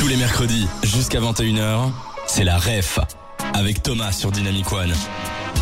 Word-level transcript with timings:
Tous 0.00 0.08
les 0.08 0.16
mercredis, 0.16 0.66
jusqu'à 0.82 1.20
21h, 1.20 1.90
c'est 2.26 2.42
la 2.42 2.56
REF 2.56 2.98
avec 3.52 3.82
Thomas 3.82 4.12
sur 4.12 4.32
Dynamic 4.32 4.72
One. 4.72 4.94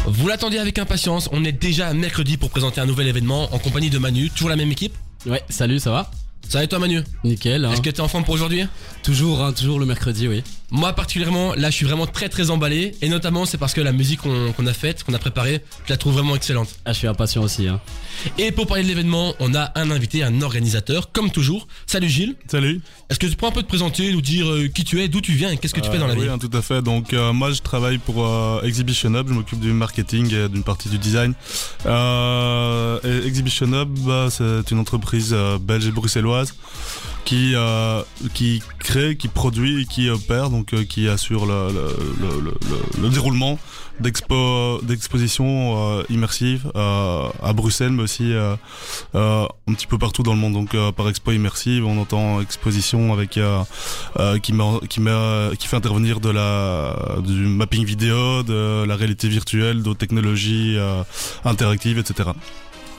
Vous 0.07 0.29
l'attendiez 0.29 0.61
avec 0.61 0.79
impatience, 0.79 1.29
on 1.33 1.45
est 1.45 1.51
déjà 1.51 1.93
mercredi 1.93 2.37
pour 2.37 2.49
présenter 2.49 2.81
un 2.81 2.87
nouvel 2.87 3.09
événement 3.09 3.53
en 3.53 3.59
compagnie 3.59 3.91
de 3.91 3.99
Manu, 3.99 4.31
toujours 4.31 4.49
la 4.49 4.55
même 4.55 4.71
équipe 4.71 4.95
Ouais, 5.27 5.43
salut, 5.49 5.81
ça 5.81 5.91
va? 5.91 6.13
Ça 6.49 6.59
va 6.59 6.65
et 6.65 6.69
toi 6.69 6.79
Manu? 6.79 7.03
Nickel. 7.25 7.65
Hein. 7.65 7.73
Est-ce 7.73 7.83
que 7.83 7.91
t'es 7.91 8.01
en 8.01 8.07
forme 8.07 8.23
pour 8.23 8.35
aujourd'hui? 8.35 8.65
Toujours, 9.03 9.43
hein, 9.43 9.53
toujours 9.53 9.81
le 9.81 9.87
mercredi, 9.87 10.29
oui. 10.29 10.45
Moi 10.71 10.93
particulièrement, 10.93 11.55
là 11.55 11.71
je 11.71 11.77
suis 11.77 11.87
vraiment 11.87 12.07
très 12.07 12.29
très 12.29 12.51
emballé 12.51 12.93
et 13.01 13.09
notamment 13.09 13.47
c'est 13.47 13.57
parce 13.57 13.73
que 13.73 13.81
la 13.81 13.93
musique 13.93 14.21
qu'on 14.21 14.67
a 14.67 14.73
faite, 14.75 15.03
qu'on 15.03 15.15
a 15.15 15.19
préparée, 15.19 15.63
je 15.87 15.91
la 15.93 15.97
trouve 15.97 16.13
vraiment 16.13 16.37
excellente. 16.37 16.69
Ah, 16.85 16.93
je 16.93 16.99
suis 16.99 17.07
impatient 17.07 17.43
aussi. 17.43 17.67
Hein. 17.69 17.81
Et 18.37 18.53
pour 18.53 18.67
parler 18.67 18.83
de 18.83 18.89
l'événement, 18.89 19.35
on 19.41 19.55
a 19.55 19.73
un 19.77 19.91
invité, 19.91 20.23
un 20.23 20.43
organisateur, 20.43 21.11
comme 21.11 21.31
toujours. 21.31 21.69
Salut 21.87 22.09
Gilles, 22.11 22.35
Salut. 22.51 22.83
est-ce 23.09 23.19
que 23.19 23.27
tu 23.27 23.35
peux 23.35 23.47
un 23.47 23.51
peu 23.51 23.63
te 23.63 23.69
présenter, 23.69 24.13
nous 24.13 24.21
dire 24.21 24.47
euh, 24.51 24.69
qui 24.69 24.85
tu 24.85 25.01
es, 25.01 25.09
d'où 25.09 25.23
tu 25.23 25.33
viens 25.33 25.51
et 25.51 25.57
qu'est-ce 25.57 25.73
que 25.73 25.81
tu 25.81 25.91
fais 25.91 25.97
dans 25.99 26.07
la 26.07 26.13
Euh, 26.13 26.17
vie? 26.17 26.23
Oui, 26.23 26.29
hein, 26.29 26.39
tout 26.39 26.51
à 26.53 26.61
fait. 26.61 26.83
Donc 26.83 27.15
euh, 27.15 27.33
moi 27.33 27.51
je 27.53 27.63
travaille 27.63 27.97
pour 27.97 28.27
euh, 28.27 28.61
Exhibition 28.63 29.15
Hub, 29.15 29.27
je 29.27 29.33
m'occupe 29.33 29.61
du 29.61 29.73
marketing 29.73 30.35
et 30.35 30.49
d'une 30.51 30.65
partie 30.65 30.91
du 30.91 30.99
design. 30.99 31.33
Euh, 31.87 33.25
Exhibition 33.27 33.73
Hub, 33.73 33.99
bah, 34.01 34.29
c'est 34.31 34.71
une 34.71 34.79
entreprise 34.81 35.31
euh, 35.33 35.59
belge 35.59 35.87
et 35.87 35.93
bruxelloise 35.93 36.55
qui 37.29 37.53
euh, 37.55 38.01
qui 38.33 38.63
crée, 38.79 39.17
qui 39.19 39.29
produit 39.29 39.83
et 39.83 39.85
qui 39.85 40.09
opère, 40.09 40.49
donc 40.49 40.73
euh, 40.73 40.85
qui 40.85 41.09
assure 41.09 41.45
le, 41.45 41.69
le, 41.77 41.87
le, 42.23 42.41
le- 42.47 42.59
le- 42.71 43.03
le 43.03 43.09
déroulement 43.11 43.59
d'expo 44.01 44.81
d'expositions 44.83 45.99
euh, 45.99 46.03
immersives 46.09 46.71
euh, 46.75 47.29
à 47.43 47.53
Bruxelles, 47.53 47.91
mais 47.93 48.05
aussi 48.05 48.33
euh, 48.33 48.55
euh, 49.15 49.45
un 49.69 49.73
petit 49.75 49.87
peu 49.87 49.99
partout 49.99 50.23
dans 50.23 50.33
le 50.33 50.39
monde. 50.39 50.55
Donc 50.55 50.75
par 50.97 51.07
expo 51.11 51.33
immersive, 51.33 51.85
on 51.85 52.01
entend 52.01 52.41
exposition 52.41 53.13
avec 53.13 53.31
qui, 53.31 53.41
qui, 54.89 55.01
qui 55.59 55.67
fait 55.69 55.77
intervenir 55.77 56.21
de 56.21 56.31
la, 56.31 56.97
du 57.23 57.33
mapping 57.61 57.85
vidéo, 57.85 58.43
de 58.43 58.85
la 58.87 58.97
réalité 58.97 59.29
virtuelle, 59.29 59.83
d'autres 59.83 59.99
technologies 59.99 60.79
interactives, 61.45 61.99
etc. 61.99 62.31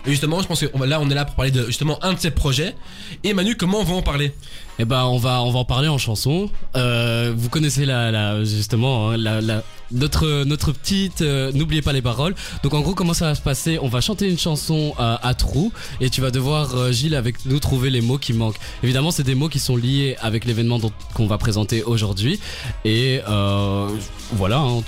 Et 0.06 0.12
justement, 0.12 0.42
je 0.42 0.48
pense 0.48 0.62
que 0.62 0.86
là 0.86 1.00
on 1.02 1.10
est 1.10 1.16
là 1.16 1.26
pour 1.26 1.36
parler 1.36 1.52
de 1.52 1.66
justement 1.66 2.04
un 2.04 2.14
de 2.14 2.20
ces 2.20 2.32
projets. 2.32 2.76
Et 3.24 3.34
Manu, 3.34 3.56
comment 3.56 3.80
on 3.80 3.84
va 3.84 3.96
en 3.96 4.02
parler? 4.02 4.34
Eh 4.80 4.86
ben, 4.86 5.04
on 5.04 5.18
va, 5.18 5.42
on 5.44 5.52
va 5.52 5.60
en 5.60 5.66
parler 5.66 5.90
en 5.90 5.98
chanson. 5.98 6.50
Euh, 6.78 7.34
vous 7.36 7.50
connaissez 7.50 7.86
la, 7.86 8.12
la 8.12 8.44
justement, 8.44 9.10
hein, 9.10 9.18
la, 9.18 9.42
la, 9.42 9.62
notre, 9.92 10.44
notre 10.44 10.72
petite. 10.72 11.22
euh, 11.22 11.52
N'oubliez 11.54 11.82
pas 11.82 11.94
les 11.94 12.02
paroles. 12.02 12.36
Donc, 12.64 12.74
en 12.74 12.82
gros, 12.82 12.94
comment 12.96 13.14
ça 13.14 13.26
va 13.26 13.36
se 13.36 13.42
passer? 13.42 13.80
On 13.82 13.88
va 13.88 14.02
chanter 14.02 14.30
une 14.30 14.38
chanson 14.40 14.94
euh, 15.00 15.18
à 15.22 15.34
trous 15.34 15.72
et 16.02 16.10
tu 16.10 16.22
vas 16.22 16.32
devoir 16.32 16.76
euh, 16.76 16.92
Gilles 16.92 17.16
avec 17.16 17.46
nous 17.46 17.60
trouver 17.60 17.90
les 17.90 18.02
mots 18.02 18.18
qui 18.18 18.34
manquent. 18.34 18.60
Évidemment, 18.84 19.12
c'est 19.12 19.24
des 19.24 19.36
mots 19.36 19.50
qui 19.50 19.60
sont 19.60 19.76
liés 19.76 20.16
avec 20.22 20.46
l'événement 20.46 20.80
dont- 20.80 20.92
qu'on 21.14 21.28
va 21.28 21.38
présenter 21.38 21.84
aujourd'hui. 21.84 22.40
Et 22.86 23.22
euh, 23.28 23.88
voilà. 24.34 24.58
hein, 24.60 24.82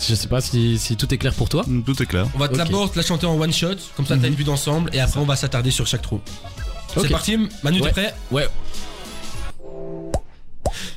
je 0.00 0.14
sais 0.14 0.28
pas 0.28 0.40
si, 0.40 0.78
si 0.78 0.96
tout 0.96 1.12
est 1.12 1.18
clair 1.18 1.34
pour 1.34 1.48
toi. 1.48 1.64
Tout 1.86 2.02
est 2.02 2.06
clair. 2.06 2.26
On 2.34 2.38
va 2.38 2.46
Ok. 2.46 2.56
d'abord 2.56 2.90
te 2.90 2.96
la 2.98 3.04
chanter 3.04 3.26
en 3.26 3.38
one 3.40 3.52
shot, 3.52 3.74
comme 3.96 4.06
ça 4.06 4.16
t'as 4.16 4.28
une 4.28 4.34
vue 4.34 4.44
d'ensemble, 4.44 4.90
et 4.92 5.00
après 5.00 5.18
on 5.20 5.24
va 5.24 5.36
s'attarder 5.36 5.70
sur 5.70 5.86
chaque 5.86 6.02
trou. 6.02 6.20
Ok. 6.96 7.02
C'est 7.02 7.08
parti, 7.08 7.36
Manu, 7.62 7.78
t'es 7.80 7.84
Ouais. 7.86 7.90
prêt? 7.92 8.14
Ouais. 8.30 8.48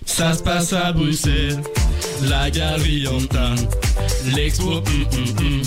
Ça 0.05 0.33
se 0.33 0.41
passe 0.44 0.73
à 0.73 0.91
Bruxelles, 0.91 1.61
la 2.23 2.50
tas, 3.28 3.56
l'expo, 4.36 4.78
hum, 4.78 5.06
hum, 5.14 5.36
hum. 5.40 5.62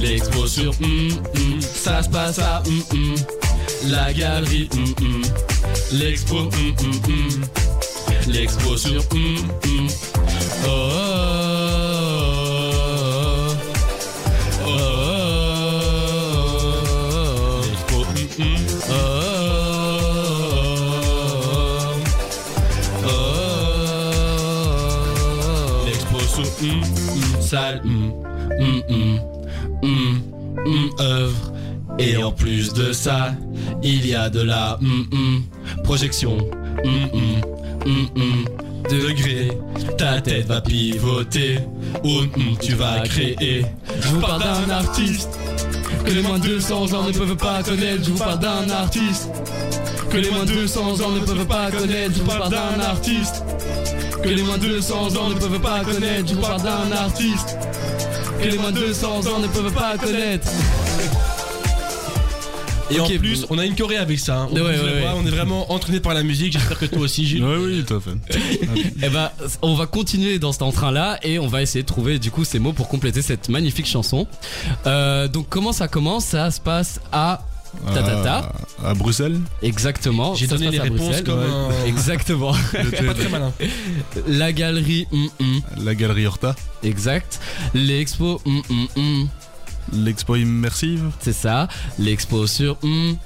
l'expo 0.00 0.46
sur, 0.46 0.72
hum, 0.82 1.10
hum. 1.34 1.60
ça 1.60 2.02
se 2.02 2.08
passe 2.08 2.38
à, 2.38 2.62
hum. 2.66 3.14
la 3.88 4.12
galerie, 4.12 4.68
l'expo, 5.92 6.48
l'expo 8.28 8.76
sur, 8.76 9.02
oh, 9.12 9.16
oh, 9.66 9.86
oh, 10.66 11.35
Hum, 26.38 26.44
hum, 26.60 26.82
salle, 27.40 27.80
hum, 27.84 28.12
œuvre. 31.00 31.52
Et 31.98 32.16
en 32.22 32.30
plus 32.30 32.74
de 32.74 32.92
ça, 32.92 33.34
il 33.82 34.06
y 34.06 34.14
a 34.14 34.28
de 34.28 34.42
la 34.42 34.78
projection. 35.82 36.36
degré. 38.90 39.50
Ta 39.96 40.20
tête 40.20 40.46
va 40.46 40.60
pivoter. 40.60 41.58
Hum, 42.04 42.28
tu 42.60 42.74
vas 42.74 43.00
créer. 43.00 43.64
Je 44.00 44.08
vous 44.08 44.20
parle 44.20 44.42
d'un 44.42 44.70
artiste 44.70 45.38
que 46.04 46.10
les 46.10 46.22
moins 46.22 46.38
de 46.38 46.48
200 46.48 46.92
ans 46.92 47.04
ne 47.04 47.12
peuvent 47.12 47.36
pas 47.36 47.62
connaître. 47.62 48.04
Je 48.04 48.10
vous 48.10 48.18
parle 48.18 48.38
d'un 48.38 48.68
artiste 48.70 49.30
que 50.10 50.18
les 50.18 50.30
moins 50.30 50.44
de 50.44 50.52
200 50.52 51.00
ans 51.00 51.10
ne 51.12 51.20
peuvent 51.20 51.46
pas 51.46 51.70
connaître. 51.70 52.14
Je 52.14 52.20
vous 52.20 52.26
parle 52.26 52.50
d'un 52.50 52.80
artiste 52.80 53.42
que 54.22 54.28
les 54.28 54.42
moins 54.42 54.58
de 54.58 54.66
200 54.66 55.16
ans 55.16 55.28
ne 55.30 55.34
peuvent 55.34 55.60
pas 55.60 55.84
connaître. 55.84 56.28
Je 56.28 56.34
vous 56.34 56.40
parle 56.40 56.62
d'un 56.62 56.92
artiste 56.92 57.56
que 58.42 58.48
les 58.48 58.58
moins 58.58 58.72
de 58.72 58.80
200 58.80 59.08
ans 59.26 59.38
ne 59.40 59.46
peuvent 59.48 59.72
pas 59.72 59.96
connaître. 59.98 60.48
Et 62.88 63.00
Ok, 63.00 63.10
en 63.10 63.18
plus, 63.18 63.44
on 63.50 63.58
a 63.58 63.66
une 63.66 63.74
choré 63.76 63.96
avec 63.96 64.16
ça. 64.20 64.36
hein. 64.42 64.48
On, 64.52 64.54
Ouais, 64.54 64.60
vous 64.60 64.66
ouais, 64.68 64.76
le 64.76 64.84
ouais. 64.84 65.00
voit, 65.00 65.14
on 65.16 65.26
est 65.26 65.30
vraiment 65.30 65.72
entraîné 65.72 65.98
par 65.98 66.14
la 66.14 66.22
musique. 66.22 66.52
J'espère 66.52 66.78
que 66.78 66.86
toi 66.86 67.00
aussi, 67.00 67.26
Gilles. 67.26 67.44
Oui, 67.44 67.56
oui, 67.78 67.84
tout 67.84 67.94
à 67.94 68.00
fait. 68.00 68.38
Eh 69.02 69.08
ben, 69.08 69.30
on 69.62 69.74
va 69.74 69.86
continuer 69.86 70.38
dans 70.38 70.52
cet 70.52 70.62
entrain-là 70.62 71.18
et 71.24 71.38
on 71.40 71.48
va 71.48 71.62
essayer 71.62 71.82
de 71.82 71.86
trouver 71.88 72.18
du 72.20 72.30
coup 72.30 72.44
ces 72.44 72.60
mots 72.60 72.72
pour 72.72 72.86
compléter 72.88 73.22
cette 73.22 73.48
magnifique 73.48 73.86
chanson. 73.86 74.28
Euh, 74.86 75.26
donc 75.26 75.46
comment 75.48 75.72
ça 75.72 75.88
commence? 75.88 76.26
Ça 76.26 76.50
se 76.52 76.60
passe 76.60 77.00
à 77.12 77.40
ta 77.94 78.02
ta 78.02 78.22
ta. 78.22 78.38
Euh, 78.84 78.90
à 78.90 78.94
Bruxelles. 78.94 79.40
Exactement. 79.62 80.34
J'ai 80.34 80.46
donné 80.46 80.70
les 80.70 80.78
réponses 80.78 80.98
Bruxelles. 81.00 81.24
comme 81.24 81.40
un- 81.40 81.84
Exactement. 81.86 82.52
Pas 82.72 83.14
très 83.14 83.28
malin. 83.28 83.52
La 84.26 84.52
galerie. 84.52 85.06
hum, 85.12 85.28
hum. 85.40 85.60
La 85.84 85.94
galerie 85.94 86.26
Horta. 86.26 86.54
Exact. 86.82 87.40
L'expo. 87.74 88.40
hum, 88.44 88.62
hum, 88.70 88.86
hum. 88.96 89.28
L'expo 89.92 90.34
immersive. 90.36 91.10
C'est 91.20 91.32
ça. 91.32 91.68
L'expo 91.98 92.46
sur. 92.46 92.76
hum. 92.82 93.16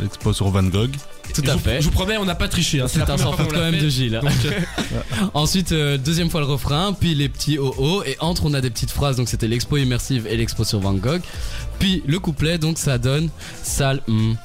L'expo 0.00 0.32
sur 0.32 0.48
Van 0.50 0.62
Gogh. 0.64 0.90
Tout 1.34 1.42
je 1.44 1.50
à 1.50 1.54
vous- 1.54 1.58
fait. 1.60 1.80
Je 1.80 1.84
vous 1.86 1.90
promets, 1.90 2.16
on 2.16 2.24
n'a 2.24 2.34
pas 2.34 2.48
triché. 2.48 2.80
hein. 2.80 2.86
C'est 2.88 3.08
un 3.08 3.16
sans 3.18 3.32
faute 3.32 3.52
quand 3.52 3.58
même 3.60 3.74
fait. 3.74 3.80
de 3.82 3.88
Gilles. 3.88 4.20
Donc, 4.22 4.32
euh, 4.46 4.60
Ensuite, 5.34 5.72
euh, 5.72 5.98
deuxième 5.98 6.30
fois 6.30 6.40
le 6.40 6.46
refrain, 6.46 6.92
puis 6.98 7.14
les 7.14 7.28
petits 7.28 7.58
oh 7.58 7.74
oh, 7.78 8.02
et 8.06 8.16
entre 8.20 8.44
on 8.46 8.54
a 8.54 8.60
des 8.60 8.70
petites 8.70 8.90
phrases, 8.90 9.16
donc 9.16 9.28
c'était 9.28 9.48
l'expo 9.48 9.76
immersive 9.76 10.26
et 10.26 10.36
l'expo 10.36 10.64
sur 10.64 10.80
Van 10.80 10.94
Gogh. 10.94 11.20
Puis 11.78 12.02
le 12.06 12.18
couplet, 12.18 12.58
donc 12.58 12.78
ça 12.78 12.98
donne 12.98 13.28
salle, 13.62 14.00
hum, 14.08 14.36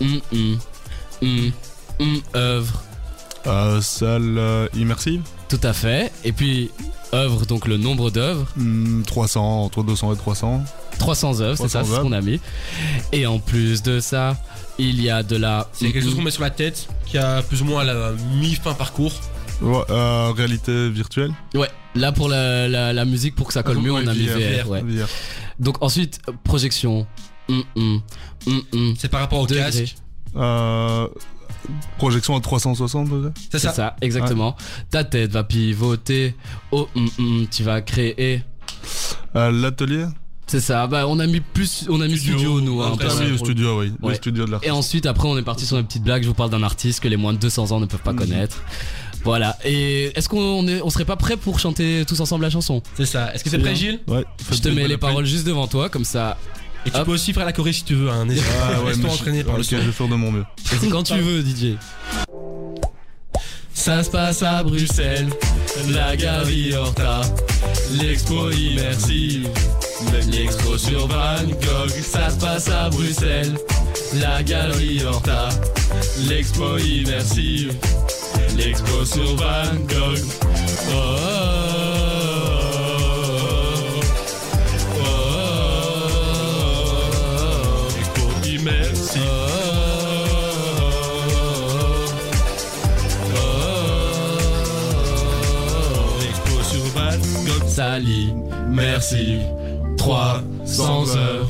hum, 0.00 0.20
hum, 0.32 0.58
hum, 1.22 1.52
hum, 2.00 2.20
œuvre, 2.34 2.82
Euh, 3.46 3.80
salle 3.80 4.36
euh, 4.38 4.68
immersive? 4.76 5.22
tout 5.48 5.60
à 5.62 5.72
fait. 5.72 6.12
Et 6.24 6.32
puis 6.32 6.70
œuvre, 7.14 7.46
donc 7.46 7.66
le 7.66 7.76
nombre 7.78 8.10
d'œuvres, 8.10 8.46
Hmm, 8.56 9.02
300, 9.02 9.64
entre 9.64 9.82
200 9.82 10.12
et 10.12 10.16
300. 10.16 10.62
300 10.98 11.40
œuvres, 11.40 11.56
c'est 11.56 11.68
ça, 11.68 11.80
300 11.80 11.84
c'est 11.90 11.96
ce 11.96 12.00
qu'on 12.02 12.12
a 12.12 12.20
mis. 12.20 12.40
Et 13.12 13.26
en 13.26 13.38
plus 13.38 13.82
de 13.82 14.00
ça, 14.00 14.36
il 14.78 15.02
y 15.02 15.10
a 15.10 15.22
de 15.22 15.36
la. 15.36 15.68
C'est 15.72 15.90
quelque 15.92 16.04
chose 16.04 16.14
qu'on 16.14 16.22
met 16.22 16.30
sur 16.30 16.42
la 16.42 16.50
tête, 16.50 16.88
qui 17.06 17.18
a 17.18 17.42
plus 17.42 17.62
ou 17.62 17.64
moins 17.64 17.84
la 17.84 18.12
mi-fin 18.40 18.74
parcours. 18.74 19.12
Ouais, 19.60 19.82
euh, 19.90 20.30
réalité 20.36 20.88
virtuelle. 20.88 21.32
Ouais, 21.54 21.68
là 21.96 22.12
pour 22.12 22.28
la, 22.28 22.68
la, 22.68 22.92
la 22.92 23.04
musique, 23.04 23.34
pour 23.34 23.48
que 23.48 23.52
ça 23.52 23.62
colle 23.64 23.78
mieux, 23.78 23.90
Ouais, 23.92 24.02
on 24.04 24.06
a 24.08 24.14
mis 24.14 24.26
VR, 24.26 24.64
VR. 24.64 24.70
ouais. 24.70 24.82
VR. 24.82 25.08
Donc 25.58 25.82
ensuite, 25.82 26.20
projection. 26.44 27.06
Hum, 27.48 27.62
hum, 27.76 28.02
hum. 28.72 28.94
C'est 28.98 29.08
par 29.08 29.20
rapport 29.20 29.40
au 29.40 29.46
Degré. 29.46 29.64
casque. 29.64 29.96
Euh, 30.36 31.08
projection 31.96 32.36
à 32.36 32.40
360 32.40 33.08
degrés. 33.08 33.30
C'est 33.50 33.58
C'est 33.58 33.66
ça. 33.68 33.72
ça, 33.72 33.96
exactement. 34.00 34.54
Ta 34.90 35.02
tête 35.02 35.32
va 35.32 35.42
pivoter. 35.44 36.36
Oh, 36.70 36.88
tu 37.50 37.62
vas 37.64 37.80
créer. 37.80 38.42
Euh, 39.34 39.50
L'atelier? 39.50 40.06
C'est 40.48 40.60
ça. 40.60 40.86
Bah, 40.86 41.06
on 41.06 41.18
a 41.20 41.26
mis 41.26 41.40
plus, 41.40 41.86
on 41.88 42.00
a 42.00 42.06
mis 42.08 42.16
Studio, 42.18 42.38
studio, 42.38 42.60
nous. 42.60 42.82
hein, 42.82 42.90
après, 42.94 43.06
Ah 43.10 43.14
oui, 43.20 43.26
le 43.30 43.36
studio, 43.38 43.80
oui. 43.80 43.92
Ouais. 44.02 44.10
Le 44.10 44.14
studio 44.14 44.46
de 44.46 44.56
Et 44.62 44.70
ensuite, 44.70 45.06
après, 45.06 45.28
on 45.28 45.36
est 45.38 45.42
parti 45.42 45.64
sur 45.66 45.78
une 45.78 45.84
petite 45.86 46.02
blague. 46.02 46.22
Je 46.22 46.28
vous 46.28 46.34
parle 46.34 46.50
d'un 46.50 46.62
artiste 46.62 47.00
que 47.00 47.08
les 47.08 47.16
moins 47.16 47.32
de 47.34 47.38
200 47.38 47.70
ans 47.72 47.80
ne 47.80 47.86
peuvent 47.86 48.00
pas 48.02 48.14
connaître. 48.14 48.62
Voilà. 49.24 49.56
Et 49.64 50.10
est-ce 50.16 50.28
qu'on 50.28 50.66
est, 50.66 50.80
on 50.80 50.90
serait 50.90 51.04
pas 51.04 51.16
prêt 51.16 51.36
pour 51.36 51.60
chanter 51.60 52.04
tous 52.08 52.18
ensemble 52.20 52.44
la 52.44 52.50
chanson? 52.50 52.82
C'est 52.96 53.04
ça. 53.06 53.32
Est-ce 53.34 53.44
que 53.44 53.50
t'es 53.50 53.56
C'est 53.56 53.62
prêt, 53.62 53.72
bien. 53.74 53.78
Gilles? 53.78 54.00
Ouais. 54.08 54.24
Je 54.50 54.58
te 54.58 54.68
mets 54.68 54.88
les 54.88 54.96
paroles 54.96 55.26
juste 55.26 55.46
devant 55.46 55.66
toi, 55.66 55.88
comme 55.90 56.04
ça. 56.04 56.38
Et 56.86 56.90
tu 56.90 56.96
Hop. 56.96 57.04
peux 57.06 57.12
aussi 57.12 57.32
faire 57.34 57.44
la 57.44 57.52
choré 57.52 57.72
si 57.74 57.84
tu 57.84 57.94
veux. 57.94 58.08
Hein. 58.08 58.24
Ah 58.62 58.80
ouais, 58.80 58.90
Laisse-toi 58.90 58.94
mais 58.96 59.02
je- 59.02 59.06
entraîner 59.20 59.44
par 59.44 59.56
le 59.58 59.62
son. 59.62 59.76
je 59.76 59.82
vais 59.82 59.92
faire 59.92 60.08
de 60.08 60.14
mon 60.14 60.32
mieux. 60.32 60.44
C'est 60.64 60.88
quand 60.88 61.02
tu 61.02 61.18
veux, 61.18 61.42
DJ. 61.42 61.76
Ça 63.74 64.02
se 64.02 64.10
passe 64.10 64.42
à 64.42 64.62
Bruxelles, 64.64 65.28
la 65.90 66.16
galerie 66.16 66.74
Horta, 66.74 67.20
l'expo 68.00 68.50
immersive, 68.50 69.48
l'expo 70.30 70.78
sur 70.78 71.06
Van 71.08 71.44
Gogh. 71.46 71.90
Ça 72.02 72.30
se 72.30 72.36
passe 72.36 72.68
à 72.68 72.88
Bruxelles, 72.90 73.56
la 74.14 74.42
galerie 74.42 75.04
Horta, 75.04 75.48
l'expo 76.28 76.78
immersive, 76.78 77.74
l'expo 78.56 79.04
sur 79.04 79.36
Van 79.36 79.74
Gogh. 79.88 80.18
Oh, 80.90 81.16
oh, 84.90 85.00
oh, 85.00 85.08
oh, 87.40 87.88
expo 88.00 88.22
immersive. 88.46 89.22
Sur 96.70 96.86
Van 96.94 97.18
Gogh. 97.46 97.68
Sali, 97.68 98.34
Merci. 98.68 99.57
300 100.08 101.16
heures. 101.16 101.48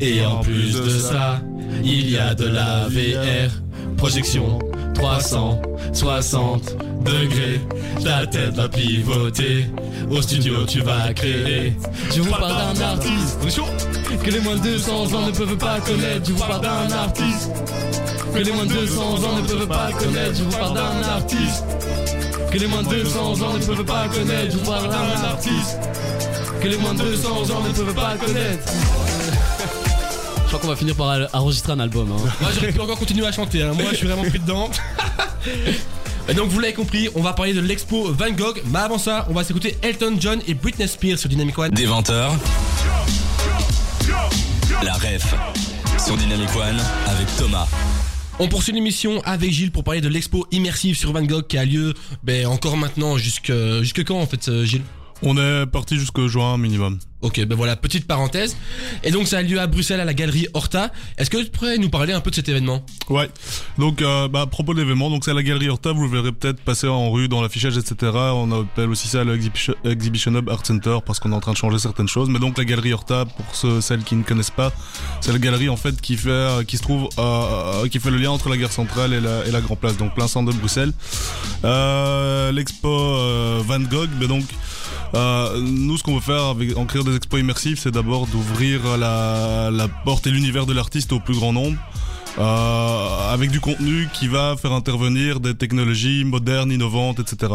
Et 0.00 0.26
en 0.26 0.40
plus 0.40 0.72
de 0.72 0.88
ça, 0.88 1.40
il 1.84 2.10
y 2.10 2.18
a 2.18 2.34
de 2.34 2.48
la 2.48 2.88
VR. 2.88 3.48
Projection 3.96 4.58
360 4.94 6.76
degrés. 7.04 7.60
Ta 8.02 8.26
tête 8.26 8.54
va 8.54 8.68
pivoter. 8.68 9.66
Au 10.10 10.20
studio, 10.20 10.66
tu 10.66 10.80
vas 10.80 11.14
créer. 11.14 11.74
Je 12.12 12.22
vous 12.22 12.30
parle 12.32 12.74
d'un 12.74 12.82
artiste 12.82 13.38
que 14.24 14.30
les 14.30 14.40
moins 14.40 14.56
de 14.56 14.62
200 14.62 15.14
ans 15.14 15.26
ne 15.26 15.30
peuvent 15.30 15.58
pas 15.58 15.78
connaître. 15.78 16.26
Je 16.26 16.32
vous 16.32 16.40
parle 16.40 16.60
d'un 16.60 16.96
artiste 16.96 17.52
que 18.34 18.38
les 18.40 18.52
moins 18.52 18.66
de 18.66 18.72
200 18.72 19.00
ans 19.00 19.36
ne 19.36 19.46
peuvent 19.46 19.68
pas 19.68 19.92
connaître. 19.92 20.34
Je 20.34 20.42
vous 20.42 20.58
parle 20.58 20.74
d'un 20.74 21.08
artiste 21.08 21.64
que 22.50 22.58
les 22.58 22.66
moins 22.66 22.82
de 22.82 22.88
200 22.88 23.42
ans 23.42 23.54
ne 23.54 23.64
peuvent 23.64 23.84
pas 23.84 24.08
connaître. 24.08 24.50
Je 24.50 24.56
vous 24.58 24.68
parle 24.68 24.88
d'un 24.88 25.24
artiste 25.24 25.78
que 26.62 26.68
les 26.68 26.76
moins 26.76 26.94
de 26.94 27.02
200 27.02 27.50
ans 27.50 27.62
ne 27.62 27.72
peuvent 27.72 27.94
pas 27.94 28.16
connaître. 28.16 28.72
Je 30.36 30.46
crois 30.46 30.60
qu'on 30.60 30.68
va 30.68 30.76
finir 30.76 30.94
par 30.94 31.18
enregistrer 31.32 31.72
un 31.72 31.80
album. 31.80 32.08
Hein. 32.12 32.30
Moi 32.40 32.50
j'aurais 32.54 32.72
pu 32.72 32.80
encore 32.80 32.98
continuer 32.98 33.26
à 33.26 33.32
chanter, 33.32 33.62
hein. 33.62 33.72
moi 33.74 33.86
je 33.90 33.96
suis 33.96 34.06
vraiment 34.06 34.22
pris 34.22 34.38
dedans. 34.38 34.70
Et 36.28 36.34
donc 36.34 36.50
vous 36.50 36.60
l'avez 36.60 36.72
compris, 36.74 37.08
on 37.16 37.22
va 37.22 37.32
parler 37.32 37.52
de 37.52 37.60
l'expo 37.60 38.12
Van 38.12 38.30
Gogh, 38.30 38.62
mais 38.66 38.78
avant 38.78 38.98
ça, 38.98 39.26
on 39.28 39.32
va 39.32 39.42
s'écouter 39.42 39.76
Elton 39.82 40.16
John 40.20 40.40
et 40.46 40.54
Britney 40.54 40.86
Spears 40.86 41.18
sur 41.18 41.28
Dynamic 41.28 41.58
One. 41.58 41.72
Des 41.72 41.88
20h, 41.88 42.30
la 44.84 44.92
ref 44.92 45.34
sur 45.98 46.16
Dynamic 46.16 46.54
One 46.54 46.80
avec 47.08 47.26
Thomas. 47.36 47.66
On 48.38 48.46
poursuit 48.46 48.72
l'émission 48.72 49.20
avec 49.24 49.50
Gilles 49.50 49.72
pour 49.72 49.82
parler 49.82 50.00
de 50.00 50.08
l'expo 50.08 50.46
immersive 50.52 50.96
sur 50.96 51.12
Van 51.12 51.22
Gogh 51.22 51.46
qui 51.48 51.58
a 51.58 51.64
lieu 51.64 51.94
ben, 52.22 52.46
encore 52.46 52.76
maintenant, 52.76 53.16
jusque, 53.16 53.52
jusque 53.80 54.04
quand 54.04 54.20
en 54.20 54.26
fait 54.26 54.48
euh, 54.48 54.64
Gilles? 54.64 54.82
On 55.24 55.36
est 55.36 55.66
parti 55.66 55.96
jusqu'au 55.96 56.26
juin 56.26 56.58
minimum. 56.58 56.98
Ok, 57.22 57.44
ben 57.44 57.56
voilà, 57.56 57.76
petite 57.76 58.06
parenthèse. 58.06 58.56
Et 59.04 59.10
donc 59.10 59.28
ça 59.28 59.38
a 59.38 59.42
lieu 59.42 59.60
à 59.60 59.66
Bruxelles 59.66 60.00
à 60.00 60.04
la 60.04 60.14
galerie 60.14 60.46
Horta. 60.54 60.90
Est-ce 61.18 61.30
que 61.30 61.38
tu 61.38 61.50
pourrais 61.50 61.78
nous 61.78 61.88
parler 61.88 62.12
un 62.12 62.20
peu 62.20 62.30
de 62.30 62.34
cet 62.34 62.48
événement? 62.48 62.84
Ouais. 63.08 63.28
Donc, 63.78 64.02
euh, 64.02 64.28
bah, 64.28 64.42
à 64.42 64.46
propos 64.46 64.74
de 64.74 64.80
l'événement, 64.80 65.10
donc 65.10 65.24
c'est 65.24 65.30
à 65.30 65.34
la 65.34 65.42
Galerie 65.42 65.68
Horta, 65.68 65.92
vous 65.92 66.02
le 66.02 66.08
verrez 66.08 66.32
peut-être 66.32 66.60
passer 66.60 66.88
en 66.88 67.10
rue, 67.10 67.28
dans 67.28 67.42
l'affichage, 67.42 67.76
etc. 67.76 68.12
On 68.12 68.62
appelle 68.62 68.90
aussi 68.90 69.08
ça 69.08 69.24
le 69.24 69.34
Exhibition, 69.34 69.74
Exhibition 69.84 70.34
Hub 70.34 70.48
Art 70.48 70.64
Center 70.66 70.98
parce 71.04 71.20
qu'on 71.20 71.32
est 71.32 71.34
en 71.34 71.40
train 71.40 71.52
de 71.52 71.56
changer 71.56 71.78
certaines 71.78 72.08
choses. 72.08 72.28
Mais 72.28 72.38
donc 72.38 72.58
la 72.58 72.64
Galerie 72.64 72.92
Horta, 72.92 73.24
pour 73.24 73.54
ceux, 73.54 73.80
celles 73.80 74.02
qui 74.02 74.16
ne 74.16 74.22
connaissent 74.22 74.50
pas, 74.50 74.72
c'est 75.20 75.32
la 75.32 75.38
galerie 75.38 75.68
en 75.68 75.76
fait 75.76 76.00
qui 76.00 76.16
fait, 76.16 76.30
euh, 76.30 76.64
qui 76.64 76.76
se 76.76 76.82
trouve, 76.82 77.08
euh, 77.18 77.86
qui 77.88 78.00
fait 78.00 78.10
le 78.10 78.18
lien 78.18 78.30
entre 78.30 78.48
la 78.48 78.56
gare 78.56 78.72
centrale 78.72 79.12
et 79.12 79.20
la, 79.20 79.46
et 79.46 79.50
la 79.50 79.60
Grand 79.60 79.76
Place, 79.76 79.96
donc 79.96 80.14
plein 80.14 80.28
centre 80.28 80.52
de 80.52 80.56
Bruxelles. 80.56 80.92
L'expo 82.54 82.88
Van 83.62 83.80
Gogh, 83.80 84.10
mais 84.18 84.26
donc. 84.26 84.44
Nous, 85.14 85.98
ce 85.98 86.02
qu'on 86.02 86.14
veut 86.14 86.22
faire 86.22 86.44
avec, 86.44 86.74
en 86.76 86.86
créant 86.86 87.04
des 87.04 87.11
expos 87.16 87.40
immersifs, 87.40 87.80
c'est 87.80 87.90
d'abord 87.90 88.26
d'ouvrir 88.26 88.96
la, 88.96 89.70
la 89.72 89.88
porte 89.88 90.26
et 90.26 90.30
l'univers 90.30 90.66
de 90.66 90.72
l'artiste 90.72 91.12
au 91.12 91.20
plus 91.20 91.34
grand 91.34 91.52
nombre. 91.52 91.78
Euh, 92.38 93.32
avec 93.32 93.50
du 93.50 93.60
contenu 93.60 94.08
qui 94.12 94.26
va 94.26 94.56
faire 94.56 94.72
intervenir 94.72 95.38
des 95.38 95.54
technologies 95.54 96.24
modernes, 96.24 96.72
innovantes, 96.72 97.20
etc. 97.20 97.54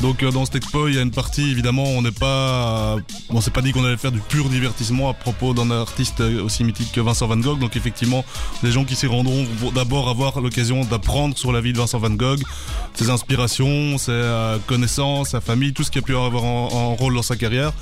Donc 0.00 0.22
euh, 0.22 0.30
dans 0.30 0.44
cette 0.44 0.54
expo, 0.54 0.86
il 0.86 0.94
y 0.94 0.98
a 0.98 1.02
une 1.02 1.10
partie 1.10 1.50
évidemment, 1.50 1.82
on 1.82 2.02
n'est 2.02 2.12
pas, 2.12 2.94
euh, 2.94 3.00
on 3.30 3.40
s'est 3.40 3.50
pas 3.50 3.62
dit 3.62 3.72
qu'on 3.72 3.84
allait 3.84 3.96
faire 3.96 4.12
du 4.12 4.20
pur 4.20 4.48
divertissement 4.48 5.10
à 5.10 5.14
propos 5.14 5.54
d'un 5.54 5.72
artiste 5.72 6.20
aussi 6.20 6.62
mythique 6.62 6.92
que 6.92 7.00
Vincent 7.00 7.26
Van 7.26 7.36
Gogh. 7.36 7.58
Donc 7.58 7.74
effectivement, 7.74 8.24
les 8.62 8.70
gens 8.70 8.84
qui 8.84 8.94
s'y 8.94 9.08
rendront 9.08 9.44
vont 9.58 9.72
d'abord 9.72 10.08
avoir 10.08 10.40
l'occasion 10.40 10.84
d'apprendre 10.84 11.36
sur 11.36 11.50
la 11.50 11.60
vie 11.60 11.72
de 11.72 11.78
Vincent 11.78 11.98
Van 11.98 12.10
Gogh, 12.10 12.40
ses 12.94 13.10
inspirations, 13.10 13.98
ses 13.98 14.12
euh, 14.12 14.58
connaissances, 14.68 15.30
sa 15.30 15.40
famille, 15.40 15.72
tout 15.72 15.82
ce 15.82 15.90
qui 15.90 15.98
a 15.98 16.02
pu 16.02 16.14
avoir 16.14 16.44
en, 16.44 16.68
en 16.72 16.94
rôle 16.94 17.16
dans 17.16 17.22
sa 17.22 17.34
carrière. 17.34 17.72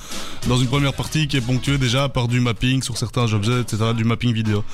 Dans 0.49 0.57
une 0.57 0.69
première 0.69 0.95
partie 0.95 1.29
qui 1.29 1.37
est 1.37 1.43
ponctuée 1.43 1.77
déjà 1.77 2.09
par 2.09 2.29
du 2.29 2.41
mapping 2.41 2.83
sur 2.83 2.97
certains 2.97 3.31
objets, 3.35 3.61
etc., 3.61 3.93
du 3.95 4.05
mapping 4.05 4.33
vidéo. 4.33 4.65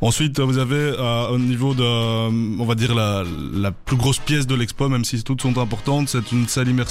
Ensuite, 0.00 0.38
vous 0.38 0.58
avez 0.58 0.76
euh, 0.76 1.28
au 1.28 1.38
niveau 1.38 1.74
de, 1.74 1.82
euh, 1.82 2.30
on 2.60 2.64
va 2.64 2.76
dire 2.76 2.94
la, 2.94 3.24
la 3.52 3.72
plus 3.72 3.96
grosse 3.96 4.18
pièce 4.18 4.46
de 4.46 4.54
l'expo, 4.54 4.88
même 4.88 5.04
si 5.04 5.20
toutes 5.24 5.42
sont 5.42 5.58
importantes, 5.58 6.08
c'est 6.08 6.30
une 6.30 6.46
salle 6.46 6.68
immersive 6.68 6.83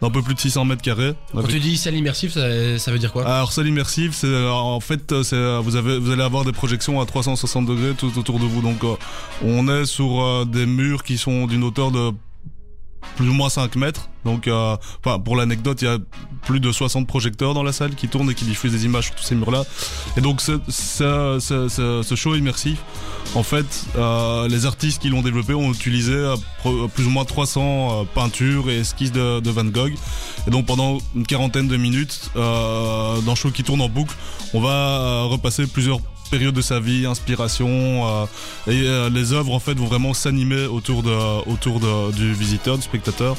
d'un 0.00 0.10
peu 0.10 0.22
plus 0.22 0.34
de 0.34 0.40
600 0.40 0.64
mètres 0.64 0.82
carrés. 0.82 1.14
Quand 1.32 1.42
tu 1.42 1.60
dis 1.60 1.76
salle 1.76 1.94
immersive, 1.94 2.32
ça, 2.32 2.78
ça 2.78 2.92
veut 2.92 2.98
dire 2.98 3.12
quoi? 3.12 3.26
Alors 3.26 3.52
salle 3.52 3.68
immersive, 3.68 4.14
c'est 4.14 4.26
euh, 4.26 4.50
en 4.50 4.80
fait, 4.80 5.12
euh, 5.12 5.22
c'est 5.22 5.36
euh, 5.36 5.60
vous 5.62 5.76
avez 5.76 5.98
vous 5.98 6.10
allez 6.10 6.22
avoir 6.22 6.44
des 6.44 6.52
projections 6.52 7.00
à 7.00 7.06
360 7.06 7.66
degrés 7.66 7.94
tout 7.94 8.18
autour 8.18 8.38
de 8.38 8.44
vous. 8.44 8.62
Donc 8.62 8.82
on 9.42 9.68
est 9.68 9.84
sur 9.86 10.46
des 10.46 10.66
murs 10.66 11.02
qui 11.02 11.18
sont 11.18 11.46
d'une 11.46 11.64
hauteur 11.64 11.90
de 11.90 12.12
plus 13.16 13.28
ou 13.28 13.32
moins 13.32 13.48
5 13.48 13.76
mètres. 13.76 14.08
Donc, 14.24 14.48
euh, 14.48 14.76
pour 15.24 15.36
l'anecdote, 15.36 15.80
il 15.82 15.84
y 15.86 15.88
a 15.88 15.98
plus 16.42 16.60
de 16.60 16.72
60 16.72 17.06
projecteurs 17.06 17.54
dans 17.54 17.62
la 17.62 17.72
salle 17.72 17.94
qui 17.94 18.08
tournent 18.08 18.30
et 18.30 18.34
qui 18.34 18.44
diffusent 18.44 18.72
des 18.72 18.84
images 18.84 19.06
sur 19.06 19.14
tous 19.14 19.24
ces 19.24 19.34
murs-là. 19.34 19.64
Et 20.16 20.20
donc, 20.20 20.40
ce, 20.40 22.14
show 22.14 22.34
immersif, 22.34 22.78
en 23.34 23.42
fait, 23.42 23.86
euh, 23.96 24.48
les 24.48 24.66
artistes 24.66 25.00
qui 25.00 25.08
l'ont 25.08 25.22
développé 25.22 25.54
ont 25.54 25.72
utilisé 25.72 26.12
euh, 26.12 26.36
plus 26.88 27.06
ou 27.06 27.10
moins 27.10 27.24
300 27.24 27.60
euh, 27.62 28.04
peintures 28.14 28.70
et 28.70 28.80
esquisses 28.80 29.12
de, 29.12 29.50
Van 29.50 29.64
Gogh. 29.64 29.94
Et 30.46 30.50
donc, 30.50 30.66
pendant 30.66 30.98
une 31.14 31.26
quarantaine 31.26 31.68
de 31.68 31.76
minutes, 31.76 32.30
dans 32.34 33.22
le 33.26 33.34
show 33.34 33.50
qui 33.50 33.62
tourne 33.62 33.80
en 33.80 33.88
boucle, 33.88 34.14
on 34.54 34.60
va 34.60 35.24
repasser 35.24 35.66
plusieurs 35.66 36.00
périodes 36.30 36.54
de 36.54 36.62
sa 36.62 36.80
vie, 36.80 37.06
inspiration, 37.06 37.68
euh, 37.68 38.24
et 38.66 38.82
euh, 38.86 39.10
les 39.10 39.32
œuvres 39.32 39.52
en 39.52 39.60
fait 39.60 39.74
vont 39.74 39.86
vraiment 39.86 40.14
s'animer 40.14 40.66
autour 40.66 41.02
de 41.02 41.10
autour 41.50 41.80
de, 41.80 42.12
du 42.12 42.32
visiteur, 42.32 42.76
du 42.76 42.82
spectateur. 42.82 43.36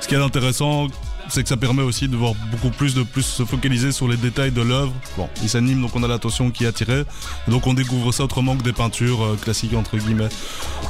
Ce 0.00 0.08
qui 0.08 0.14
est 0.14 0.18
intéressant, 0.18 0.88
c'est 1.32 1.42
que 1.42 1.48
ça 1.48 1.56
permet 1.56 1.82
aussi 1.82 2.08
de 2.08 2.16
voir 2.16 2.34
beaucoup 2.50 2.70
plus 2.70 2.94
de 2.94 3.02
plus 3.02 3.22
se 3.22 3.44
focaliser 3.44 3.90
sur 3.90 4.06
les 4.06 4.16
détails 4.16 4.52
de 4.52 4.60
l'œuvre. 4.60 4.92
Bon, 5.16 5.28
il 5.42 5.48
s'anime 5.48 5.80
donc 5.80 5.96
on 5.96 6.02
a 6.02 6.08
l'attention 6.08 6.50
qui 6.50 6.64
est 6.64 6.66
attirée, 6.66 7.04
donc 7.48 7.66
on 7.66 7.72
découvre 7.72 8.12
ça 8.12 8.24
autrement 8.24 8.54
que 8.56 8.62
des 8.62 8.72
peintures 8.72 9.22
euh, 9.22 9.36
classiques 9.36 9.74
entre 9.74 9.96
guillemets. 9.96 10.28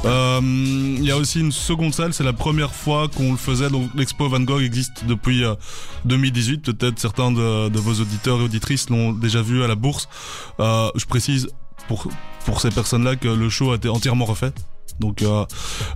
Euh, 0.05 0.41
Il 0.43 1.05
y 1.05 1.11
a 1.11 1.17
aussi 1.17 1.39
une 1.39 1.51
seconde 1.51 1.93
salle, 1.93 2.13
c'est 2.13 2.23
la 2.23 2.33
première 2.33 2.73
fois 2.73 3.07
qu'on 3.07 3.31
le 3.31 3.37
faisait. 3.37 3.69
Donc 3.69 3.89
l'expo 3.95 4.27
Van 4.27 4.41
Gogh 4.41 4.61
existe 4.61 5.05
depuis 5.05 5.45
euh, 5.45 5.55
2018. 6.05 6.73
Peut-être 6.73 6.99
certains 6.99 7.31
de, 7.31 7.79
vos 7.79 8.01
auditeurs 8.01 8.39
et 8.39 8.43
auditrices 8.43 8.89
l'ont 8.89 9.13
déjà 9.13 9.41
vu 9.41 9.63
à 9.63 9.67
la 9.67 9.75
bourse. 9.75 10.09
Euh, 10.59 10.89
je 10.95 11.05
précise 11.05 11.47
pour 11.87 12.07
pour 12.45 12.59
ces 12.59 12.71
personnes-là 12.71 13.15
que 13.15 13.29
le 13.29 13.49
show 13.49 13.71
a 13.71 13.75
été 13.75 13.87
entièrement 13.87 14.25
refait. 14.25 14.51
Donc 14.99 15.21
euh, 15.21 15.45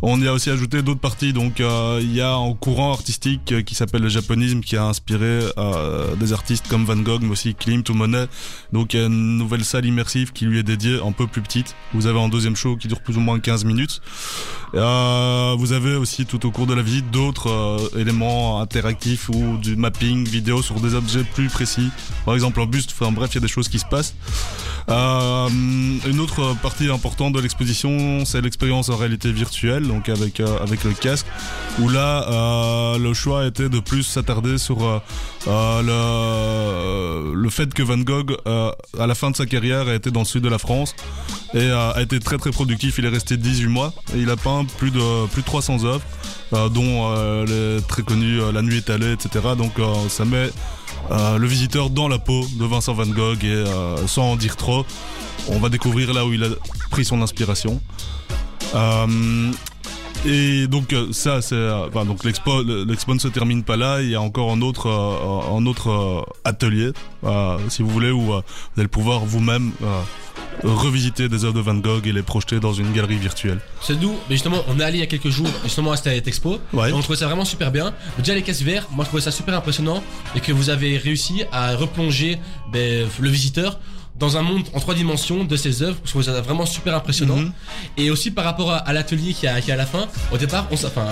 on 0.02 0.22
y 0.22 0.28
a 0.28 0.34
aussi 0.34 0.50
ajouté 0.50 0.82
d'autres 0.82 1.00
parties. 1.00 1.34
Donc 1.34 1.60
euh, 1.60 2.00
il 2.02 2.14
y 2.14 2.22
a 2.22 2.36
un 2.36 2.54
courant 2.54 2.92
artistique 2.92 3.52
euh, 3.52 3.62
qui 3.62 3.76
s'appelle 3.76 4.02
le 4.02 4.10
japonisme 4.10 4.62
qui 4.62 4.78
a 4.78 4.86
inspiré 4.86 5.40
des 6.20 6.34
artistes 6.34 6.68
comme 6.68 6.86
Van 6.86 6.96
Gogh, 6.96 7.22
mais 7.22 7.32
aussi 7.32 7.56
Klimt 7.56 7.88
ou 7.90 7.94
Monet. 7.94 8.28
Donc 8.74 8.94
il 8.94 9.00
y 9.00 9.04
a 9.04 9.06
une 9.06 9.38
nouvelle 9.38 9.64
salle 9.64 9.86
immersive 9.86 10.32
qui 10.32 10.46
lui 10.46 10.60
est 10.60 10.64
dédiée, 10.64 11.00
un 11.04 11.12
peu 11.12 11.28
plus 11.28 11.42
petite. 11.42 11.76
Vous 11.94 12.08
avez 12.08 12.20
un 12.20 12.30
deuxième 12.30 12.56
show 12.56 12.76
qui 12.76 12.88
dure 12.88 13.02
plus 13.02 13.18
ou 13.18 13.20
moins 13.20 13.40
15 13.40 13.66
minutes. 13.66 14.02
Vous 14.74 15.72
avez 15.74 15.96
aussi 15.96 16.26
tout 16.26 16.46
au 16.46 16.52
cours 16.52 16.68
de 16.68 16.74
la 16.74 16.82
visite 16.82 17.10
d'autres 17.12 17.92
éléments 17.98 18.62
interactifs 18.62 19.30
ou 19.30 19.58
du 19.58 19.76
mapping 19.76 20.28
vidéo 20.28 20.62
sur 20.62 20.80
des 20.80 20.96
objets 20.96 21.24
plus 21.24 21.48
précis. 21.48 21.90
Par 22.26 22.34
exemple 22.34 22.62
un 22.62 22.66
buste. 22.66 22.94
Enfin 23.00 23.12
bref, 23.12 23.32
il 23.34 23.36
y 23.36 23.38
a 23.40 23.42
des 23.42 23.48
choses 23.48 23.70
qui 23.70 23.80
se 23.80 23.86
passent. 23.86 24.16
Une 24.90 26.20
autre 26.20 26.56
partie 26.62 26.90
importante 26.90 27.34
de 27.34 27.40
l'exposition, 27.40 28.26
c'est 28.26 28.42
l'expérience 28.42 28.87
en 28.90 28.96
réalité 28.96 29.32
virtuelle, 29.32 29.88
donc 29.88 30.10
avec 30.10 30.40
euh, 30.40 30.60
avec 30.62 30.84
le 30.84 30.92
casque, 30.92 31.26
où 31.80 31.90
là 31.90 32.26
euh, 32.30 32.98
le 32.98 33.14
choix 33.14 33.46
était 33.46 33.70
de 33.70 33.80
plus 33.80 34.04
s'attarder 34.04 34.58
sur 34.58 34.78
euh, 34.84 35.82
le 35.82 37.34
le 37.34 37.50
fait 37.50 37.74
que 37.74 37.84
Van 37.84 37.98
Gogh, 37.98 38.36
à 38.46 39.08
la 39.08 39.16
fin 39.16 39.32
de 39.32 39.36
sa 39.36 39.46
carrière, 39.46 39.88
a 39.88 39.94
été 39.94 40.12
dans 40.12 40.22
le 40.22 40.26
sud 40.26 40.44
de 40.44 40.50
la 40.50 40.58
France 40.58 40.96
et 41.54 41.70
a 41.72 42.02
été 42.02 42.20
très 42.20 42.38
très 42.38 42.52
productif. 42.52 42.98
Il 42.98 43.06
est 43.06 43.10
resté 43.10 43.38
18 43.38 43.68
mois 43.68 43.94
et 44.16 44.20
il 44.20 44.30
a 44.30 44.36
peint 44.36 44.66
plus 44.78 44.92
de 44.92 45.28
plus 45.28 45.42
de 45.42 45.48
300 45.48 45.86
œuvres, 45.86 46.70
dont 46.70 47.14
les 47.46 47.82
très 47.88 48.04
connus 48.04 48.42
euh, 48.42 48.52
La 48.52 48.62
Nuit 48.62 48.78
étalée, 48.78 49.14
etc. 49.14 49.30
Donc 49.58 49.74
ça 50.10 50.26
met 50.26 50.50
le 51.10 51.48
visiteur 51.48 51.90
dans 51.90 52.08
la 52.08 52.20
peau 52.20 52.46
de 52.60 52.66
Vincent 52.66 52.94
Van 52.94 53.06
Gogh 53.06 53.44
et 53.44 53.64
sans 54.08 54.32
en 54.32 54.36
dire 54.36 54.56
trop, 54.56 54.86
on 55.50 55.60
va 55.60 55.70
découvrir 55.70 56.14
là 56.14 56.26
où 56.26 56.34
il 56.34 56.44
a 56.44 56.48
pris 56.90 57.06
son 57.06 57.22
inspiration. 57.22 57.82
Euh, 58.76 59.52
et 60.26 60.68
donc 60.68 60.94
euh, 60.94 61.08
ça, 61.12 61.42
c'est, 61.42 61.56
euh, 61.56 61.88
enfin, 61.88 62.04
donc 62.06 62.24
l'expo, 62.24 62.64
le- 62.64 62.84
l'expo 62.84 63.14
ne 63.14 63.20
se 63.20 63.28
termine 63.28 63.64
pas 63.64 63.78
là. 63.78 64.02
Il 64.02 64.10
y 64.10 64.16
a 64.16 64.22
encore 64.22 64.52
un 64.52 64.62
autre, 64.62 64.88
euh, 64.88 65.56
un 65.58 65.66
autre 65.66 66.26
atelier, 66.44 66.92
euh, 67.24 67.58
si 67.70 67.82
vous 67.84 67.90
voulez, 67.90 68.12
où 68.12 68.22
vous 68.22 68.42
allez 68.78 68.88
pouvoir 68.88 69.20
vous-même 69.26 69.72
revisiter 70.64 71.30
des 71.30 71.44
œuvres 71.46 71.54
de 71.54 71.60
Van 71.60 71.76
Gogh 71.76 72.08
et 72.08 72.12
les 72.12 72.24
projeter 72.24 72.60
dans 72.60 72.74
une 72.74 72.92
galerie 72.92 73.18
virtuelle. 73.18 73.60
C'est 73.80 74.00
nous, 74.02 74.16
mais 74.28 74.36
justement, 74.36 74.58
on 74.68 74.80
est 74.80 74.84
allé 74.84 74.98
il 74.98 75.02
y 75.02 75.04
a 75.04 75.08
quelques 75.08 75.30
jours 75.30 75.48
justement 75.64 75.92
à 75.92 75.98
cette 75.98 76.28
expo. 76.28 76.58
Ouais. 76.74 76.90
Et 76.90 76.94
on 76.94 77.00
trouvait 77.02 77.18
ça 77.18 77.28
vraiment 77.28 77.46
super 77.46 77.72
bien. 77.72 77.94
Déjà 78.18 78.34
les 78.34 78.42
caisses 78.42 78.64
vertes, 78.64 78.88
moi 78.92 79.06
je 79.06 79.10
trouvais 79.10 79.22
ça 79.22 79.32
super 79.32 79.54
impressionnant 79.56 80.04
et 80.36 80.40
que 80.40 80.52
vous 80.52 80.72
avez 80.72 80.98
réussi 80.98 81.44
à 81.52 81.76
replonger 81.76 82.40
ben, 82.72 83.08
le 83.20 83.30
visiteur 83.30 83.80
dans 84.20 84.38
un 84.38 84.42
monde 84.42 84.64
en 84.74 84.80
trois 84.80 84.94
dimensions 84.96 85.44
de 85.44 85.56
ces 85.56 85.84
œuvres. 85.84 85.98
Je 86.04 86.10
trouvais 86.10 86.26
ça 86.26 86.42
vraiment 86.42 86.66
super 86.66 86.96
impressionnant. 86.96 87.38
Mhm. 87.38 87.52
Et 87.98 88.10
aussi 88.10 88.32
par 88.32 88.46
rapport 88.46 88.72
à, 88.72 88.78
à 88.78 88.94
l'atelier 88.94 89.34
qui 89.34 89.48
a, 89.48 89.62
qui 89.62 89.70
est 89.70 89.74
à 89.74 89.78
la 89.78 89.86
fin. 89.86 90.08
Au 90.32 90.38
départ, 90.38 90.66
on, 90.72 90.76
enfin, 90.76 91.06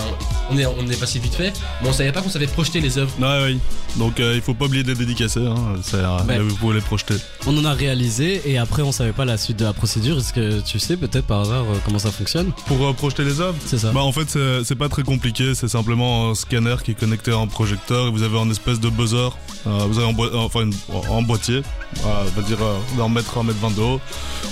on 0.50 0.58
est, 0.58 0.66
on 0.66 0.86
est 0.88 0.98
passé 0.98 1.18
vite 1.18 1.34
fait, 1.34 1.52
mais 1.82 1.88
on 1.88 1.92
savait 1.92 2.12
pas 2.12 2.20
qu'on 2.22 2.28
savait 2.30 2.46
projeter 2.46 2.80
les 2.80 2.98
œuvres. 2.98 3.12
Ouais, 3.20 3.44
oui. 3.52 3.58
Donc 3.96 4.18
euh, 4.20 4.32
il 4.34 4.40
faut 4.42 4.54
pas 4.54 4.64
oublier 4.66 4.82
de 4.82 4.88
les 4.88 4.94
dédicacer. 4.98 5.44
Hein. 5.46 5.54
C'est, 5.82 5.96
euh, 5.96 6.16
Ouais. 6.26 6.38
là, 6.38 6.42
vous 6.42 6.54
pouvez 6.56 6.74
les 6.74 6.80
projeter. 6.80 7.14
On 7.46 7.56
en 7.56 7.64
a 7.64 7.72
réalisé 7.72 8.42
et 8.46 8.58
après 8.58 8.82
on 8.82 8.92
savait 8.92 9.12
pas 9.12 9.24
la 9.24 9.36
suite 9.36 9.58
de 9.58 9.64
la 9.64 9.72
procédure. 9.72 10.18
Est-ce 10.18 10.32
que 10.32 10.60
tu 10.60 10.78
sais 10.78 10.96
peut-être 10.96 11.26
par 11.26 11.40
hasard 11.40 11.62
euh, 11.62 11.76
comment 11.84 11.98
ça 11.98 12.10
fonctionne? 12.10 12.52
Pour 12.66 12.84
euh, 12.86 12.92
projeter 12.92 13.24
les 13.24 13.40
œuvres? 13.40 13.56
C'est 13.64 13.78
ça. 13.78 13.92
Bah 13.92 14.02
en 14.02 14.12
fait 14.12 14.28
c'est, 14.28 14.64
c'est 14.64 14.74
pas 14.74 14.88
très 14.88 15.02
compliqué, 15.02 15.54
c'est 15.54 15.68
simplement 15.68 16.30
un 16.30 16.34
scanner 16.34 16.76
qui 16.84 16.90
est 16.92 16.94
connecté 16.94 17.30
à 17.32 17.36
un 17.36 17.46
projecteur 17.46 18.08
et 18.08 18.10
vous 18.10 18.22
avez 18.22 18.38
un 18.38 18.50
espèce 18.50 18.80
de 18.80 18.88
buzzer, 18.88 19.30
euh, 19.66 19.84
vous 19.88 19.98
avez 19.98 20.08
un, 20.10 20.34
enfin 20.38 20.62
une- 20.62 20.74
un 21.12 21.22
boîtier, 21.22 21.56
euh, 21.58 22.24
on 22.36 22.40
va 22.40 22.46
dire 22.46 22.58
euh, 22.60 22.78
d'un 22.96 23.08
mètre 23.08 23.36
à 23.36 23.40
un 23.40 23.44
mètre 23.44 23.58
vingt 23.60 23.70
de 23.76 23.80
haut, 23.80 24.00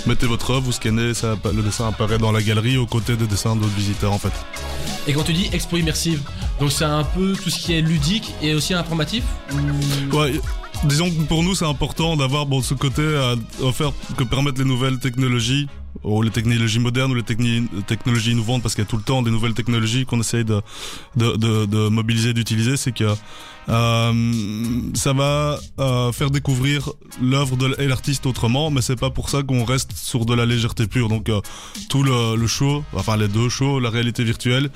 mettez 0.05 0.25
votre 0.27 0.51
œuvre, 0.51 0.61
vous 0.61 0.71
scannez, 0.71 1.13
ça, 1.13 1.35
le 1.53 1.61
dessin 1.61 1.87
apparaît 1.89 2.17
dans 2.17 2.31
la 2.31 2.41
galerie 2.41 2.77
aux 2.77 2.85
côtés 2.85 3.15
des 3.15 3.27
dessins 3.27 3.55
d'autres 3.55 3.75
visiteurs 3.75 4.13
en 4.13 4.19
fait. 4.19 4.31
Et 5.07 5.13
quand 5.13 5.23
tu 5.23 5.33
dis 5.33 5.49
expo 5.53 5.77
immersive, 5.77 6.21
donc 6.59 6.71
c'est 6.71 6.85
un 6.85 7.03
peu 7.03 7.33
tout 7.33 7.49
ce 7.49 7.59
qui 7.59 7.73
est 7.73 7.81
ludique 7.81 8.33
et 8.41 8.55
aussi 8.55 8.73
informatif 8.73 9.23
ou- 9.51 10.15
Ouais, 10.17 10.39
disons 10.85 11.09
que 11.09 11.21
pour 11.23 11.43
nous 11.43 11.53
c'est 11.55 11.65
important 11.65 12.15
d'avoir 12.15 12.45
bon, 12.45 12.61
ce 12.61 12.73
côté 12.73 13.03
à 13.17 13.35
offert 13.63 13.91
que 14.17 14.23
permettent 14.23 14.57
les 14.59 14.65
nouvelles 14.65 14.97
technologies 14.99 15.67
ou 16.03 16.21
les 16.21 16.31
technologies 16.31 16.79
modernes 16.79 17.11
ou 17.11 17.15
les 17.15 17.23
technologies 17.23 18.31
innovantes 18.31 18.61
parce 18.61 18.75
qu'il 18.75 18.83
y 18.83 18.87
a 18.87 18.89
tout 18.89 18.97
le 18.97 19.03
temps 19.03 19.21
des 19.21 19.31
nouvelles 19.31 19.53
technologies 19.53 20.05
qu'on 20.05 20.19
essaye 20.19 20.45
de, 20.45 20.61
de, 21.15 21.65
de, 21.65 21.87
mobiliser, 21.89 22.33
d'utiliser, 22.33 22.77
c'est 22.77 22.91
que 22.91 23.15
euh, 23.67 24.13
ça 24.93 25.13
va 25.13 25.57
euh, 25.79 26.11
faire 26.11 26.29
découvrir 26.29 26.91
l'œuvre 27.21 27.57
et 27.79 27.87
l'artiste 27.87 28.25
autrement, 28.25 28.69
mais 28.69 28.81
c'est 28.81 28.99
pas 28.99 29.09
pour 29.09 29.29
ça 29.29 29.41
qu'on 29.41 29.65
reste 29.65 29.93
sur 29.93 30.25
de 30.25 30.33
la 30.33 30.45
légèreté 30.45 30.87
pure. 30.87 31.09
Donc 31.09 31.29
euh, 31.29 31.41
tout 31.89 32.03
le, 32.03 32.35
le 32.35 32.47
show, 32.47 32.83
enfin 32.93 33.17
les 33.17 33.27
deux 33.27 33.49
shows, 33.49 33.79
la 33.79 33.89
réalité 33.89 34.23
virtuelle, 34.23 34.69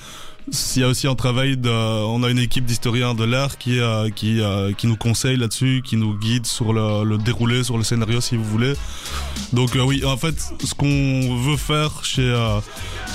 il 0.52 0.82
y 0.82 0.84
a 0.84 0.88
aussi 0.88 1.08
un 1.08 1.16
travail 1.16 1.58
de, 1.58 1.70
on 1.70 2.24
a 2.24 2.30
une 2.30 2.40
équipe 2.40 2.66
d'historiens 2.66 3.14
de 3.14 3.24
l'art 3.24 3.58
qui 3.58 3.80
euh, 3.80 4.10
euh, 4.24 4.74
qui 4.74 4.88
nous 4.88 4.96
conseille 4.96 5.38
là-dessus, 5.38 5.82
qui 5.86 5.98
nous 5.98 6.18
guide 6.18 6.46
sur 6.46 6.74
le, 6.74 7.18
déroulé, 7.18 7.64
sur 7.64 7.78
le 7.78 7.84
scénario 7.84 8.22
si 8.22 8.36
vous 8.36 8.44
voulez. 8.44 8.74
Donc 9.54 9.76
euh, 9.76 9.82
oui, 9.82 10.04
en 10.06 10.18
fait, 10.18 10.36
ce 10.64 10.74
qu'on 10.74 11.36
veut 11.38 11.58
faire 11.58 12.04
chez 12.04 12.34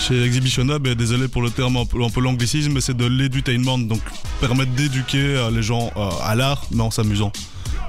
chez 0.01 0.23
Exhibition 0.23 0.69
Hub, 0.69 0.87
et 0.87 0.95
désolé 0.95 1.29
pour 1.29 1.43
le 1.43 1.51
terme 1.51 1.77
un 1.77 1.87
peu, 1.87 2.21
l'anglicisme, 2.21 2.81
c'est 2.81 2.97
de 2.97 3.07
l'edutainment, 3.07 3.79
donc 3.79 4.01
permettre 4.41 4.73
d'éduquer 4.73 5.49
les 5.53 5.63
gens 5.63 5.91
à 6.23 6.35
l'art, 6.35 6.65
mais 6.71 6.83
en 6.83 6.91
s'amusant. 6.91 7.33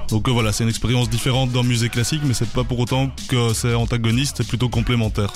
Donc 0.08 0.28
voilà, 0.28 0.52
c'est 0.52 0.62
une 0.62 0.70
expérience 0.70 1.10
différente 1.10 1.50
d'un 1.50 1.64
musée 1.64 1.88
classique, 1.88 2.20
mais 2.24 2.34
c'est 2.34 2.48
pas 2.50 2.64
pour 2.64 2.78
autant 2.78 3.10
que 3.28 3.52
c'est 3.54 3.74
antagoniste, 3.74 4.36
c'est 4.38 4.46
plutôt 4.48 4.68
complémentaire. 4.68 5.32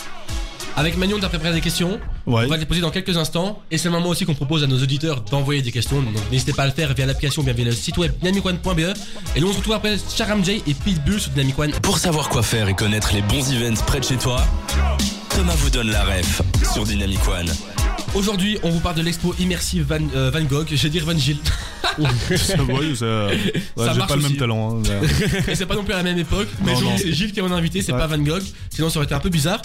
Avec 0.80 0.96
Magnon, 0.96 1.18
t'as 1.20 1.28
préparé 1.28 1.52
des 1.52 1.60
questions. 1.60 2.00
Ouais. 2.26 2.44
On 2.46 2.48
va 2.48 2.56
les 2.56 2.64
poser 2.64 2.80
dans 2.80 2.90
quelques 2.90 3.14
instants. 3.18 3.60
Et 3.70 3.76
c'est 3.76 3.88
le 3.88 3.92
moment 3.92 4.08
aussi 4.08 4.24
qu'on 4.24 4.34
propose 4.34 4.64
à 4.64 4.66
nos 4.66 4.82
auditeurs 4.82 5.20
d'envoyer 5.20 5.60
des 5.60 5.72
questions. 5.72 6.00
Donc 6.00 6.14
n'hésitez 6.32 6.54
pas 6.54 6.62
à 6.62 6.66
le 6.68 6.72
faire 6.72 6.94
via 6.94 7.04
l'application, 7.04 7.42
bien 7.42 7.52
via 7.52 7.66
le 7.66 7.72
site 7.72 7.98
web 7.98 8.12
dynamicone.be. 8.18 8.96
Et 9.36 9.40
nous 9.40 9.48
on 9.48 9.52
se 9.52 9.58
retrouve 9.58 9.74
après 9.74 9.98
Charam 10.16 10.42
J 10.42 10.62
et 10.66 10.72
Pitbull 10.72 11.20
sur 11.20 11.32
Dynamic 11.32 11.58
One. 11.58 11.72
Pour 11.82 11.98
savoir 11.98 12.30
quoi 12.30 12.42
faire 12.42 12.66
et 12.68 12.74
connaître 12.74 13.12
les 13.12 13.20
bons 13.20 13.52
events 13.52 13.82
près 13.86 14.00
de 14.00 14.06
chez 14.06 14.16
toi, 14.16 14.42
Thomas 15.28 15.54
vous 15.56 15.68
donne 15.68 15.90
la 15.90 16.02
ref 16.02 16.40
sur 16.72 16.84
Dynamic 16.84 17.28
One. 17.28 17.52
Aujourd'hui, 18.14 18.58
on 18.64 18.70
vous 18.70 18.80
parle 18.80 18.96
de 18.96 19.02
l'expo 19.02 19.34
immersive 19.38 19.84
Van, 19.88 19.98
euh, 20.16 20.30
Van 20.32 20.42
Gogh. 20.42 20.66
Je 20.70 20.82
vais 20.82 20.88
dire 20.90 21.04
Van 21.04 21.12
Gogh. 21.14 21.36
Ça, 22.36 22.54
euh, 22.58 23.28
ouais, 23.28 23.36
Ça 23.76 23.92
j'ai 23.92 23.98
marche 23.98 24.08
pas 24.08 24.16
le 24.16 24.20
aussi. 24.22 24.30
même 24.30 24.36
talent. 24.38 24.78
hein, 24.78 24.82
mais- 24.88 25.52
Et 25.52 25.54
c'est 25.54 25.66
pas 25.66 25.74
non 25.76 25.84
plus 25.84 25.92
à 25.92 25.98
la 25.98 26.02
même 26.02 26.18
époque. 26.18 26.48
Mais 26.60 26.72
Non, 26.72 26.78
aujourd'hui, 26.78 26.98
non. 26.98 27.04
c'est 27.04 27.12
Gilles 27.12 27.32
qui 27.32 27.38
est 27.40 27.42
mon 27.42 27.52
invité, 27.52 27.82
c'est 27.82 27.92
Ouais. 27.92 27.98
pas 27.98 28.06
Van 28.08 28.18
Gogh. 28.18 28.42
Sinon, 28.70 28.90
ça 28.90 28.98
aurait 28.98 29.06
été 29.06 29.14
un 29.14 29.20
peu 29.20 29.28
bizarre. 29.28 29.62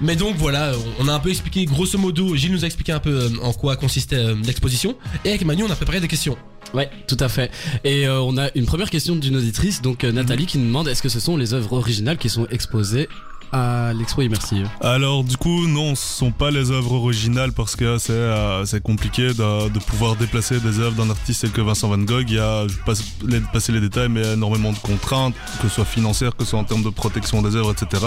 Mais 0.00 0.14
donc 0.16 0.36
voilà, 0.36 0.72
on 0.98 1.08
a 1.08 1.12
un 1.14 1.18
peu 1.20 1.30
expliqué, 1.30 1.64
grosso 1.64 1.96
modo, 1.98 2.34
Gilles 2.36 2.52
nous 2.52 2.64
a 2.64 2.66
expliqué 2.66 2.92
un 2.92 2.98
peu 3.00 3.10
euh, 3.24 3.28
en 3.42 3.52
quoi 3.52 3.76
consistait 3.76 4.16
euh, 4.16 4.34
l'exposition. 4.44 4.96
Et 5.24 5.30
avec 5.30 5.44
Magnon, 5.44 5.66
on 5.68 5.72
a 5.72 5.76
préparé 5.76 6.00
des 6.00 6.08
questions. 6.08 6.36
Ouais, 6.74 6.90
tout 7.06 7.16
à 7.20 7.28
fait. 7.28 7.50
Et 7.84 8.06
euh, 8.08 8.20
on 8.20 8.36
a 8.36 8.48
une 8.56 8.66
première 8.66 8.90
question 8.90 9.14
d'une 9.16 9.36
auditrice, 9.36 9.80
donc 9.82 10.02
euh, 10.04 10.10
Nathalie, 10.12 10.46
qui 10.46 10.58
nous 10.58 10.66
demande 10.66 10.88
est-ce 10.88 11.02
que 11.02 11.08
ce 11.08 11.20
sont 11.20 11.36
les 11.36 11.54
œuvres 11.54 11.72
originales 11.74 12.18
qui 12.18 12.28
sont 12.28 12.46
exposées 12.50 13.08
à 13.52 13.92
l'expo 13.92 14.22
immersive 14.22 14.68
Alors 14.80 15.24
du 15.24 15.36
coup 15.36 15.66
non, 15.66 15.94
ce 15.94 16.06
sont 16.18 16.30
pas 16.32 16.50
les 16.50 16.70
œuvres 16.70 16.92
originales 16.92 17.52
parce 17.52 17.76
que 17.76 17.98
c'est 17.98 18.12
euh, 18.12 18.64
compliqué 18.82 19.28
de, 19.28 19.68
de 19.68 19.78
pouvoir 19.78 20.16
déplacer 20.16 20.60
des 20.60 20.80
œuvres 20.80 20.96
d'un 20.96 21.10
artiste 21.10 21.42
tel 21.42 21.50
que 21.50 21.60
Vincent 21.60 21.88
Van 21.88 21.98
Gogh. 21.98 22.24
Il 22.28 22.34
y 22.36 22.38
a, 22.38 22.66
je 22.66 22.74
vais 22.74 22.82
pas 22.84 22.92
les- 23.26 23.40
passer 23.52 23.72
les 23.72 23.80
détails, 23.80 24.08
mais 24.08 24.20
il 24.20 24.26
y 24.26 24.30
a 24.30 24.32
énormément 24.34 24.72
de 24.72 24.78
contraintes, 24.78 25.34
que 25.62 25.68
ce 25.68 25.74
soit 25.76 25.84
financières, 25.84 26.36
que 26.36 26.44
ce 26.44 26.50
soit 26.50 26.58
en 26.58 26.64
termes 26.64 26.82
de 26.82 26.90
protection 26.90 27.42
des 27.42 27.56
œuvres, 27.56 27.72
etc. 27.72 28.02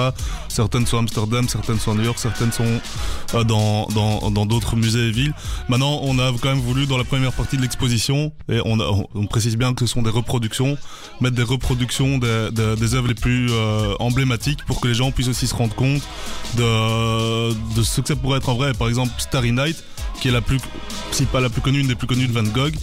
Certaines 0.48 0.86
sont 0.86 0.98
à 0.98 1.00
Amsterdam, 1.00 1.48
certaines 1.48 1.80
sont 1.80 1.92
à 1.92 1.96
New 1.96 2.04
York, 2.04 2.18
certaines 2.20 2.52
sont 2.52 2.80
euh, 3.36 3.44
dans 3.44 3.88
dans 3.88 4.32
dans 4.32 4.46
d'autres 4.46 4.76
musées 4.76 5.08
et 5.08 5.12
villes. 5.12 5.34
Maintenant, 5.70 6.00
on 6.04 6.20
a 6.20 6.32
quand 6.42 6.50
même 6.50 6.60
voulu 6.60 6.86
dans 6.86 6.98
la 6.98 7.04
première 7.04 7.34
partie 7.34 7.58
de 7.58 7.62
l'exposition 7.62 8.32
et 8.52 8.60
on, 8.66 8.78
on, 9.16 9.26
précise 9.28 9.56
bien 9.58 9.74
que 9.74 9.86
ce 9.86 9.94
sont 9.94 10.02
des 10.02 10.10
reproductions, 10.10 10.78
mettre 11.22 11.36
des 11.36 11.44
reproductions 11.44 12.18
des, 12.18 12.50
des, 12.52 12.76
des 12.76 12.94
œuvres 12.96 13.08
les 13.08 13.14
plus 13.14 13.48
euh, 13.52 13.94
emblématiques 14.00 14.64
pour 14.66 14.82
que 14.82 14.88
les 14.88 14.94
gens 14.96 15.12
puissent 15.12 15.29
aussi 15.30 15.48
se 15.48 15.56
rendre 15.56 15.76
compte 15.76 16.02
de, 16.58 17.54
de 17.76 17.84
ce 17.84 18.02
que 18.02 18.08
ça 18.08 18.16
pourrait 18.16 18.38
être 18.38 18.50
en 18.50 18.56
vrai. 18.56 18.74
Par 18.74 18.88
exemple, 18.88 19.12
Starry 19.18 19.52
Night, 19.52 19.84
qui 20.22 20.28
est 20.28 20.32
la 20.32 20.42
plus, 20.42 20.60
si 21.12 21.26
pas 21.26 21.40
la 21.40 21.50
plus 21.50 21.62
connue, 21.62 21.80
une 21.80 21.88
des 21.88 21.96
plus 21.96 22.08
connues 22.08 22.28
de 22.28 22.34
Van 22.34 22.44
Gogh. 22.44 22.74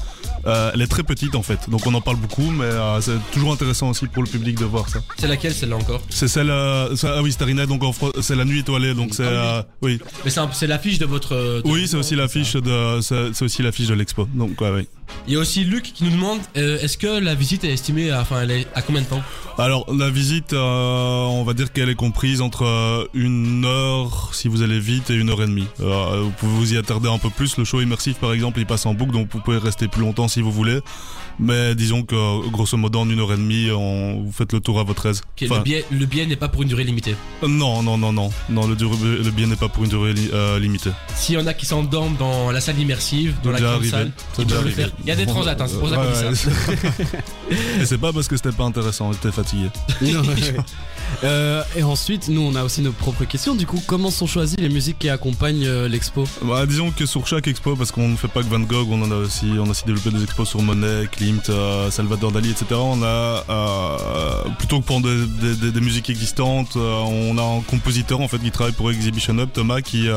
euh, 0.46 0.70
elle 0.74 0.80
est 0.82 0.86
très 0.86 1.02
petite 1.02 1.34
en 1.34 1.42
fait, 1.42 1.68
donc 1.68 1.84
on 1.86 1.94
en 1.94 2.00
parle 2.00 2.18
beaucoup, 2.18 2.48
mais 2.52 2.64
euh, 2.66 3.00
c'est 3.00 3.18
toujours 3.32 3.52
intéressant 3.52 3.90
aussi 3.90 4.06
pour 4.06 4.22
le 4.22 4.28
public 4.28 4.56
de 4.56 4.64
voir 4.64 4.88
ça. 4.88 5.00
C'est 5.18 5.26
laquelle 5.26 5.52
celle-là 5.52 5.74
encore? 5.76 6.00
C'est 6.08 6.28
celle, 6.28 6.50
euh, 6.50 6.94
ça- 6.94 7.14
ah 7.18 7.22
oui, 7.22 7.32
Starry 7.32 7.54
Night, 7.54 7.68
donc 7.68 7.82
c'est 8.22 8.36
la 8.36 8.44
nuit 8.44 8.60
étoilée, 8.60 8.94
donc 8.94 9.10
c'est, 9.12 9.24
euh, 9.26 9.60
oui, 9.82 9.98
Mais 10.24 10.30
c'est 10.52 10.66
l'affiche 10.68 10.98
de 11.00 11.04
votre. 11.06 11.34
de- 11.34 11.62
oui, 11.64 11.88
c'est 11.88 11.96
aussi 11.96 12.14
l'affiche 12.14 12.52
de, 12.54 13.00
c'est 13.00 13.42
aussi 13.42 13.62
l'affiche 13.62 13.88
de 13.88 13.94
l'expo, 13.94 14.28
donc 14.34 14.60
ouais, 14.60 14.70
ouais. 14.70 14.86
Il 15.26 15.34
y 15.34 15.36
a 15.36 15.40
aussi 15.40 15.64
Luc 15.64 15.92
qui 15.92 16.04
nous 16.04 16.10
demande 16.10 16.38
euh, 16.56 16.78
est-ce 16.80 16.96
que 16.96 17.18
la 17.18 17.34
visite 17.34 17.64
est 17.64 17.72
estimée 17.72 18.10
à, 18.10 18.20
enfin, 18.20 18.42
elle 18.42 18.50
est 18.50 18.66
à 18.74 18.82
combien 18.82 19.02
de 19.02 19.06
temps? 19.06 19.22
Alors 19.58 19.86
la 19.92 20.10
visite, 20.10 20.52
euh, 20.52 21.24
on 21.24 21.42
va 21.42 21.54
dire 21.54 21.72
qu'elle 21.72 21.88
est 21.88 21.94
comprise 21.94 22.40
entre 22.40 22.64
euh, 22.64 23.06
une 23.14 23.64
heure 23.64 24.30
si 24.34 24.48
vous 24.48 24.62
allez 24.62 24.78
vite 24.78 25.10
et 25.10 25.14
une 25.14 25.30
heure 25.30 25.42
et 25.42 25.46
demie. 25.46 25.66
Vous 25.78 26.30
pouvez 26.38 26.52
vous 26.52 26.74
y 26.74 26.76
attarder 26.76 27.08
un 27.08 27.18
peu 27.18 27.30
plus. 27.30 27.56
Le 27.56 27.64
show 27.64 27.80
immersif 27.80 28.18
par 28.18 28.32
exemple, 28.32 28.60
il 28.60 28.66
passe 28.66 28.86
en 28.86 28.94
boucle, 28.94 29.12
donc 29.12 29.28
vous 29.32 29.40
pouvez 29.40 29.58
rester 29.58 29.88
plus 29.88 30.02
longtemps 30.02 30.28
si 30.28 30.42
vous 30.42 30.52
voulez. 30.52 30.80
Mais 31.38 31.74
disons 31.74 32.02
que 32.02 32.14
euh, 32.14 32.48
grosso 32.50 32.76
modo 32.78 33.00
en 33.00 33.10
une 33.10 33.20
heure 33.20 33.32
et 33.32 33.36
demie, 33.36 33.70
on, 33.70 34.22
vous 34.22 34.32
faites 34.32 34.52
le 34.54 34.60
tour 34.60 34.80
à 34.80 34.84
votre 34.84 35.06
aise. 35.06 35.20
Enfin, 35.44 35.56
Le 35.58 35.62
billet, 35.62 35.84
le 35.90 36.06
billet 36.06 36.24
n'est 36.26 36.36
pas 36.36 36.48
pour 36.48 36.62
une 36.62 36.68
durée 36.68 36.84
limitée. 36.84 37.14
euh, 37.42 37.48
non, 37.48 37.82
non, 37.82 37.98
non, 37.98 38.12
non, 38.12 38.30
non. 38.48 38.66
Le, 38.66 38.74
durée- 38.74 38.96
le 39.22 39.30
billet 39.30 39.46
n'est 39.46 39.56
pas 39.56 39.68
pour 39.68 39.84
une 39.84 39.90
durée 39.90 40.14
li- 40.14 40.30
euh, 40.32 40.58
limitée. 40.58 40.90
S'il 41.14 41.34
y 41.34 41.38
en 41.38 41.46
a 41.46 41.52
qui 41.54 41.66
s'endorment 41.66 42.16
dans 42.16 42.50
la 42.50 42.60
salle 42.60 42.78
immersive, 42.80 43.34
dans 43.42 43.50
la 43.50 43.60
grande 43.60 43.84
salle, 43.84 44.12
ils 44.38 44.46
peuvent 44.46 44.64
le 44.64 44.70
faire. 44.70 44.90
Il 45.02 45.08
y 45.08 45.10
a 45.10 45.16
des 45.16 45.26
transats, 45.26 45.56
hein, 45.60 45.66
c'est 45.68 45.78
pour 45.78 45.88
ça 45.90 45.96
qu'on 45.96 46.30
dit 46.30 46.36
ça. 46.36 46.48
Ouais, 46.70 47.06
Et 47.82 47.84
c'est 47.86 47.98
pas 47.98 48.12
parce 48.12 48.28
que 48.28 48.36
c'était 48.36 48.52
pas 48.52 48.64
intéressant, 48.64 49.12
j'étais 49.12 49.32
fatigué. 49.32 49.68
Non, 50.02 50.20
ouais. 50.22 50.56
Euh, 51.24 51.62
Et 51.76 51.82
ensuite, 51.82 52.28
nous, 52.28 52.40
on 52.40 52.54
a 52.56 52.64
aussi 52.64 52.80
nos 52.80 52.90
propres 52.92 53.24
questions. 53.24 53.54
Du 53.54 53.64
coup, 53.66 53.80
comment 53.86 54.10
sont 54.10 54.26
choisies 54.26 54.56
les 54.58 54.68
musiques 54.68 54.98
qui 54.98 55.08
accompagnent 55.08 55.64
euh, 55.66 55.88
l'expo? 55.88 56.24
Bah, 56.42 56.66
disons 56.66 56.90
que 56.90 57.06
sur 57.06 57.26
chaque 57.26 57.46
expo, 57.46 57.76
parce 57.76 57.92
qu'on 57.92 58.08
ne 58.08 58.16
fait 58.16 58.26
pas 58.28 58.42
que 58.42 58.48
Van 58.48 58.58
Gogh, 58.60 58.88
on 58.90 59.02
en 59.02 59.10
a 59.12 59.16
aussi, 59.16 59.46
on 59.58 59.66
a 59.66 59.70
aussi 59.70 59.84
développé 59.86 60.10
des 60.10 60.22
expos 60.24 60.48
sur 60.48 60.60
Monet, 60.62 61.08
Euh, 61.48 61.90
Salvador 61.90 62.30
Dali, 62.30 62.50
etc. 62.50 62.66
On 62.74 63.02
a 63.02 63.44
euh, 63.48 64.48
plutôt 64.58 64.80
que 64.80 64.86
pour 64.86 65.00
des, 65.00 65.80
musiques 65.80 66.10
existantes, 66.10 66.76
euh, 66.76 67.00
on 67.00 67.36
a 67.38 67.42
un 67.42 67.60
compositeur 67.62 68.20
qui 68.42 68.50
travaille 68.50 68.74
pour 68.74 68.90
Exhibition 68.90 69.36
Hub, 69.38 69.50
Thomas, 69.52 69.80
qui 69.80 70.08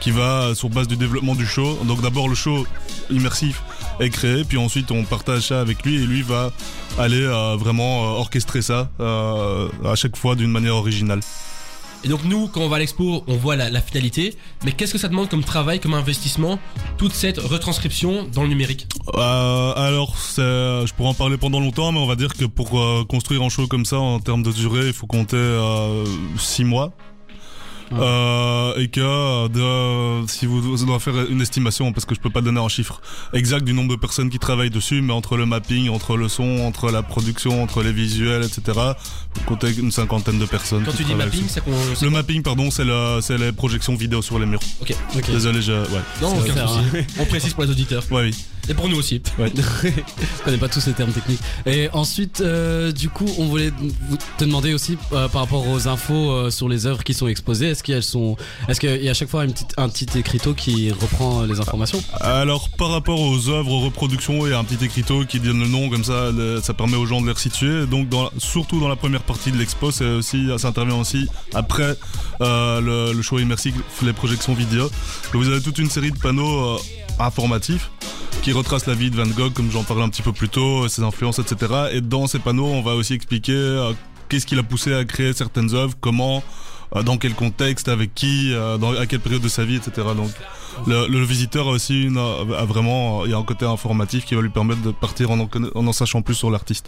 qui 0.00 0.10
va 0.10 0.54
sur 0.54 0.68
base 0.68 0.88
du 0.88 0.96
développement 0.96 1.34
du 1.34 1.46
show. 1.46 1.78
Donc 1.84 2.02
d'abord 2.02 2.28
le 2.28 2.34
show 2.34 2.66
immersif 3.10 3.62
est 4.00 4.10
créé, 4.10 4.44
puis 4.44 4.58
ensuite 4.58 4.90
on 4.90 5.04
partage 5.04 5.48
ça 5.48 5.60
avec 5.60 5.84
lui 5.84 5.96
et 5.96 6.06
lui 6.06 6.22
va 6.22 6.50
aller 6.98 7.26
vraiment 7.58 8.18
orchestrer 8.18 8.62
ça 8.62 8.88
à 8.98 9.94
chaque 9.94 10.16
fois 10.16 10.34
d'une 10.34 10.50
manière 10.50 10.76
originale. 10.76 11.20
Et 12.04 12.08
donc 12.08 12.24
nous, 12.24 12.48
quand 12.48 12.60
on 12.60 12.68
va 12.68 12.76
à 12.76 12.78
l'expo, 12.78 13.24
on 13.26 13.36
voit 13.36 13.56
la, 13.56 13.80
finalité. 13.80 14.34
Mais 14.64 14.72
qu'est-ce 14.72 14.92
que 14.92 14.98
ça 14.98 15.08
demande 15.08 15.28
comme 15.28 15.42
travail, 15.42 15.80
comme 15.80 15.94
investissement, 15.94 16.58
toute 16.96 17.12
cette 17.12 17.38
retranscription 17.38 18.28
dans 18.32 18.42
le 18.42 18.48
numérique? 18.48 18.86
Euh, 19.14 19.72
alors, 19.74 20.16
c'est- 20.16 20.42
je 20.42 20.94
pourrais 20.94 21.08
en 21.10 21.14
parler 21.14 21.36
pendant 21.36 21.60
longtemps, 21.60 21.92
mais 21.92 21.98
on 21.98 22.06
va 22.06 22.16
dire 22.16 22.34
que 22.34 22.44
pour 22.44 22.78
euh, 22.78 23.04
construire 23.04 23.42
un 23.42 23.48
show 23.48 23.66
comme 23.66 23.84
ça, 23.84 23.98
en 23.98 24.20
termes 24.20 24.42
de 24.42 24.52
durée, 24.52 24.86
il 24.86 24.92
faut 24.92 25.06
compter 25.06 25.36
6 26.38 26.64
mois. 26.64 26.92
Euh, 27.92 28.74
et 28.76 28.88
que 28.88 29.00
euh, 29.00 29.48
de, 29.48 30.26
si 30.28 30.46
vous, 30.46 30.60
vous 30.60 30.84
devez 30.84 30.98
faire 30.98 31.14
une 31.30 31.40
estimation, 31.40 31.92
parce 31.92 32.04
que 32.04 32.14
je 32.14 32.20
peux 32.20 32.30
pas 32.30 32.40
donner 32.40 32.60
un 32.60 32.68
chiffre 32.68 33.00
exact 33.32 33.64
du 33.64 33.72
nombre 33.72 33.90
de 33.94 34.00
personnes 34.00 34.30
qui 34.30 34.38
travaillent 34.38 34.70
dessus, 34.70 35.00
mais 35.00 35.12
entre 35.12 35.36
le 35.36 35.46
mapping, 35.46 35.88
entre 35.88 36.16
le 36.16 36.28
son, 36.28 36.60
entre 36.60 36.90
la 36.90 37.02
production, 37.02 37.62
entre 37.62 37.82
les 37.82 37.92
visuels, 37.92 38.42
etc., 38.44 38.78
vous 39.34 39.44
comptez 39.46 39.74
une 39.78 39.90
cinquantaine 39.92 40.38
de 40.38 40.46
personnes. 40.46 40.84
Quand 40.84 40.92
tu 40.92 41.04
dis 41.04 41.14
mapping, 41.14 41.44
c'est 41.48 41.64
qu'on. 41.64 41.72
Le 42.02 42.10
mapping, 42.10 42.42
pardon, 42.42 42.70
c'est 42.70 42.84
le, 42.84 43.20
c'est 43.22 43.38
les 43.38 43.52
projections 43.52 43.94
vidéo 43.94 44.22
sur 44.22 44.38
les 44.38 44.46
murs. 44.46 44.60
Ok. 44.80 44.94
Ok. 45.16 45.30
Désolé, 45.30 45.62
je, 45.62 45.72
ouais. 45.72 46.00
Non, 46.20 46.38
aucun 46.38 46.66
souci. 46.66 46.84
faire, 46.90 47.04
On 47.18 47.24
précise 47.24 47.54
pour 47.54 47.64
les 47.64 47.70
auditeurs. 47.70 48.04
Ouais, 48.10 48.22
oui. 48.22 48.34
Et 48.68 48.74
pour 48.74 48.88
nous 48.88 48.98
aussi. 48.98 49.22
Je 49.38 50.42
connais 50.44 50.58
pas 50.58 50.68
tous 50.68 50.80
ces 50.80 50.92
termes 50.92 51.12
techniques. 51.12 51.40
Et 51.66 51.88
ensuite, 51.92 52.40
euh, 52.42 52.92
du 52.92 53.08
coup, 53.08 53.26
on 53.38 53.46
voulait 53.46 53.72
te 54.36 54.44
demander 54.44 54.74
aussi 54.74 54.98
euh, 55.12 55.26
par 55.28 55.42
rapport 55.42 55.66
aux 55.66 55.88
infos 55.88 56.30
euh, 56.32 56.50
sur 56.50 56.68
les 56.68 56.86
œuvres 56.86 57.02
qui 57.02 57.14
sont 57.14 57.28
exposées. 57.28 57.68
Est-ce 57.70 57.82
qu'elles 57.82 58.02
sont, 58.02 58.36
est-ce 58.68 58.78
qu'il 58.80 59.02
y 59.02 59.08
a 59.08 59.10
à 59.12 59.14
chaque 59.14 59.30
fois 59.30 59.44
une 59.44 59.52
petite, 59.52 59.72
un 59.78 59.88
petit 59.88 60.06
écriteau 60.18 60.52
qui 60.54 60.90
reprend 60.92 61.44
les 61.44 61.60
informations? 61.60 62.02
Alors 62.20 62.68
par 62.70 62.90
rapport 62.90 63.20
aux 63.20 63.48
œuvres, 63.48 63.70
aux 63.72 63.80
reproductions, 63.80 64.46
il 64.46 64.50
y 64.50 64.52
a 64.52 64.58
un 64.58 64.64
petit 64.64 64.84
écriteau 64.84 65.24
qui 65.24 65.40
donne 65.40 65.60
le 65.60 65.68
nom, 65.68 65.88
comme 65.88 66.04
ça 66.04 66.30
le- 66.30 66.60
ça 66.62 66.74
permet 66.74 66.96
aux 66.96 67.06
gens 67.06 67.20
de 67.22 67.26
les 67.26 67.32
resituer. 67.32 67.86
Donc 67.86 68.08
dans, 68.10 68.24
la- 68.24 68.30
surtout 68.38 68.80
dans 68.80 68.88
la 68.88 68.96
première 68.96 69.22
partie 69.22 69.50
de 69.50 69.56
l'expo, 69.56 69.90
c'est 69.90 70.04
aussi, 70.08 70.46
ça 70.58 70.68
intervient 70.68 70.96
aussi 70.96 71.26
après 71.54 71.94
le, 72.40 73.12
le 73.14 73.22
show 73.22 73.38
immersif, 73.38 73.74
les 74.02 74.12
projections 74.12 74.52
vidéo. 74.54 74.90
Donc, 75.32 75.42
vous 75.42 75.48
avez 75.48 75.60
toute 75.62 75.78
une 75.78 75.90
série 75.90 76.10
de 76.12 76.18
panneaux 76.18 76.78
informatifs 77.20 77.90
qui 78.42 78.52
retracent 78.52 78.86
la 78.86 78.94
vie 78.94 79.10
de 79.10 79.16
Van 79.16 79.26
Gogh, 79.26 79.52
comme 79.52 79.70
j'en 79.70 79.82
parlais 79.82 80.04
un 80.04 80.08
petit 80.08 80.22
peu 80.22 80.32
plus 80.32 80.48
tôt, 80.48 80.88
ses 80.88 81.02
influences, 81.02 81.38
etc. 81.38 81.72
Et 81.92 82.00
dans 82.00 82.26
ces 82.26 82.38
panneaux, 82.38 82.66
on 82.66 82.82
va 82.82 82.94
aussi 82.94 83.14
expliquer 83.14 83.52
euh, 83.52 83.92
qu'est-ce 84.28 84.46
qui 84.46 84.54
l'a 84.54 84.62
poussé 84.62 84.94
à 84.94 85.04
créer 85.04 85.32
certaines 85.32 85.74
œuvres, 85.74 85.94
comment, 86.00 86.42
euh, 86.94 87.02
dans 87.02 87.18
quel 87.18 87.34
contexte, 87.34 87.88
avec 87.88 88.14
qui, 88.14 88.52
euh, 88.52 88.78
à 88.98 89.06
quelle 89.06 89.20
période 89.20 89.42
de 89.42 89.48
sa 89.48 89.64
vie, 89.64 89.76
etc. 89.76 90.08
Donc 90.16 90.30
le, 90.86 91.06
le 91.08 91.24
visiteur 91.24 91.68
a 91.68 91.70
aussi 91.70 92.02
une, 92.04 92.18
a 92.18 92.64
vraiment, 92.64 93.24
il 93.24 93.30
y 93.30 93.34
a 93.34 93.38
un 93.38 93.42
côté 93.42 93.64
informatif 93.64 94.24
qui 94.24 94.34
va 94.34 94.42
lui 94.42 94.48
permettre 94.50 94.82
de 94.82 94.90
partir 94.90 95.30
en 95.30 95.38
en, 95.40 95.46
conna- 95.46 95.70
en 95.74 95.86
en 95.86 95.92
sachant 95.92 96.22
plus 96.22 96.34
sur 96.34 96.50
l'artiste. 96.50 96.86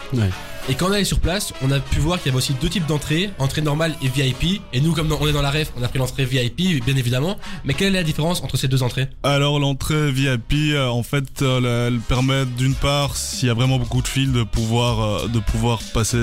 Et 0.69 0.75
quand 0.75 0.91
on 0.91 0.95
est 0.95 1.05
sur 1.05 1.21
place, 1.21 1.53
on 1.63 1.71
a 1.71 1.81
pu 1.81 1.99
voir 2.01 2.19
qu'il 2.19 2.27
y 2.27 2.29
avait 2.31 2.39
aussi 2.39 2.55
deux 2.61 2.69
types 2.69 2.87
d'entrées, 2.87 3.31
entrée 3.39 3.63
normale 3.63 3.95
et 4.03 4.09
VIP. 4.09 4.61
Et 4.73 4.81
nous, 4.81 4.93
comme 4.93 5.11
on 5.13 5.27
est 5.27 5.33
dans 5.33 5.43
la 5.43 5.51
ref, 5.51 5.73
on 5.79 5.83
a 5.83 5.89
pris 5.89 5.99
l'entrée 5.99 6.25
VIP, 6.25 6.85
bien 6.85 6.97
évidemment. 6.97 7.37
Mais 7.65 7.75
quelle 7.75 7.89
est 7.95 7.99
la 7.99 8.05
différence 8.05 8.43
entre 8.43 8.57
ces 8.57 8.69
deux 8.69 8.83
entrées? 8.83 9.09
Alors 9.23 9.59
l'entrée 9.59 10.11
VIP, 10.13 10.53
euh, 10.73 10.89
en 10.89 11.03
fait, 11.03 11.43
euh, 11.43 11.89
elle 11.89 11.99
permet 12.01 12.45
d'une 12.47 12.75
part, 12.75 13.17
s'il 13.17 13.49
y 13.49 13.51
a 13.51 13.55
vraiment 13.55 13.79
beaucoup 13.79 14.03
de 14.03 14.09
fils, 14.09 14.31
de 14.31 14.43
pouvoir, 14.43 15.01
euh, 15.01 15.29
de 15.29 15.39
pouvoir 15.41 15.81
passer 15.95 16.17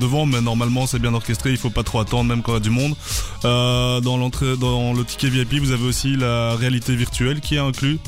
devant, 0.00 0.26
mais 0.26 0.40
normalement 0.40 0.86
c'est 0.86 0.98
bien 0.98 1.14
orchestré, 1.14 1.50
il 1.50 1.56
faut 1.56 1.70
pas 1.70 1.82
trop 1.82 2.00
attendre, 2.00 2.24
même 2.28 2.42
quand 2.42 2.52
il 2.52 2.54
y 2.54 2.58
a 2.58 2.60
du 2.60 2.70
monde. 2.70 2.94
Dans 3.42 4.16
l'entrée, 4.16 4.56
dans 4.56 4.92
le 4.92 5.04
ticket 5.04 5.28
VIP, 5.28 5.54
vous 5.60 5.72
avez 5.72 5.84
aussi 5.86 6.16
la 6.16 6.54
réalité 6.54 6.94
virtuelle 6.94 7.07
qui 7.10 7.56
est 7.56 7.58
inclus. 7.58 7.98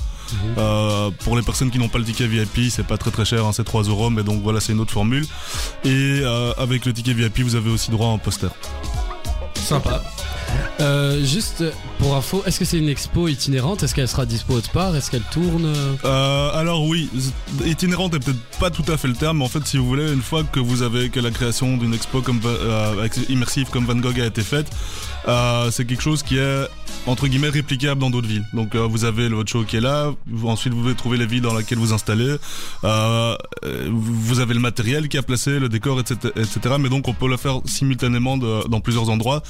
Euh, 0.59 1.11
pour 1.25 1.37
les 1.37 1.42
personnes 1.42 1.71
qui 1.71 1.78
n'ont 1.78 1.88
pas 1.88 1.99
le 1.99 2.04
ticket 2.04 2.26
VIP, 2.26 2.71
c'est 2.71 2.87
pas 2.87 2.97
très 2.97 3.11
très 3.11 3.25
cher, 3.25 3.45
hein, 3.45 3.52
c'est 3.52 3.64
3 3.64 3.85
euros, 3.85 4.11
mais 4.11 4.23
donc 4.23 4.42
voilà, 4.42 4.61
c'est 4.61 4.73
une 4.73 4.80
autre 4.80 4.92
formule. 4.92 5.26
Et 5.85 6.21
euh, 6.23 6.52
avec 6.57 6.87
le 6.87 6.92
ticket 6.92 7.12
VIP, 7.12 7.40
vous 7.40 7.57
avez 7.57 7.71
aussi 7.71 7.90
droit 7.90 8.09
à 8.09 8.11
un 8.11 8.19
poster. 8.19 8.50
Sympa. 9.54 10.02
Euh, 10.80 11.25
Juste 11.25 11.64
pour 11.99 12.16
info, 12.16 12.42
est-ce 12.47 12.59
que 12.59 12.64
c'est 12.64 12.78
une 12.78 12.88
expo 12.88 13.28
itinérante? 13.28 13.83
Est-ce 13.83 13.95
qu'elle 13.95 14.09
sera 14.09 14.25
dispo 14.25 14.54
autre 14.54 14.71
part? 14.71 14.97
Est-ce 14.97 15.11
qu'elle 15.11 15.25
tourne? 15.30 15.73
Euh, 16.04 16.50
alors 16.54 16.87
oui, 16.87 17.11
itinérante 17.66 18.14
est 18.14 18.21
peut-être 18.21 18.40
pas 18.59 18.71
tout 18.71 18.85
à 18.88 18.97
fait 18.97 19.09
le 19.09 19.14
terme, 19.14 19.38
mais 19.38 19.45
en 19.45 19.49
fait 19.49 19.66
si 19.66 19.76
vous 19.76 19.87
voulez, 19.87 20.11
une 20.12 20.23
fois 20.23 20.42
que 20.45 20.61
vous 20.61 20.83
avez 20.83 21.11
que 21.11 21.21
la 21.21 21.30
création 21.30 21.76
d'une 21.76 21.92
expo 21.92 22.23
comme 22.23 22.40
euh, 22.45 23.09
immersive 23.28 23.69
comme 23.71 23.85
Van 23.85 23.97
Gogh 23.97 24.21
a 24.21 24.26
été 24.26 24.42
faite, 24.42 24.71
c'est 25.71 25.85
quelque 25.85 26.02
chose 26.02 26.23
qui 26.23 26.38
est 26.38 26.66
entre 27.07 27.28
guillemets 27.28 27.50
réplicable 27.50 28.00
dans 28.00 28.11
d'autres 28.11 28.28
villes. 28.28 28.47
Donc 28.54 28.75
vous 28.75 29.04
avez 29.04 29.28
votre 29.28 29.50
show 29.50 29.64
qui 29.64 29.76
est 29.76 29.80
là, 29.80 30.12
ensuite 30.45 30.73
vous 30.73 30.80
pouvez 30.80 30.95
trouver 30.95 31.19
les 31.19 31.26
villes 31.26 31.42
dans 31.42 31.54
lesquelles 31.54 31.78
vous 31.78 31.92
installez, 31.92 32.37
vous 32.83 34.40
avez 34.40 34.54
le 34.54 34.61
matériel 34.61 35.09
qui 35.09 35.19
a 35.19 35.23
placé, 35.23 35.59
le 35.59 35.69
décor, 35.69 36.00
etc., 36.00 36.33
etc. 36.37 36.76
Mais 36.78 36.88
donc 36.88 37.09
on 37.09 37.14
peut 37.14 37.28
le 37.28 37.37
faire 37.37 37.61
simultanément 37.66 38.38
dans 38.38 38.80
plusieurs 38.80 39.11
endroits. 39.11 39.42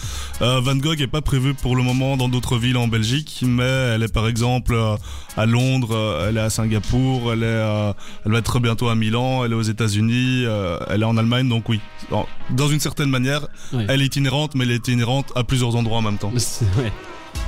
Est 0.99 1.07
pas 1.07 1.21
prévu 1.21 1.55
pour 1.55 1.77
le 1.77 1.83
moment 1.83 2.17
dans 2.17 2.29
d'autres 2.29 2.57
villes 2.59 2.77
en 2.77 2.89
Belgique, 2.89 3.43
mais 3.47 3.63
elle 3.63 4.03
est 4.03 4.13
par 4.13 4.27
exemple 4.27 4.75
euh, 4.75 4.97
à 5.37 5.47
Londres, 5.47 5.95
euh, 5.95 6.29
elle 6.29 6.37
est 6.37 6.41
à 6.41 6.51
Singapour, 6.51 7.33
elle 7.33 7.43
est, 7.43 7.47
euh, 7.47 7.93
elle 8.27 8.33
va 8.33 8.39
être 8.39 8.59
bientôt 8.59 8.89
à 8.89 8.95
Milan, 8.95 9.45
elle 9.45 9.53
est 9.53 9.57
aux 9.57 9.63
États-Unis, 9.63 10.45
elle 10.89 11.03
est 11.03 11.05
en 11.05 11.17
Allemagne, 11.17 11.49
donc 11.49 11.69
oui. 11.69 11.81
Dans 12.51 12.69
une 12.69 12.81
certaine 12.81 13.09
manière, 13.11 13.47
Oui. 13.73 13.85
elle 13.89 14.03
est 14.03 14.07
itinérante, 14.07 14.55
mais 14.55 14.65
elle 14.65 14.73
est 14.73 14.77
itinérante 14.77 15.33
à 15.37 15.45
plusieurs 15.45 15.77
endroits 15.77 15.99
en 15.99 16.03
même 16.03 16.19
temps. 16.19 16.33
Ouais. 16.79 16.93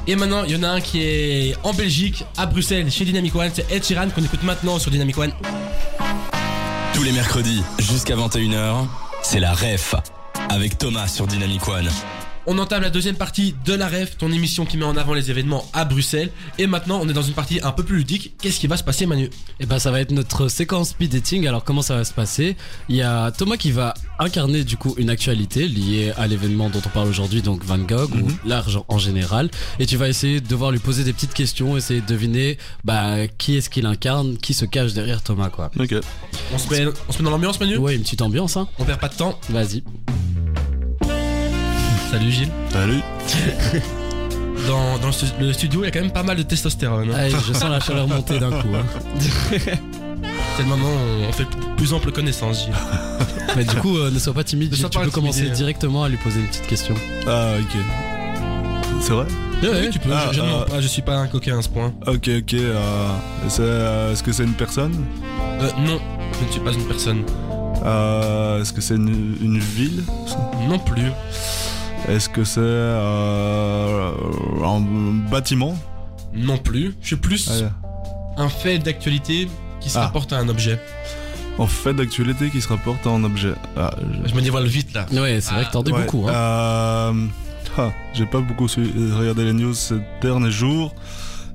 Et 0.06 0.16
maintenant, 0.16 0.44
il 0.44 0.52
y 0.52 0.56
en 0.56 0.62
a 0.62 0.68
un 0.68 0.80
qui 0.80 1.00
est 1.02 1.56
en 1.64 1.72
Belgique, 1.72 2.24
à 2.36 2.46
Bruxelles, 2.46 2.90
chez 2.90 3.04
Dynamic 3.04 3.34
One. 3.34 3.50
C'est 3.52 3.70
Ed 3.72 3.84
Sheeran 3.84 4.08
qu'on 4.10 4.22
écoute 4.22 4.42
maintenant 4.44 4.78
sur 4.78 4.90
Dynamic 4.90 5.18
One. 5.18 5.32
Tous 6.94 7.02
les 7.02 7.12
mercredis 7.12 7.62
jusqu'à 7.78 8.14
21h, 8.16 8.86
c'est 9.22 9.40
la 9.40 9.52
REF 9.52 9.94
avec 10.50 10.78
Thomas 10.78 11.08
sur 11.08 11.26
Dynamic 11.26 11.66
One. 11.68 11.88
On 12.44 12.58
entame 12.58 12.82
la 12.82 12.90
deuxième 12.90 13.14
partie 13.14 13.54
de 13.64 13.72
la 13.72 13.86
ref, 13.86 14.16
ton 14.18 14.32
émission 14.32 14.66
qui 14.66 14.76
met 14.76 14.84
en 14.84 14.96
avant 14.96 15.14
les 15.14 15.30
événements 15.30 15.64
à 15.72 15.84
Bruxelles. 15.84 16.30
Et 16.58 16.66
maintenant, 16.66 16.98
on 17.00 17.08
est 17.08 17.12
dans 17.12 17.22
une 17.22 17.34
partie 17.34 17.60
un 17.62 17.70
peu 17.70 17.84
plus 17.84 17.98
ludique. 17.98 18.34
Qu'est-ce 18.42 18.58
qui 18.58 18.66
va 18.66 18.76
se 18.76 18.82
passer, 18.82 19.06
Manu? 19.06 19.30
Et 19.60 19.66
ben 19.66 19.78
ça 19.78 19.92
va 19.92 20.00
être 20.00 20.10
notre 20.10 20.48
séquence 20.48 20.90
speed 20.90 21.12
dating. 21.12 21.46
Alors 21.46 21.62
comment 21.62 21.82
ça 21.82 21.94
va 21.94 22.04
se 22.04 22.12
passer? 22.12 22.56
Il 22.88 22.96
y 22.96 23.02
a 23.02 23.30
Thomas 23.30 23.56
qui 23.56 23.70
va 23.70 23.94
incarner 24.18 24.64
du 24.64 24.76
coup 24.76 24.94
une 24.98 25.08
actualité 25.08 25.68
liée 25.68 26.12
à 26.16 26.26
l'événement 26.26 26.68
dont 26.68 26.82
on 26.84 26.88
parle 26.88 27.08
aujourd'hui, 27.08 27.42
donc 27.42 27.64
Van 27.64 27.78
Gogh 27.78 28.12
ou 28.14 28.28
l'art 28.44 28.68
en 28.88 28.98
général. 28.98 29.48
Et 29.78 29.86
tu 29.86 29.96
vas 29.96 30.08
essayer 30.08 30.40
de 30.40 30.48
devoir 30.48 30.72
lui 30.72 30.80
poser 30.80 31.04
des 31.04 31.12
petites 31.12 31.34
questions, 31.34 31.76
essayer 31.76 32.00
de 32.00 32.06
deviner 32.06 32.58
bah 32.82 33.28
qui 33.38 33.56
est-ce 33.56 33.70
qu'il 33.70 33.86
incarne, 33.86 34.36
qui 34.36 34.52
se 34.52 34.64
cache 34.64 34.94
derrière 34.94 35.22
Thomas 35.22 35.48
quoi. 35.48 35.70
Ok. 35.78 35.94
on 36.52 36.58
se, 36.58 36.68
met, 36.70 36.92
on 37.08 37.12
se 37.12 37.18
met 37.18 37.24
dans 37.24 37.30
l'ambiance, 37.30 37.60
Manu? 37.60 37.76
Ouais, 37.76 37.94
une 37.94 38.02
petite 38.02 38.22
ambiance 38.22 38.56
hein. 38.56 38.66
On 38.80 38.84
perd 38.84 38.98
pas 38.98 39.08
de 39.08 39.14
temps. 39.14 39.38
Vas-y. 39.48 39.84
Salut 42.12 42.30
Gilles. 42.30 42.48
Salut. 42.70 43.00
Dans, 44.68 44.96
dans 44.98 45.08
le 45.08 45.12
stu- 45.12 45.26
le 45.40 45.52
studio, 45.52 45.80
il 45.82 45.86
y 45.86 45.88
a 45.88 45.90
quand 45.90 46.00
même 46.02 46.12
pas 46.12 46.22
mal 46.22 46.36
de 46.36 46.42
testostérone. 46.44 47.10
hein. 47.10 47.16
Allez, 47.16 47.30
je 47.32 47.52
sens 47.52 47.64
la 47.64 47.80
chaleur 47.80 48.06
monter 48.06 48.38
d'un 48.38 48.50
coup. 48.50 48.68
Hein. 48.76 48.84
C'est 49.58 50.62
le 50.62 50.68
moment 50.68 50.86
où 50.86 51.24
on 51.28 51.32
fait 51.32 51.46
plus 51.76 51.92
ample 51.92 52.12
connaissance, 52.12 52.60
Gilles. 52.66 52.74
Mais 53.56 53.64
du 53.64 53.74
coup, 53.76 53.96
euh, 53.98 54.12
ne 54.12 54.18
sois 54.20 54.32
pas 54.32 54.44
timide. 54.44 54.72
Gilles, 54.72 54.88
tu 54.88 54.98
peux 55.00 55.10
commencer 55.10 55.48
hein. 55.48 55.52
directement 55.52 56.04
à 56.04 56.08
lui 56.08 56.16
poser 56.18 56.38
une 56.40 56.46
petite 56.46 56.68
question. 56.68 56.94
Ah 57.26 57.54
ok. 57.58 57.80
C'est 59.00 59.12
vrai? 59.12 59.26
Oui, 59.64 59.90
tu 59.90 59.98
peux. 59.98 60.10
Ah, 60.12 60.28
je, 60.30 60.40
ah. 60.40 60.64
pas, 60.70 60.80
je 60.80 60.86
suis 60.86 61.02
pas 61.02 61.16
un 61.16 61.26
coquin 61.26 61.58
à 61.58 61.62
ce 61.62 61.68
point. 61.68 61.92
Ok 62.06 62.28
ok. 62.38 62.54
Euh, 62.54 63.08
euh, 63.58 64.12
est-ce 64.12 64.22
que 64.22 64.30
c'est 64.30 64.44
une 64.44 64.52
personne? 64.54 64.94
Euh, 65.60 65.68
non, 65.84 65.98
je 66.40 66.46
ne 66.46 66.52
suis 66.52 66.60
pas 66.60 66.70
une 66.72 66.84
personne. 66.86 67.22
euh, 67.84 68.60
Est-ce 68.62 68.72
que 68.72 68.80
c'est 68.80 68.94
une, 68.94 69.36
une 69.42 69.58
ville? 69.58 70.04
Non 70.68 70.78
plus. 70.78 71.10
Est-ce 72.08 72.28
que 72.28 72.44
c'est 72.44 72.60
euh, 72.60 74.10
un 74.64 74.80
bâtiment? 75.30 75.76
Non 76.34 76.58
plus. 76.58 76.94
Je 77.00 77.06
suis 77.08 77.16
plus 77.16 77.48
Ah, 77.50 78.42
un 78.42 78.48
fait 78.48 78.78
d'actualité 78.78 79.48
qui 79.80 79.88
se 79.90 79.98
Ah. 79.98 80.02
rapporte 80.02 80.32
à 80.32 80.38
un 80.38 80.48
objet. 80.48 80.78
En 81.58 81.66
fait 81.66 81.92
d'actualité 81.94 82.48
qui 82.50 82.60
se 82.60 82.68
rapporte 82.68 83.06
à 83.06 83.10
un 83.10 83.22
objet. 83.24 83.52
Ah, 83.76 83.94
je- 84.24 84.28
Je 84.30 84.34
me 84.34 84.40
dévoile 84.40 84.66
vite 84.66 84.94
là. 84.94 85.06
Ouais, 85.12 85.40
c'est 85.40 85.54
vrai 85.54 85.64
que 85.64 85.70
t'en 85.70 85.82
dis 85.82 85.92
Ouais, 85.92 86.00
beaucoup. 86.04 86.26
Hein. 86.28 86.32
euh, 86.34 87.26
ah, 87.78 87.90
J'ai 88.14 88.26
pas 88.26 88.40
beaucoup 88.40 88.68
su- 88.68 88.90
regardé 89.16 89.44
les 89.44 89.52
news 89.52 89.74
ces 89.74 89.96
derniers 90.20 90.50
jours. 90.50 90.94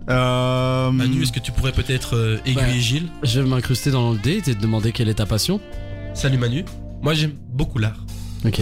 Euh, 0.09 0.91
Manu, 0.91 1.23
est-ce 1.23 1.33
que 1.33 1.39
tu 1.39 1.51
pourrais 1.51 1.73
peut-être 1.73 2.15
euh, 2.15 2.37
aiguiller 2.45 2.61
Ouais. 2.73 2.79
Gilles? 2.79 3.07
Je 3.23 3.41
vais 3.41 3.47
m'incruster 3.49 3.91
dans 3.91 4.11
le 4.11 4.17
date 4.17 4.47
et 4.47 4.55
te 4.55 4.61
demander 4.61 4.91
quelle 4.93 5.09
est 5.09 5.15
ta 5.15 5.25
passion. 5.25 5.59
Salut 6.13 6.37
Manu. 6.37 6.63
Moi 7.01 7.13
j'aime 7.13 7.33
beaucoup 7.49 7.77
l'art. 7.79 7.97
Ok. 8.45 8.61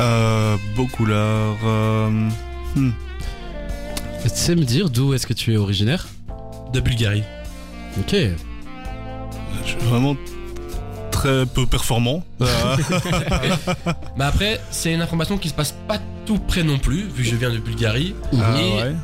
Euh, 0.00 0.56
beaucoup 0.76 1.04
l'art. 1.06 1.56
euh, 1.64 2.10
hmm. 2.76 2.90
Tu 4.22 4.28
sais 4.34 4.54
me 4.56 4.64
dire 4.64 4.90
d'où 4.90 5.14
est-ce 5.14 5.26
que 5.26 5.32
tu 5.32 5.52
es 5.52 5.56
originaire 5.56 6.06
De 6.72 6.80
Bulgarie. 6.80 7.22
Ok. 7.98 8.12
Je 9.64 9.68
suis 9.70 9.78
vraiment 9.88 10.16
très 11.10 11.46
peu 11.46 11.66
performant. 11.66 12.22
Euh, 12.42 12.76
Mais 14.16 14.24
après, 14.24 14.60
c'est 14.70 14.92
une 14.92 15.00
information 15.02 15.38
qui 15.38 15.48
se 15.48 15.54
passe 15.54 15.74
pas 15.86 15.98
tout 16.26 16.38
près 16.38 16.62
non 16.62 16.78
plus, 16.78 17.02
vu 17.08 17.22
que 17.24 17.28
je 17.30 17.36
viens 17.36 17.50
de 17.50 17.58
Bulgarie. 17.58 18.14
ah, 18.40 18.60
Et 18.60 18.72
ouais. 18.82 18.94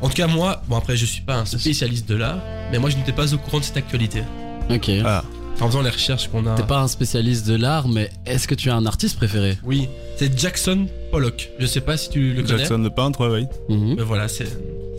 en 0.00 0.08
tout 0.08 0.14
cas, 0.14 0.26
moi, 0.26 0.62
bon 0.68 0.76
après, 0.76 0.96
je 0.96 1.04
suis 1.06 1.20
pas 1.22 1.36
un 1.36 1.44
spécialiste 1.44 2.08
de 2.08 2.16
l'art, 2.16 2.38
mais 2.72 2.78
moi 2.78 2.90
je 2.90 2.96
n'étais 2.96 3.12
pas 3.12 3.32
au 3.34 3.38
courant 3.38 3.58
de 3.60 3.64
cette 3.64 3.76
actualité. 3.76 4.22
Ok. 4.70 4.90
Ah, 5.04 5.22
En 5.60 5.68
faisant 5.68 5.80
les 5.82 5.90
recherches 5.90 6.28
qu'on 6.28 6.46
a. 6.46 6.54
T'es 6.54 6.62
pas 6.64 6.80
un 6.80 6.88
spécialiste 6.88 7.46
de 7.46 7.54
l'art, 7.56 7.88
mais 7.88 8.10
est-ce 8.26 8.46
que 8.46 8.54
tu 8.54 8.68
as 8.70 8.76
un 8.76 8.84
artiste 8.84 9.16
préféré? 9.16 9.56
Oui, 9.64 9.88
c'est 10.16 10.38
Jackson 10.38 10.86
Pollock. 11.10 11.50
Je 11.58 11.66
sais 11.66 11.80
pas 11.80 11.96
si 11.96 12.10
tu 12.10 12.34
le 12.34 12.42
connais. 12.42 12.58
Jackson 12.58 12.78
le 12.78 12.90
peintre, 12.90 13.26
ouais, 13.26 13.46
oui. 13.68 13.74
Mhm. 13.74 13.94
Mais 13.96 14.02
voilà, 14.02 14.28
c'est. 14.28 14.44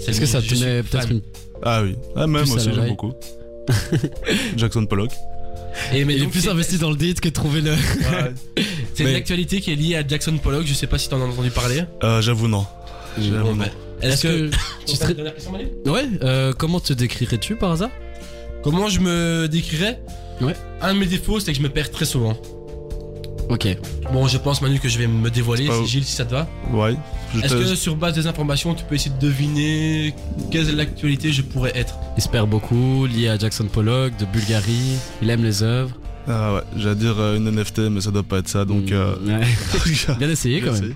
Est-ce 0.08 0.20
que 0.20 0.26
ça 0.26 0.42
te 0.42 0.54
met 0.56 0.82
peut-être 0.84 1.12
une... 1.12 1.22
Ah 1.64 1.84
oui. 1.84 1.96
Ah, 2.16 2.26
même 2.28 2.44
aussi, 2.52 2.70
j'aime 2.74 2.88
beaucoup. 2.88 3.14
Jackson 4.58 4.86
Pollock. 4.86 5.12
Et 5.94 6.06
mais 6.06 6.16
Il 6.16 6.24
est 6.24 6.28
plus 6.28 6.48
investi 6.50 6.78
dans 6.80 6.90
le 6.90 6.96
date 6.96 7.20
que 7.20 7.30
de 7.30 7.34
trouver 7.34 7.62
le... 7.62 7.74
C'est 8.96 9.04
Mais- 9.04 9.12
une 9.12 9.16
actualité 9.16 9.62
qui 9.62 9.72
est 9.72 9.76
liée 9.76 9.96
à 9.96 10.08
Jackson 10.08 10.38
Pollock. 10.42 10.66
Je 10.66 10.74
sais 10.74 10.88
pas 10.88 10.98
si 10.98 11.08
t'en 11.10 11.22
as 11.22 11.26
entendu 11.26 11.52
parler. 11.52 11.84
Euh, 12.04 12.22
J'avoue, 12.22 12.48
non. 12.48 12.66
Bon, 13.18 13.24
moment. 13.40 13.56
bah, 13.66 13.70
Est-ce 14.02 14.24
que. 14.24 14.50
tu 14.88 14.96
serais- 14.96 15.14
Dernière 15.14 15.34
question, 15.36 15.52
Manu 15.52 15.68
Ouais, 15.86 16.06
euh, 16.24 16.54
comment 16.54 16.80
te 16.80 16.94
décrirais-tu 16.94 17.56
par 17.56 17.72
hasard? 17.72 17.90
Comment 18.64 18.90
je 18.90 19.00
me 19.00 19.48
décrirais? 19.48 20.00
Ouais. 20.42 20.56
Un 20.82 20.94
de 20.94 21.00
mes 21.00 21.06
défauts, 21.06 21.40
c'est 21.40 21.52
que 21.52 21.58
je 21.58 21.64
me 21.64 21.70
perds 21.70 21.92
très 21.92 22.06
souvent. 22.06 22.38
Ok. 23.50 23.68
Bon, 24.12 24.28
je 24.28 24.38
pense, 24.38 24.62
Manu, 24.62 24.78
que 24.80 24.90
je 24.90 24.98
vais 24.98 25.08
me 25.08 25.30
dévoiler. 25.30 25.70
Gilles, 25.86 26.04
si 26.04 26.12
ça 26.16 26.26
te 26.26 26.32
va. 26.32 26.48
Ouais. 26.74 26.96
Est-ce 27.42 27.56
que 27.56 27.76
sur 27.76 27.96
base 27.96 28.14
des 28.16 28.28
informations, 28.28 28.74
tu 28.74 28.84
peux 28.84 28.96
essayer 28.96 29.14
de 29.16 29.20
deviner 29.20 30.14
quelle 30.52 30.68
est 30.70 30.74
l'actualité 30.74 31.32
je 31.32 31.42
pourrais 31.42 31.72
être? 31.78 31.96
Espère 32.18 32.46
beaucoup, 32.46 33.06
lié 33.06 33.30
à 33.30 33.38
Jackson 33.38 33.68
Pollock, 33.72 34.18
de 34.18 34.26
Bulgarie. 34.26 34.98
Il 35.22 35.30
aime 35.30 35.44
les 35.44 35.64
œuvres. 35.64 35.96
Ah 36.28 36.56
ouais, 36.56 36.62
j'allais 36.76 36.96
dire 36.96 37.16
euh, 37.20 37.38
une 37.38 37.50
NFT, 37.50 37.80
mais 37.90 38.02
ça 38.02 38.12
doit 38.12 38.24
pas 38.24 38.40
être 38.40 38.50
ça, 38.50 38.66
donc. 38.66 38.92
euh, 38.92 39.16
Mm, 39.22 39.40
ouais. 39.40 40.16
Bien 40.20 40.30
essayé 40.30 40.60
quand 40.60 40.74
même. 40.74 40.94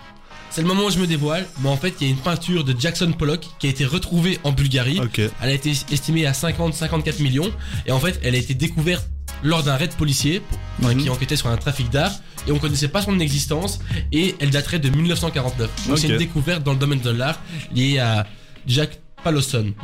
C'est 0.50 0.62
le 0.62 0.68
moment 0.68 0.84
où 0.88 0.90
je 0.90 1.00
me 1.00 1.08
dévoile, 1.08 1.46
mais 1.64 1.70
en 1.70 1.78
fait, 1.78 1.94
il 2.02 2.08
y 2.08 2.10
a 2.10 2.14
une 2.14 2.20
peinture 2.20 2.66
de 2.66 2.76
Jackson 2.78 3.14
Pollock 3.18 3.46
qui 3.58 3.68
a 3.68 3.70
été 3.70 3.86
retrouvée 3.86 4.38
en 4.44 4.52
Bulgarie. 4.52 5.00
Ok. 5.00 5.20
Elle 5.20 5.50
a 5.50 5.54
été 5.54 5.72
estimée 5.90 6.26
à 6.26 6.34
50-54 6.34 7.22
millions, 7.24 7.50
et 7.86 7.94
en 7.94 8.00
fait, 8.02 8.20
elle 8.24 8.36
a 8.36 8.38
été 8.38 8.54
découverte 8.54 9.08
lors 9.44 9.64
d'un 9.64 9.76
raid 9.76 9.92
policier 9.96 10.42
Mhm. 10.82 10.98
qui 10.98 11.10
enquêtait 11.10 11.36
sur 11.36 11.48
un 11.48 11.58
trafic 11.58 11.90
d'art, 11.90 12.12
et 12.48 12.52
on 12.52 12.58
connaissait 12.60 12.88
pas 12.88 13.02
son 13.02 13.20
existence, 13.20 13.80
et 14.12 14.36
elle 14.40 14.50
daterait 14.50 14.80
de 14.80 14.90
1949. 14.90 15.70
Donc 15.88 15.98
c'est 16.00 16.08
une 16.08 16.18
découverte 16.18 16.64
dans 16.64 16.74
le 16.74 16.80
domaine 16.80 17.00
de 17.02 17.10
l'art 17.12 17.40
liée 17.74 18.00
à 18.00 18.26
Jack 18.68 19.00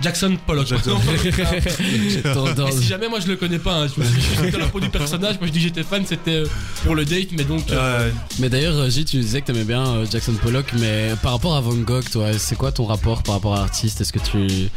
Jackson 0.02 0.38
Pollock. 0.46 0.68
Jackson. 0.68 0.98
Et 2.68 2.72
si 2.72 2.84
jamais 2.88 3.08
moi 3.08 3.20
je 3.20 3.28
le 3.28 3.36
connais 3.36 3.60
pas, 3.60 3.74
hein, 3.76 3.88
je 3.94 4.02
me 4.02 4.06
suis 4.06 4.22
juste 4.22 4.52
dans 4.54 4.60
la 4.60 4.66
peau 4.68 4.80
du 4.80 4.90
personnage, 4.90 5.36
moi 5.40 5.48
je 5.48 5.52
dis 5.52 5.60
que 5.60 5.64
j'étais 5.66 5.84
fan, 5.84 6.04
c'était 6.06 6.38
euh, 6.44 6.46
pour 6.84 6.96
le 6.96 7.06
date, 7.06 7.30
mais 7.38 7.44
donc 7.44 7.70
euh, 7.72 8.08
Ouais. 8.08 8.14
Mais 8.40 8.50
d'ailleurs, 8.50 8.76
euh, 8.78 8.90
J, 8.90 9.06
tu 9.06 9.18
disais 9.18 9.42
que 9.42 9.48
t'aimais 9.48 9.64
bien 9.64 10.04
Jackson 10.12 10.34
Pollock, 10.42 10.66
mais 10.80 11.12
par 11.22 11.32
rapport 11.34 11.56
à 11.56 11.62
Van 11.62 11.74
Gogh, 11.76 12.04
toi, 12.12 12.28
c'est 12.38 12.56
quoi 12.58 12.72
ton 12.72 12.86
rapport 12.86 13.24
par 13.24 13.36
rapport 13.36 13.56
à 13.56 13.60
l'artiste? 13.60 14.02
Est-ce 14.02 14.12
que 14.14 14.20
tu. 14.20 14.70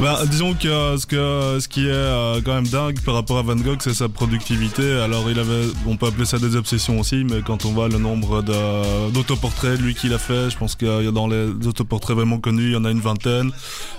Bah, 0.00 0.20
disons 0.26 0.54
que 0.54 0.68
euh, 0.68 0.96
ce, 0.98 1.06
que 1.06 1.58
ce 1.60 1.68
qui 1.68 1.86
est 1.86 1.90
euh, 1.90 2.40
quand 2.44 2.54
même 2.54 2.66
dingue 2.66 3.00
par 3.00 3.14
rapport 3.14 3.38
à 3.38 3.42
Van 3.42 3.56
Gogh, 3.56 3.78
c'est 3.82 3.94
sa 3.94 4.08
productivité. 4.08 4.92
Alors, 5.00 5.30
il 5.30 5.38
avait, 5.38 5.66
on 5.86 5.96
peut 5.96 6.06
appeler 6.06 6.24
ça 6.24 6.38
des 6.38 6.56
obsessions 6.56 6.98
aussi, 7.00 7.24
mais 7.28 7.40
quand 7.44 7.64
on 7.66 7.72
voit 7.72 7.88
le 7.88 7.98
nombre 7.98 8.42
de- 8.42 9.10
d'autoportraits, 9.10 9.78
lui 9.80 9.94
qu'il 9.94 10.12
a 10.14 10.18
fait, 10.18 10.50
je 10.50 10.56
pense 10.56 10.74
qu'il 10.76 10.88
y 10.88 11.06
a 11.08 11.10
dans 11.10 11.26
les 11.28 11.46
autoportraits 11.66 12.16
vraiment 12.16 12.38
connus, 12.38 12.68
il 12.68 12.72
y 12.72 12.76
en 12.76 12.84
a 12.84 12.90
une 12.90 13.00
vingtaine. 13.00 13.50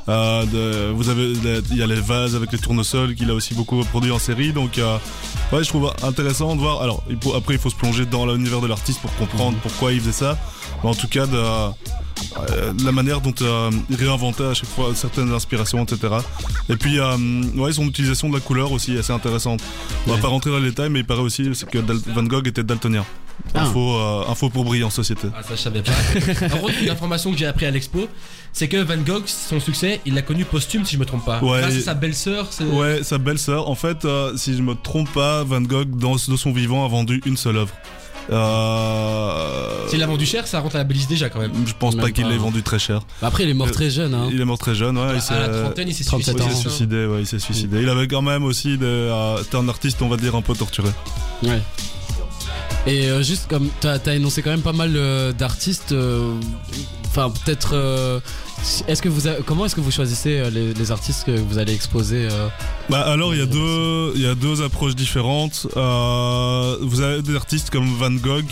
Euh, 0.09 0.45
de- 0.45 0.91
vous 0.91 1.09
avez, 1.09 1.31
il 1.71 1.77
y 1.77 1.81
a 1.83 1.87
les 1.87 2.01
vases 2.01 2.35
avec 2.35 2.51
les 2.51 2.57
tournesols 2.57 3.15
qu'il 3.15 3.29
a 3.29 3.33
aussi 3.33 3.53
beaucoup 3.53 3.77
reproduit 3.79 4.11
en 4.11 4.19
série. 4.19 4.51
Donc, 4.51 4.77
euh, 4.77 4.97
ouais, 5.51 5.63
je 5.63 5.69
trouve 5.69 5.93
intéressant 6.03 6.55
de 6.55 6.61
voir. 6.61 6.81
Alors, 6.81 7.03
il 7.09 7.17
faut- 7.21 7.33
après, 7.35 7.53
il 7.53 7.59
faut 7.59 7.69
se 7.69 7.75
plonger 7.75 8.05
dans 8.05 8.25
l'univers 8.25 8.59
de 8.61 8.67
l'artiste 8.67 8.99
pour 9.01 9.15
comprendre 9.15 9.57
pourquoi 9.63 9.93
il 9.93 9.99
faisait 10.01 10.11
ça. 10.11 10.37
Mais 10.83 10.89
en 10.89 10.95
tout 10.95 11.07
cas, 11.07 11.25
de, 11.25 11.37
euh, 11.37 12.73
la 12.83 12.91
manière 12.91 13.21
dont 13.21 13.33
il 13.89 13.95
réinventait 13.95 14.43
à 14.45 14.53
chaque 14.53 14.69
fois 14.69 14.89
certaines 14.93 15.31
inspirations, 15.31 15.83
etc. 15.83 16.15
Et 16.69 16.75
puis, 16.75 16.99
ouais, 16.99 17.71
son 17.73 17.85
utilisation 17.85 18.27
de 18.29 18.33
la 18.35 18.41
couleur 18.41 18.71
aussi 18.73 18.95
est 18.95 18.99
assez 18.99 19.13
intéressante. 19.13 19.61
On 20.05 20.09
va 20.09 20.15
Ouais. 20.17 20.21
pas 20.21 20.27
rentrer 20.27 20.51
dans 20.51 20.59
les 20.59 20.69
détails, 20.69 20.89
mais 20.89 20.99
il 20.99 21.05
paraît 21.05 21.21
aussi 21.21 21.49
que 21.71 21.77
Dal- 21.79 21.97
Van 22.13 22.23
Gogh 22.23 22.47
était 22.47 22.63
daltonien. 22.63 23.05
Ah. 23.55 23.63
Info, 23.63 23.79
euh, 23.97 24.23
info 24.29 24.49
pour 24.49 24.63
briller 24.63 24.83
en 24.83 24.89
société. 24.89 25.27
Ah, 25.35 25.43
ça, 25.43 25.49
je 25.55 25.61
savais 25.61 25.81
pas. 25.83 25.91
en 26.53 26.57
gros, 26.57 26.69
une 26.81 26.89
information 26.89 27.31
que 27.31 27.37
j'ai 27.37 27.45
appris 27.45 27.65
à 27.65 27.71
l'expo, 27.71 28.07
c'est 28.51 28.67
que 28.67 28.77
Van 28.77 28.97
Gogh, 28.97 29.23
son 29.27 29.59
succès, 29.59 30.01
il 30.05 30.13
l'a 30.15 30.21
connu 30.21 30.45
posthume, 30.45 30.85
si 30.85 30.93
je 30.95 30.99
me 30.99 31.05
trompe 31.05 31.25
pas. 31.25 31.39
Ouais. 31.43 31.59
Grâce 31.59 31.75
à 31.77 31.81
sa 31.81 31.93
belle-sœur, 31.93 32.47
c'est. 32.51 32.63
Ouais, 32.63 33.03
sa 33.03 33.17
belle-sœur. 33.17 33.69
En 33.69 33.75
fait, 33.75 34.05
euh, 34.05 34.35
si 34.37 34.55
je 34.57 34.61
me 34.61 34.73
trompe 34.75 35.11
pas, 35.13 35.43
Van 35.43 35.61
Gogh, 35.61 35.89
dans, 35.97 36.15
de 36.15 36.35
son 36.37 36.51
vivant, 36.51 36.85
a 36.85 36.87
vendu 36.87 37.21
une 37.25 37.37
seule 37.37 37.57
œuvre. 37.57 37.73
Euh, 38.31 39.87
S'il 39.89 39.99
l'a 39.99 40.07
vendu 40.07 40.25
cher, 40.25 40.47
ça 40.47 40.59
rentre 40.59 40.75
à 40.75 40.79
la 40.79 40.83
balise 40.85 41.07
déjà 41.07 41.29
quand 41.29 41.39
même. 41.39 41.51
je 41.65 41.73
pense 41.77 41.95
Même 41.95 42.05
pas 42.05 42.11
qu'il 42.11 42.23
pas. 42.23 42.29
l'ait 42.29 42.37
vendu 42.37 42.63
très 42.63 42.79
cher. 42.79 43.01
Bah 43.21 43.27
Après, 43.27 43.43
il 43.43 43.49
est 43.49 43.53
mort 43.53 43.69
très 43.71 43.89
jeune, 43.89 44.13
hein. 44.13 44.29
Il 44.31 44.39
est 44.39 44.45
mort 44.45 44.57
très 44.57 44.75
jeune, 44.75 44.97
ouais. 44.97 45.15
il 45.15 45.21
s'est- 45.21 45.33
à 45.33 45.39
la 45.47 45.49
trentaine, 45.63 45.87
il 45.89 45.93
s'est 45.93 46.03
37 46.05 46.37
suicidé. 46.39 46.45
il 46.49 46.55
s'est 46.55 46.61
suicidé, 46.69 47.05
ouais, 47.05 47.19
il 47.21 47.27
s'est 47.27 47.39
suicidé. 47.39 47.81
Il 47.81 47.89
avait 47.89 48.07
quand 48.07 48.21
même 48.21 48.43
aussi 48.43 48.77
des. 48.77 48.85
euh, 48.85 49.37
C'était 49.43 49.57
un 49.57 49.67
artiste, 49.69 50.01
on 50.01 50.07
va 50.09 50.17
dire, 50.17 50.35
un 50.35 50.41
peu 50.41 50.53
torturé. 50.55 50.89
Ouais. 51.43 51.61
Et 52.85 53.07
euh, 53.07 53.23
juste 53.23 53.47
comme 53.47 53.69
t'as 53.79 53.97
as 54.05 54.15
énoncé 54.15 54.41
quand 54.41 54.49
même 54.49 54.61
pas 54.61 54.73
mal 54.73 54.93
euh, 54.95 55.31
d'artistes, 55.31 55.93
euh, 55.93 56.33
enfin 57.05 57.29
peut-être. 57.29 58.21
est-ce 58.87 59.01
que 59.01 59.07
vous, 59.07 59.29
comment 59.45 59.65
est-ce 59.65 59.75
que 59.75 59.81
vous 59.81 59.91
choisissez 59.91 60.43
les, 60.51 60.91
artistes 60.91 61.25
que 61.25 61.31
vous 61.31 61.57
allez 61.57 61.73
exposer 61.73 62.27
Bah 62.89 63.01
alors 63.01 63.33
il 63.33 63.39
y 63.39 63.43
a 63.43 63.45
deux 63.45 64.13
y 64.17 64.25
a 64.25 64.35
deux 64.35 64.61
approches 64.61 64.95
différentes. 64.95 65.67
Vous 65.75 67.01
avez 67.01 67.21
des 67.21 67.35
artistes 67.35 67.69
comme 67.69 67.87
Van 67.95 68.11
Gogh, 68.11 68.51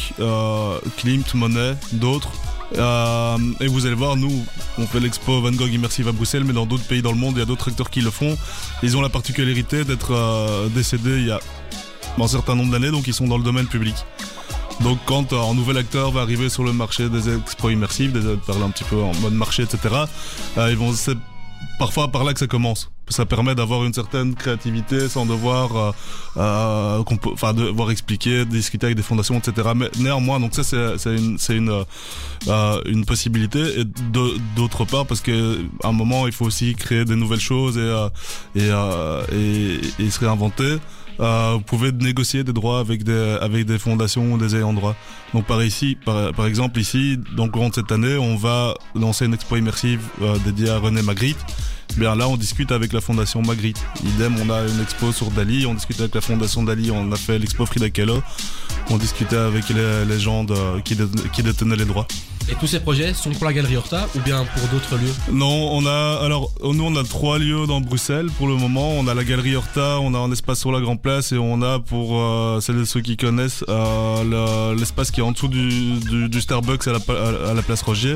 Klimt, 0.98 1.34
Monet, 1.34 1.76
d'autres. 1.94 2.32
Et 2.74 3.68
vous 3.68 3.86
allez 3.86 3.96
voir, 3.96 4.16
nous, 4.16 4.46
on 4.78 4.88
fait 4.88 5.02
l'expo 5.02 5.42
Van 5.42 5.52
Gogh 5.52 5.74
immersive 5.74 6.08
à 6.08 6.14
Bruxelles, 6.14 6.46
mais 6.46 6.54
dans 6.54 6.66
d'autres 6.66 6.86
pays 6.86 7.02
dans 7.02 7.12
le 7.12 7.18
monde, 7.18 7.34
il 7.36 7.40
y 7.40 7.44
a 7.44 7.46
d'autres 7.46 7.70
acteurs 7.70 7.90
qui 7.90 8.00
le 8.00 8.12
font. 8.12 8.38
Ils 8.82 8.96
ont 8.96 9.02
la 9.02 9.10
particularité 9.10 9.84
d'être 9.84 10.70
décédés 10.74 11.18
il 11.18 11.28
y 11.28 11.32
a 11.32 11.42
un 12.20 12.28
certain 12.28 12.56
nombre 12.56 12.72
d'années, 12.72 12.92
donc 12.92 13.08
ils 13.08 13.14
sont 13.14 13.28
dans 13.28 13.38
le 13.38 13.44
domaine 13.44 13.68
public. 13.68 13.96
Donc 14.82 14.98
quand 15.06 15.34
euh, 15.34 15.40
un 15.42 15.54
nouvel 15.54 15.78
acteur 15.78 16.12
va 16.12 16.22
arriver 16.22 16.50
sur 16.50 16.64
le 16.64 16.74
marché 16.74 17.10
des 17.10 17.34
expos 17.36 17.72
immersives, 17.72 18.12
des, 18.14 18.36
parler 18.38 18.64
un 18.64 18.70
petit 18.72 18.84
peu 18.84 18.98
en 19.02 19.14
mode 19.22 19.34
marché, 19.34 19.64
etc., 19.64 19.80
euh, 20.58 20.70
ils 20.72 20.78
vont, 20.78 20.92
c'est 20.94 21.18
parfois 21.78 22.08
par 22.08 22.24
là 22.24 22.34
que 22.34 22.40
ça 22.40 22.48
commence. 22.48 22.92
Ça 23.08 23.26
permet 23.26 23.54
d'avoir 23.56 23.84
une 23.84 23.94
certaine 23.94 24.34
créativité 24.36 25.10
sans 25.10 25.26
devoir, 25.26 25.76
euh, 25.76 25.92
euh, 26.38 27.04
compo- 27.04 27.34
enfin, 27.34 27.54
devoir 27.54 27.92
expliquer, 27.92 28.46
discuter 28.46 28.86
avec 28.86 28.96
des 28.96 29.04
fondations, 29.04 29.38
etc. 29.38 29.70
Mais 29.76 29.90
néanmoins, 30.00 30.40
donc 30.40 30.56
ça 30.56 30.64
c'est 30.64 31.16
une 31.16 31.38
c'est 31.38 31.58
une 31.58 31.84
euh, 32.48 32.82
une 32.86 33.04
possibilité. 33.06 33.82
Et 33.82 33.84
d'autre 34.56 34.86
part, 34.86 35.06
parce 35.06 35.20
que 35.22 35.60
à 35.84 35.90
un 35.90 35.92
moment, 35.92 36.26
il 36.26 36.32
faut 36.34 36.46
aussi 36.46 36.74
créer 36.74 37.04
des 37.04 37.16
nouvelles 37.18 37.42
choses 37.42 37.78
et 37.78 37.82
euh, 37.82 38.10
et, 38.56 39.80
et, 40.00 40.06
et 40.06 40.10
se 40.10 40.20
réinventer. 40.22 40.78
Euh, 41.20 41.54
vous 41.56 41.62
pouvez 41.62 41.92
négocier 41.92 42.44
des 42.44 42.54
droits 42.54 42.80
avec 42.80 43.04
des 43.04 43.38
avec 43.42 43.66
des 43.66 43.78
fondations 43.78 44.34
ou 44.34 44.38
des 44.38 44.56
ayants 44.56 44.74
droit. 44.74 44.96
Donc 45.34 45.46
par 45.46 45.64
ici, 45.64 45.98
par, 46.04 46.34
par 46.34 46.46
exemple 46.46 46.80
ici, 46.80 47.20
le 47.38 47.50
courant 47.50 47.70
de 47.70 47.76
cette 47.76 47.92
année, 47.92 48.18
on 48.18 48.36
va 48.36 48.74
lancer 48.96 49.26
une 49.26 49.34
expo 49.34 49.58
immersive 49.58 50.02
euh, 50.22 50.38
dédiée 50.46 50.70
à 50.70 50.80
René 50.80 51.02
Magritte. 51.02 51.40
Bien 51.98 52.16
là, 52.16 52.28
on 52.30 52.38
discute 52.38 52.72
avec 52.72 52.94
la 52.94 53.02
fondation 53.02 53.42
Magritte. 53.42 53.82
Idem, 54.04 54.36
on 54.40 54.50
a 54.50 54.62
une 54.62 54.82
expo 54.82 55.12
sur 55.12 55.30
Dali, 55.32 55.66
on 55.66 55.74
discute 55.74 56.00
avec 56.00 56.16
la 56.16 56.22
fondation 56.22 56.64
Dali, 56.64 56.90
on 56.90 57.12
a 57.12 57.18
fait 57.18 57.38
l'expo 57.38 57.66
Frida 57.66 57.90
Kahlo. 57.90 58.24
On 58.90 58.98
discutait 58.98 59.36
avec 59.36 59.70
les, 59.70 60.20
gens 60.20 60.46
qui 60.84 60.96
détenaient 60.96 61.76
les 61.76 61.86
droits. 61.86 62.08
Et 62.50 62.56
tous 62.56 62.68
ces 62.68 62.80
projets 62.82 63.14
sont 63.14 63.30
pour 63.32 63.46
la 63.46 63.54
Galerie 63.54 63.78
Horta 63.78 64.08
ou 64.16 64.20
bien 64.20 64.44
pour 64.56 64.68
d'autres 64.70 64.96
lieux 64.98 65.14
Non, 65.32 65.72
on 65.72 65.86
a 65.86 66.20
alors 66.22 66.52
nous 66.64 66.84
on 66.84 66.96
a 66.98 67.04
trois 67.04 67.40
lieux 67.40 67.66
dans 67.66 67.80
Bruxelles 67.80 68.28
pour 68.38 68.48
le 68.48 68.56
moment. 68.56 68.90
On 68.92 69.08
a 69.08 69.14
la 69.14 69.24
galerie 69.24 69.56
Horta, 69.56 70.00
on 70.02 70.14
a 70.14 70.18
un 70.18 70.32
espace 70.32 70.60
sur 70.60 70.72
la 70.72 70.82
Grand 70.82 70.98
Place 70.98 71.32
et 71.32 71.38
on 71.38 71.62
a 71.62 71.80
pour 71.80 72.20
euh, 72.20 72.60
celles 72.60 72.82
et 72.82 72.86
ceux 72.86 73.00
qui 73.02 73.16
connaissent 73.16 73.64
euh, 73.70 74.24
le- 74.74 74.78
l'espace 74.80 75.12
qui 75.12 75.22
est 75.22 75.24
en 75.24 75.32
dessous 75.32 75.48
du, 75.48 76.00
du, 76.00 76.28
du 76.30 76.42
Starbucks 76.42 76.88
à 76.88 76.92
la, 76.94 77.50
à 77.50 77.54
la 77.54 77.62
place 77.62 77.82
Rogier. 77.84 78.16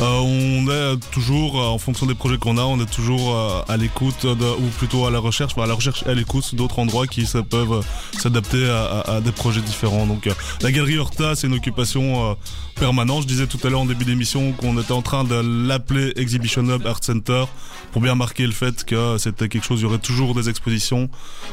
Euh, 0.00 0.18
on 0.18 0.68
est 0.70 1.00
toujours 1.10 1.58
euh, 1.60 1.66
en 1.68 1.78
fonction 1.78 2.04
des 2.06 2.14
projets 2.14 2.36
qu'on 2.38 2.58
a, 2.58 2.62
on 2.62 2.78
est 2.80 2.90
toujours 2.90 3.34
euh, 3.34 3.62
à 3.68 3.76
l'écoute 3.78 4.24
ou 4.24 4.66
plutôt 4.78 5.06
à 5.06 5.10
la 5.10 5.20
recherche, 5.20 5.52
enfin 5.54 5.62
à 5.64 5.68
la 5.68 5.74
recherche 5.74 6.02
et 6.06 6.10
à 6.10 6.14
l'écoute 6.14 6.54
d'autres 6.54 6.78
endroits 6.80 7.06
qui 7.06 7.24
peuvent 7.48 7.72
euh, 7.72 7.80
s'adapter 8.18 8.68
à, 8.68 8.84
à- 8.84 9.10
à 9.16 9.20
des 9.22 9.32
projets 9.32 9.62
différents. 9.62 10.06
Donc 10.06 10.28
la 10.60 10.70
galerie 10.72 10.98
Horta, 10.98 11.34
c'est 11.34 11.46
une 11.46 11.54
occupation 11.54 12.36
permanente. 12.80 13.22
Je 13.24 13.28
disais 13.28 13.46
tout 13.46 13.58
à 13.62 13.68
l'heure 13.68 13.82
en 13.82 13.86
début 13.86 14.06
d'émission 14.06 14.52
qu'on 14.52 14.80
était 14.80 14.92
en 14.92 15.02
train 15.02 15.24
de 15.24 15.34
l'appeler 15.68 16.14
Exhibition 16.16 16.64
Hub 16.64 16.86
Art 16.86 17.04
Center 17.04 17.44
pour 17.92 18.00
bien 18.00 18.14
marquer 18.14 18.46
le 18.46 18.52
fait 18.52 18.84
que 18.84 19.18
c'était 19.18 19.50
quelque 19.50 19.64
chose, 19.64 19.80
il 19.80 19.82
y 19.82 19.86
aurait 19.86 19.98
toujours 19.98 20.34
des 20.34 20.48
expositions 20.48 21.10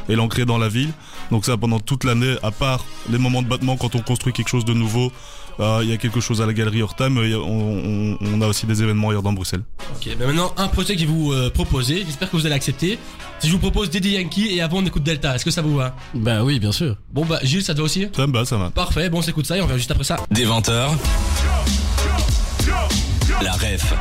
et 0.07 0.15
l'ancrer 0.15 0.45
dans 0.45 0.57
la 0.57 0.69
ville. 0.69 0.93
Donc 1.29 1.43
ça 1.43 1.57
pendant 1.57 1.81
toute 1.81 2.05
l'année, 2.05 2.37
à 2.43 2.51
part 2.51 2.85
les 3.09 3.17
moments 3.17 3.41
de 3.41 3.47
battement 3.49 3.75
quand 3.75 3.93
on 3.95 4.01
construit 4.01 4.31
quelque 4.31 4.47
chose 4.47 4.63
de 4.63 4.73
nouveau, 4.73 5.11
euh, 5.59 5.79
il 5.83 5.89
y 5.89 5.93
a 5.93 5.97
quelque 5.97 6.19
chose 6.19 6.41
à 6.41 6.45
la 6.45 6.53
galerie 6.53 6.81
Horta, 6.81 7.09
mais 7.09 7.21
il 7.25 7.31
y 7.31 7.33
a- 7.33 7.39
on, 7.39 8.13
on- 8.13 8.17
on 8.21 8.41
a 8.41 8.47
aussi 8.47 8.65
des 8.65 8.81
événements 8.83 9.09
ailleurs 9.09 9.23
dans 9.23 9.33
Bruxelles. 9.33 9.63
Ok, 9.95 10.09
mais 10.19 10.25
maintenant 10.25 10.53
un 10.57 10.67
projet 10.67 10.93
que 10.95 11.01
je 11.01 11.05
vais 11.05 11.11
vous 11.11 11.31
euh, 11.33 11.49
proposer, 11.49 12.03
j'espère 12.05 12.29
que 12.29 12.37
vous 12.37 12.45
allez 12.45 12.55
accepter. 12.55 12.99
Si 13.39 13.47
je 13.47 13.51
vous 13.53 13.59
propose 13.59 13.89
Daddy 13.89 14.11
Yankee 14.11 14.47
et 14.55 14.61
avant 14.61 14.77
on 14.79 14.85
écoute 14.85 15.03
Delta, 15.03 15.35
est-ce 15.35 15.45
que 15.45 15.51
ça 15.51 15.61
vous 15.61 15.75
va? 15.75 15.95
Bah 16.13 16.43
oui, 16.43 16.59
bien 16.59 16.71
sûr. 16.71 16.95
Bon 17.11 17.25
bah 17.25 17.39
Gilles, 17.43 17.63
ça 17.63 17.73
te 17.73 17.79
va 17.79 17.85
aussi? 17.85 18.07
Ça 18.15 18.27
me 18.27 18.33
va, 18.33 18.45
ça 18.45 18.57
va. 18.57 18.69
Parfait, 18.71 19.09
bon 19.09 19.19
on 19.19 19.21
s'écoute 19.21 19.45
ça 19.45 19.57
et 19.57 19.61
on 19.61 19.65
revient 19.65 19.77
juste 19.77 19.91
après 19.91 20.03
ça. 20.03 20.17
Des 20.31 20.45
20h. 20.45 20.89
La 23.43 23.51
ref 23.53 23.93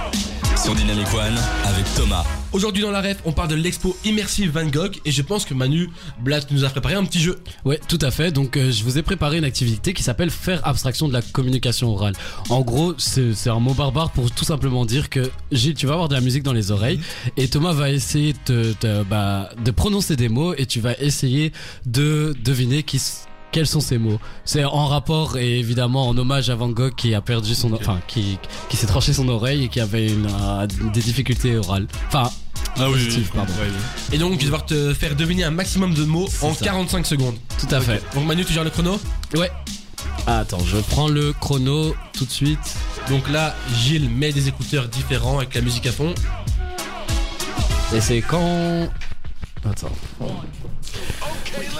sur 0.62 0.74
Dynamic 0.74 1.06
One 1.14 1.36
avec 1.66 1.84
Thomas. 1.94 2.24
Aujourd'hui 2.56 2.82
dans 2.82 2.90
la 2.90 3.02
ref, 3.02 3.18
on 3.26 3.32
parle 3.32 3.48
de 3.48 3.54
l'expo 3.54 3.94
Immersive 4.06 4.50
Van 4.50 4.64
Gogh 4.64 4.98
et 5.04 5.10
je 5.12 5.20
pense 5.20 5.44
que 5.44 5.52
Manu 5.52 5.90
Blatt 6.20 6.50
nous 6.50 6.64
a 6.64 6.70
préparé 6.70 6.94
un 6.94 7.04
petit 7.04 7.18
jeu. 7.20 7.38
Ouais, 7.66 7.78
tout 7.86 7.98
à 8.00 8.10
fait. 8.10 8.30
Donc, 8.30 8.56
euh, 8.56 8.70
je 8.70 8.82
vous 8.82 8.96
ai 8.96 9.02
préparé 9.02 9.36
une 9.36 9.44
activité 9.44 9.92
qui 9.92 10.02
s'appelle 10.02 10.30
faire 10.30 10.66
abstraction 10.66 11.06
de 11.06 11.12
la 11.12 11.20
communication 11.20 11.90
orale. 11.90 12.14
En 12.48 12.62
gros, 12.62 12.94
c'est 12.96 13.50
un 13.50 13.60
mot 13.60 13.74
barbare 13.74 14.10
pour 14.10 14.30
tout 14.30 14.46
simplement 14.46 14.86
dire 14.86 15.10
que 15.10 15.30
Gilles, 15.52 15.74
tu 15.74 15.86
vas 15.86 15.92
avoir 15.92 16.08
de 16.08 16.14
la 16.14 16.22
musique 16.22 16.44
dans 16.44 16.54
les 16.54 16.70
oreilles 16.70 16.98
et 17.36 17.46
Thomas 17.46 17.74
va 17.74 17.90
essayer 17.90 18.34
de, 18.46 18.74
de, 18.80 19.02
bah, 19.02 19.50
de 19.62 19.70
prononcer 19.70 20.16
des 20.16 20.30
mots 20.30 20.54
et 20.54 20.64
tu 20.64 20.80
vas 20.80 20.94
essayer 20.98 21.52
de 21.84 22.34
deviner 22.42 22.84
qui, 22.84 23.02
Quels 23.52 23.66
sont 23.66 23.80
ces 23.80 23.96
mots? 23.98 24.18
C'est 24.44 24.64
en 24.64 24.86
rapport 24.86 25.38
et 25.38 25.58
évidemment 25.58 26.08
en 26.08 26.18
hommage 26.18 26.50
à 26.50 26.54
Van 26.56 26.68
Gogh 26.68 26.94
qui 26.94 27.14
a 27.14 27.20
perdu 27.22 27.54
son, 27.54 27.72
enfin 27.72 28.00
qui 28.06 28.38
qui 28.68 28.76
s'est 28.76 28.86
tranché 28.86 29.12
son 29.14 29.28
oreille 29.28 29.64
et 29.64 29.68
qui 29.68 29.80
avait 29.80 30.08
une, 30.08 30.26
euh, 30.30 30.66
des 30.92 31.00
difficultés 31.00 31.56
orales. 31.56 31.86
Enfin, 32.08 32.30
Ah 32.78 32.88
oui, 32.90 32.94
Positif, 32.94 33.30
oui. 33.32 33.36
pardon. 33.36 33.52
Ouais, 33.54 33.68
oui. 33.68 34.14
Et 34.14 34.18
donc, 34.18 34.32
je 34.34 34.38
vais 34.38 34.44
devoir 34.44 34.66
te 34.66 34.92
faire 34.92 35.16
deviner 35.16 35.44
un 35.44 35.50
maximum 35.50 35.94
de 35.94 36.04
mots 36.04 36.28
en 36.42 36.52
ça. 36.52 36.64
45 36.66 37.06
secondes. 37.06 37.36
tout 37.58 37.74
à 37.74 37.80
fait. 37.80 38.02
Donc, 38.14 38.26
Manu, 38.26 38.44
tu 38.44 38.52
gères 38.52 38.64
le 38.64 38.70
chrono? 38.70 39.00
Ouais. 39.34 39.50
Attends, 40.26 40.58
je 40.66 40.76
prends 40.78 41.08
le 41.08 41.32
chrono 41.32 41.94
tout 42.12 42.24
de 42.26 42.30
suite. 42.30 42.58
Donc 43.08 43.30
là, 43.30 43.54
Gilles 43.74 44.10
met 44.10 44.32
des 44.32 44.48
écouteurs 44.48 44.88
différents 44.88 45.38
avec 45.38 45.54
la 45.54 45.60
musique 45.62 45.86
à 45.86 45.92
fond. 45.92 46.12
Et 47.94 48.00
c'est 48.00 48.20
quand? 48.20 48.88
Attends. 49.64 49.92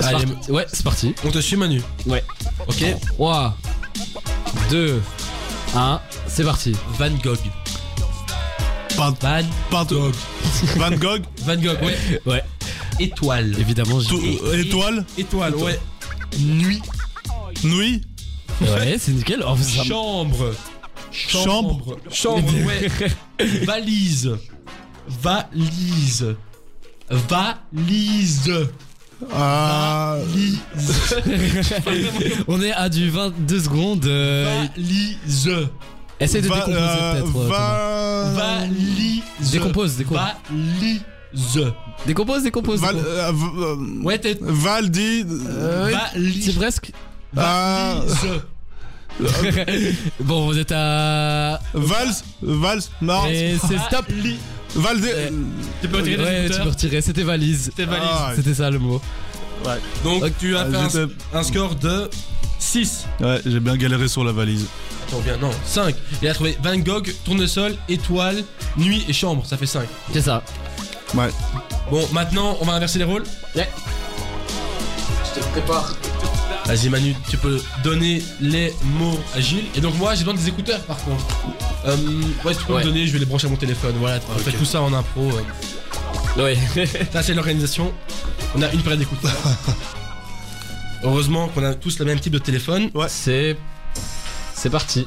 Allez. 0.00 0.24
Ouais, 0.48 0.66
c'est 0.72 0.82
parti. 0.84 1.14
on 1.24 1.30
te 1.30 1.38
suit, 1.40 1.56
Manu. 1.56 1.82
Ouais. 2.06 2.22
Ok 2.66 2.84
3 3.16 3.56
2 4.70 5.00
1, 5.74 6.00
c'est 6.26 6.44
parti. 6.44 6.74
Van 6.98 7.10
Gogh. 7.22 7.38
Van, 8.96 9.14
Van 9.20 9.42
Van- 9.70 9.84
Gogh. 9.84 10.14
Van 10.76 10.90
Gogh, 10.96 11.22
Van 11.44 11.56
Gogh, 11.56 11.82
ouais. 11.82 11.96
Ouais. 12.26 12.42
Étoile. 12.98 13.54
Évidemment, 13.58 14.00
j'ai 14.00 14.40
euh, 14.42 14.62
étoile, 14.62 15.04
Étoile, 15.18 15.54
ouais. 15.56 15.78
Nuit. 16.40 16.80
nuit, 17.64 18.00
Ouais, 18.62 18.96
c'est 18.98 19.12
nickel. 19.12 19.44
Oh, 19.46 19.54
ça- 19.60 19.84
Chambre. 19.84 20.54
Chambre. 21.12 21.98
Chambre, 22.10 22.50
ouais. 22.66 22.88
Valise. 23.66 24.30
Valise. 25.08 26.34
Valise. 27.10 28.68
Ah, 29.32 30.16
On 32.48 32.60
est 32.60 32.72
à 32.72 32.88
du 32.88 33.10
22 33.10 33.60
secondes. 33.60 34.04
euh, 34.06 34.64
Valise. 34.76 35.50
Essaye 36.20 36.42
de 36.42 36.48
va- 36.48 36.56
décomposer 36.56 36.78
euh, 36.80 37.12
peut-être. 37.22 37.38
va, 37.48 38.32
Valise. 38.34 39.22
Décompose, 39.52 39.96
décompose. 39.96 40.20
Valise. 40.50 41.02
Décompose, 42.06 42.42
décompose. 42.42 42.80
Val, 42.80 42.96
euh, 42.96 43.32
euh, 43.58 43.76
Ouais, 44.02 44.18
t'es. 44.18 44.38
Valdi, 44.40 45.24
Euh, 45.48 45.92
Valise. 46.14 46.44
c'est 46.46 46.54
presque. 46.56 46.92
Valise. 47.32 48.40
Bon, 50.20 50.44
vous 50.46 50.58
êtes 50.58 50.72
à. 50.72 51.58
Vals, 51.72 52.12
Vals, 52.42 52.80
non, 53.00 53.26
Et 53.28 53.56
c'est 53.66 53.78
stop. 53.78 54.04
Valde, 54.76 55.08
Tu 55.82 55.88
peux 55.88 55.96
retirer 55.98 56.22
Ouais, 56.24 56.50
tu 56.50 56.60
peux 56.60 56.68
retirer. 56.68 57.00
C'était 57.00 57.22
valise. 57.22 57.64
C'était 57.64 57.84
valise. 57.86 58.08
Ah, 58.10 58.32
C'était 58.36 58.54
ça 58.54 58.70
le 58.70 58.78
mot. 58.78 59.00
Donc, 60.04 60.22
Ok. 60.24 60.32
tu 60.38 60.56
as 60.56 60.66
Ah, 60.74 60.88
fait 60.88 61.06
un 61.34 61.42
score 61.42 61.74
de 61.76 62.08
6. 62.58 63.04
Ouais, 63.20 63.40
j'ai 63.44 63.60
bien 63.60 63.76
galéré 63.76 64.06
sur 64.08 64.22
la 64.24 64.32
valise. 64.32 64.66
Attends, 65.08 65.20
bien, 65.20 65.36
non, 65.38 65.50
5. 65.64 65.94
Il 66.22 66.28
a 66.28 66.34
trouvé 66.34 66.56
Van 66.62 66.76
Gogh, 66.78 67.12
tournesol, 67.24 67.74
étoile, 67.88 68.42
nuit 68.76 69.04
et 69.08 69.12
chambre. 69.12 69.44
Ça 69.46 69.56
fait 69.56 69.66
5. 69.66 69.86
C'est 70.12 70.20
ça. 70.22 70.42
Ouais. 71.14 71.28
Bon, 71.90 72.06
maintenant, 72.12 72.56
on 72.60 72.64
va 72.64 72.74
inverser 72.74 72.98
les 72.98 73.04
rôles. 73.04 73.24
Ouais. 73.54 73.68
Je 75.34 75.40
te 75.40 75.46
prépare. 75.48 75.94
Vas-y 76.66 76.88
Manu, 76.88 77.14
tu 77.30 77.36
peux 77.36 77.60
donner 77.84 78.22
les 78.40 78.72
mots 78.98 79.18
à 79.34 79.40
Gilles. 79.40 79.66
Et 79.76 79.80
donc 79.80 79.94
moi 79.96 80.14
j'ai 80.14 80.24
besoin 80.24 80.34
des 80.40 80.48
écouteurs 80.48 80.80
par 80.82 80.96
contre. 81.04 81.24
Euh, 81.86 81.96
ouais, 82.44 82.54
tu 82.54 82.64
peux 82.64 82.72
Ouais. 82.74 82.80
me 82.80 82.84
donner, 82.84 83.06
je 83.06 83.12
vais 83.12 83.20
les 83.20 83.24
brancher 83.24 83.46
à 83.46 83.50
mon 83.50 83.56
téléphone. 83.56 83.94
Voilà, 84.00 84.18
on 84.34 84.38
fait 84.38 84.52
tout 84.52 84.64
ça 84.64 84.82
en 84.82 84.92
impro. 84.92 85.30
euh. 85.30 86.42
Ouais. 86.42 86.58
Ça 87.12 87.22
c'est 87.22 87.34
l'organisation. 87.34 87.92
On 88.56 88.62
a 88.62 88.70
une 88.72 88.82
paire 88.82 88.96
d'écouteurs. 88.96 89.32
Heureusement 91.04 91.48
qu'on 91.48 91.62
a 91.64 91.74
tous 91.74 91.98
le 92.00 92.04
même 92.04 92.18
type 92.18 92.32
de 92.32 92.38
téléphone. 92.38 92.90
C'est. 93.08 93.56
C'est 94.54 94.70
parti. 94.70 95.06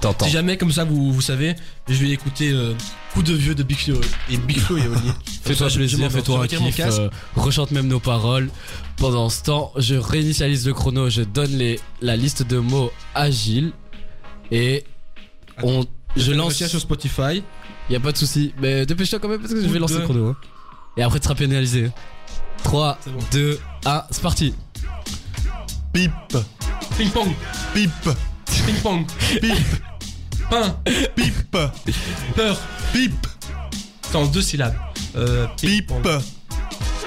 T'entends. 0.00 0.24
Si 0.26 0.30
jamais 0.32 0.56
comme 0.56 0.72
ça 0.72 0.84
vous, 0.84 1.12
vous 1.12 1.20
savez, 1.20 1.54
je 1.88 1.94
vais 1.94 2.10
écouter 2.10 2.50
euh, 2.50 2.74
Coup 3.16 3.22
de 3.22 3.32
vieux 3.32 3.54
de 3.54 3.62
Big 3.62 3.78
Flo 3.78 3.98
et 4.30 4.36
Big 4.36 4.58
Flo 4.58 4.76
et 4.76 4.86
Oli. 4.86 5.10
Fais-toi 5.42 5.68
plaisir, 5.68 6.12
fais-toi 6.12 6.42
un 6.44 6.46
kiff, 6.46 6.76
casque. 6.76 6.98
euh, 7.00 7.08
rechante 7.34 7.70
même 7.70 7.88
nos 7.88 7.98
paroles. 7.98 8.50
Pendant 8.98 9.30
ce 9.30 9.42
temps, 9.42 9.72
je 9.78 9.94
réinitialise 9.94 10.66
le 10.66 10.74
chrono, 10.74 11.08
je 11.08 11.22
donne 11.22 11.52
les, 11.52 11.80
la 12.02 12.14
liste 12.14 12.42
de 12.42 12.58
mots 12.58 12.90
à 13.14 13.30
Gilles 13.30 13.72
et 14.50 14.84
on, 15.62 15.86
je 16.14 16.32
lance. 16.32 16.62
sur 16.62 16.78
Spotify. 16.78 17.42
Y 17.88 17.96
a 17.96 18.00
pas 18.00 18.12
de 18.12 18.18
souci, 18.18 18.52
mais 18.60 18.84
dépêche-toi 18.84 19.18
quand 19.18 19.28
même 19.28 19.40
parce 19.40 19.54
que 19.54 19.62
je 19.62 19.66
vais 19.68 19.78
lancer 19.78 19.94
deux. 19.94 20.00
le 20.00 20.04
chrono. 20.04 20.28
hein. 20.28 20.36
Et 20.98 21.02
après, 21.02 21.18
tu 21.18 21.24
seras 21.24 21.34
pénalisé. 21.36 21.90
3, 22.64 22.98
C'est 23.02 23.12
bon. 23.12 23.18
2, 23.32 23.58
1, 23.86 24.02
c'est 24.10 24.22
parti. 24.22 24.54
Pipe, 25.94 26.12
Ping 26.98 27.10
pong, 27.10 27.28
pipe, 27.72 27.90
ping 28.66 28.74
pong, 28.82 29.06
pipe, 29.40 29.54
pain, 30.50 30.76
pipe, 31.14 31.50
peur. 31.50 31.72
pipe, 32.92 33.26
C'est 34.02 34.16
en 34.16 34.26
deux 34.26 34.42
syllabes. 34.42 34.74
Euh, 35.16 35.46
pipe. 35.60 35.92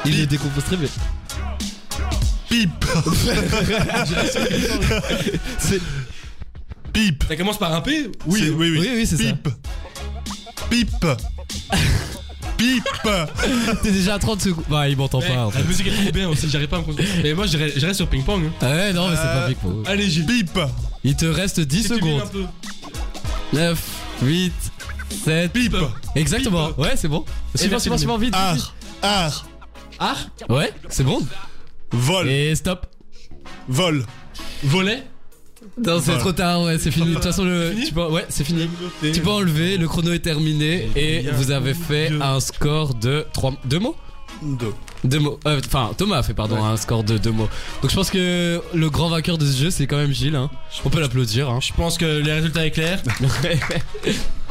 Il 0.05 0.17
les 0.17 0.25
décompose 0.25 0.63
très 0.63 0.77
bien. 0.77 0.89
pipe, 2.49 2.85
C'est- 5.59 5.81
pipe. 6.93 7.23
Ça 7.27 7.35
commence 7.35 7.57
par 7.59 7.73
un 7.73 7.81
P 7.81 8.09
Oui, 8.25 8.49
oui, 8.49 8.55
oui. 8.71 8.77
Oui, 8.79 8.89
oui, 8.95 9.07
c'est 9.07 9.17
ça. 9.17 9.23
Pipe, 9.23 9.49
pipe, 10.69 11.05
pipe. 12.57 12.83
T'es 13.83 13.91
déjà 13.91 14.15
à 14.15 14.19
30 14.19 14.41
secondes. 14.41 14.63
Bah, 14.69 14.87
il 14.89 14.97
m'entend 14.97 15.21
pas 15.21 15.45
en 15.45 15.51
La 15.51 15.61
musique 15.63 15.87
est 15.87 15.91
trop 16.03 16.11
bien 16.11 16.29
aussi, 16.29 16.49
j'arrive 16.49 16.67
pas 16.69 16.77
à 16.77 16.79
me 16.79 16.85
concentrer. 16.85 17.07
Mais 17.23 17.33
moi, 17.33 17.45
j'irais 17.45 17.71
j'irais 17.75 17.93
sur 17.93 18.07
ping 18.07 18.23
pong. 18.23 18.43
hein. 18.45 18.51
Ah 18.61 18.71
ouais, 18.71 18.93
non, 18.93 19.09
mais 19.09 19.15
c'est 19.15 19.21
Euh, 19.27 19.41
pas 19.41 19.47
pique 19.47 19.59
pour 19.59 19.83
Allez, 19.87 20.09
Gilles. 20.09 20.25
Pipe, 20.25 20.59
Il 21.03 21.15
te 21.15 21.25
reste 21.25 21.59
10 21.59 21.81
Si 21.83 21.87
tu 21.87 21.93
mets 21.93 21.99
secondes. 21.99 22.47
Un 23.53 23.55
peu. 23.55 23.57
9, 23.57 24.01
8, 24.23 24.53
7. 25.23 25.51
pipe, 25.53 25.75
Exactement. 26.15 26.67
Pipe. 26.69 26.77
Ouais, 26.77 26.91
c'est 26.95 27.07
bon. 27.07 27.25
Suivant, 27.55 27.79
suivant, 27.79 27.97
suivant, 27.97 28.17
vite. 28.17 28.33
art, 28.35 28.75
art, 29.01 29.45
vite. 29.99 30.49
Ouais, 30.49 30.71
c'est 30.89 31.03
bon. 31.03 31.19
vol, 31.91 32.27
Et 32.29 32.55
stop. 32.55 32.85
vol. 33.67 34.05
volet. 34.63 35.03
Non, 35.81 35.99
c'est 36.01 36.17
trop 36.17 36.31
tard, 36.31 36.61
ouais, 36.63 36.77
c'est 36.77 36.91
fini. 36.91 37.09
De 37.09 37.13
toute 37.15 37.23
façon, 37.23 37.43
le. 37.43 37.73
tu 37.85 37.93
peux- 37.93 38.07
Ouais, 38.07 38.25
c'est 38.29 38.43
fini. 38.43 38.69
Tu 39.01 39.21
peux 39.21 39.29
enlever, 39.29 39.77
le 39.77 39.87
chrono 39.87 40.11
est 40.13 40.19
terminé 40.19 40.89
et 40.95 41.21
vous 41.33 41.51
avez 41.51 41.73
fait 41.73 42.11
un 42.21 42.39
score 42.39 42.93
de 42.95 43.25
3 43.33 43.53
deux 43.65 43.79
mots 43.79 43.95
Deux. 44.41 44.73
Deux 45.03 45.19
mots. 45.19 45.39
Euh, 45.47 45.59
Enfin, 45.65 45.91
Thomas 45.97 46.17
a 46.17 46.23
fait 46.23 46.33
pardon 46.33 46.63
un 46.63 46.77
score 46.77 47.03
de 47.03 47.17
deux 47.17 47.31
mots. 47.31 47.49
Donc 47.81 47.91
je 47.91 47.95
pense 47.95 48.09
que 48.09 48.61
le 48.73 48.89
grand 48.89 49.09
vainqueur 49.09 49.37
de 49.37 49.45
ce 49.45 49.57
jeu 49.63 49.69
c'est 49.69 49.87
quand 49.87 49.97
même 49.97 50.13
Gilles. 50.13 50.35
Hein. 50.35 50.49
On 50.85 50.89
peut 50.89 50.99
l'applaudir. 51.01 51.49
Hein. 51.49 51.59
Je 51.61 51.73
pense 51.73 51.97
que 51.97 52.05
les 52.05 52.31
résultats 52.33 52.65
est 52.65 52.71
clair. 52.71 53.01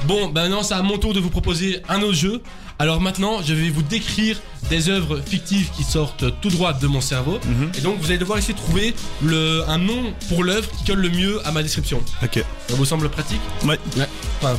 Bon, 0.06 0.28
ben 0.28 0.42
maintenant, 0.42 0.62
c'est 0.62 0.74
à 0.74 0.82
mon 0.82 0.96
tour 0.98 1.12
de 1.12 1.18
vous 1.20 1.30
proposer 1.30 1.82
un 1.88 2.02
autre 2.02 2.14
jeu. 2.14 2.40
Alors 2.78 3.00
maintenant, 3.00 3.42
je 3.44 3.52
vais 3.52 3.68
vous 3.68 3.82
décrire 3.82 4.40
des 4.70 4.88
œuvres 4.88 5.20
fictives 5.26 5.70
qui 5.76 5.82
sortent 5.82 6.40
tout 6.40 6.50
droit 6.50 6.72
de 6.72 6.86
mon 6.86 7.00
cerveau. 7.00 7.40
Mhm. 7.44 7.72
Et 7.76 7.80
donc, 7.80 7.98
vous 7.98 8.06
allez 8.06 8.18
devoir 8.18 8.38
essayer 8.38 8.54
de 8.54 8.58
trouver 8.58 8.94
le, 9.24 9.64
un 9.66 9.78
nom 9.78 10.14
pour 10.28 10.44
l'œuvre 10.44 10.68
qui 10.70 10.84
colle 10.84 11.00
le 11.00 11.08
mieux 11.10 11.44
à 11.44 11.50
ma 11.50 11.64
description. 11.64 12.00
Ok. 12.22 12.44
Ça 12.68 12.74
vous 12.76 12.84
semble 12.84 13.08
pratique? 13.08 13.40
Ouais. 13.64 13.78
Enfin, 14.40 14.56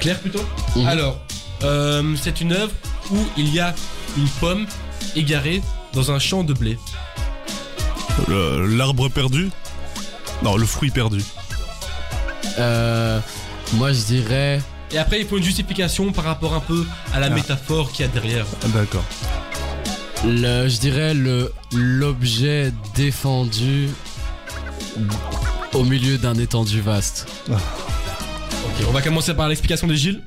clair 0.00 0.18
plutôt? 0.20 0.42
Mhm. 0.76 0.86
Alors, 0.86 1.20
euh, 1.64 2.14
c'est 2.20 2.40
une 2.40 2.52
œuvre 2.52 2.72
où 3.10 3.18
il 3.36 3.52
y 3.52 3.60
a 3.60 3.74
une 4.16 4.28
pomme 4.40 4.66
égarée 5.16 5.62
dans 5.92 6.10
un 6.10 6.18
champ 6.18 6.44
de 6.44 6.52
blé. 6.54 6.78
Le- 8.28 8.66
L'arbre 8.76 9.08
perdu? 9.08 9.50
Non, 10.42 10.56
le 10.56 10.66
fruit 10.66 10.90
perdu. 10.90 11.22
Euh, 12.58 13.20
moi 13.74 13.92
je 13.92 14.00
dirais. 14.02 14.60
Et 14.90 14.98
après, 14.98 15.20
il 15.20 15.26
faut 15.26 15.36
une 15.36 15.44
justification 15.44 16.12
par 16.12 16.24
rapport 16.24 16.54
un 16.54 16.60
peu 16.60 16.86
à 17.12 17.20
la 17.20 17.26
Ah. 17.26 17.30
métaphore 17.30 17.92
qu'il 17.92 18.06
y 18.06 18.08
a 18.08 18.12
derrière. 18.12 18.46
Ah, 18.64 18.68
D'accord. 18.68 19.04
Le, 20.24 20.68
je 20.68 20.78
dirais 20.78 21.14
le 21.14 21.52
l'objet 21.72 22.72
défendu 22.94 23.88
au 25.74 25.84
milieu 25.84 26.18
d'un 26.18 26.34
étendu 26.34 26.80
vaste. 26.80 27.28
Ok, 27.50 28.86
on 28.88 28.92
va 28.92 29.02
commencer 29.02 29.34
par 29.34 29.48
l'explication 29.48 29.86
de 29.86 29.94
Gilles. 29.94 30.22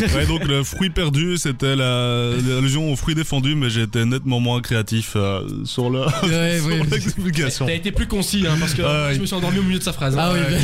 Ouais, 0.14 0.26
donc 0.26 0.44
le 0.46 0.62
fruit 0.64 0.90
perdu, 0.90 1.36
c'était 1.36 1.76
la- 1.76 2.30
l'allusion 2.46 2.92
au 2.92 2.96
fruit 2.96 3.14
défendu, 3.14 3.54
mais 3.54 3.70
j'ai 3.70 3.82
été 3.82 4.04
nettement 4.04 4.40
moins 4.40 4.60
créatif 4.60 5.12
euh, 5.16 5.42
sur 5.64 5.90
le 5.90 6.00
Ouais, 6.00 6.58
sur 6.60 6.66
oui. 6.68 6.80
l'explication. 6.90 7.66
T'as 7.66 7.74
été 7.74 7.92
plus 7.92 8.06
concis, 8.06 8.44
hein, 8.46 8.56
parce 8.58 8.74
que 8.74 8.82
Ah, 8.82 9.12
je 9.14 9.18
me 9.20 9.26
suis 9.26 9.34
endormi 9.34 9.58
au 9.58 9.62
milieu 9.62 9.78
de 9.78 9.84
sa 9.84 9.92
phrase. 9.92 10.16
hein. 10.16 10.20
Ah 10.22 10.32
oui. 10.34 10.56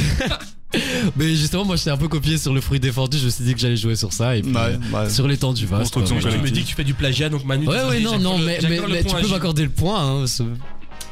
Mais- 1.17 1.35
justement 1.35 1.65
moi 1.65 1.75
j'étais 1.75 1.91
un 1.91 1.97
peu 1.97 2.07
copié 2.07 2.39
sur 2.39 2.53
le 2.55 2.61
fruit 2.61 2.79
défendu. 2.79 3.19
Je 3.19 3.25
me 3.25 3.31
suis 3.31 3.43
dit 3.45 3.55
que 3.55 3.61
j'allais 3.61 3.77
jouer 3.77 3.97
sur 3.97 4.13
ça 4.13 4.37
et 4.37 4.43
puis 4.43 4.53
Ouais, 4.53 4.61
euh, 4.95 5.03
ouais. 5.05 5.11
sur 5.11 5.27
l'étendue 5.27 5.67
vaste. 5.67 5.93
Construction 5.95 6.21
quoi. 6.21 6.31
Tu 6.31 6.39
me 6.39 6.49
dis 6.51 6.63
que 6.63 6.69
tu 6.69 6.75
fais 6.77 6.85
du 6.85 6.95
plagiat, 6.95 7.29
donc 7.29 7.45
Manu. 7.45 7.67
Ouais, 7.67 7.77
tu 7.81 7.87
ouais, 7.89 8.01
non, 8.01 8.19
non, 8.21 8.39
mais, 8.39 8.59
tu 8.59 8.67
peux 8.69 9.29
m'accorder 9.29 9.65
le 9.65 9.71
point. 9.71 10.23
Hein, 10.23 10.27
ce- 10.29 10.45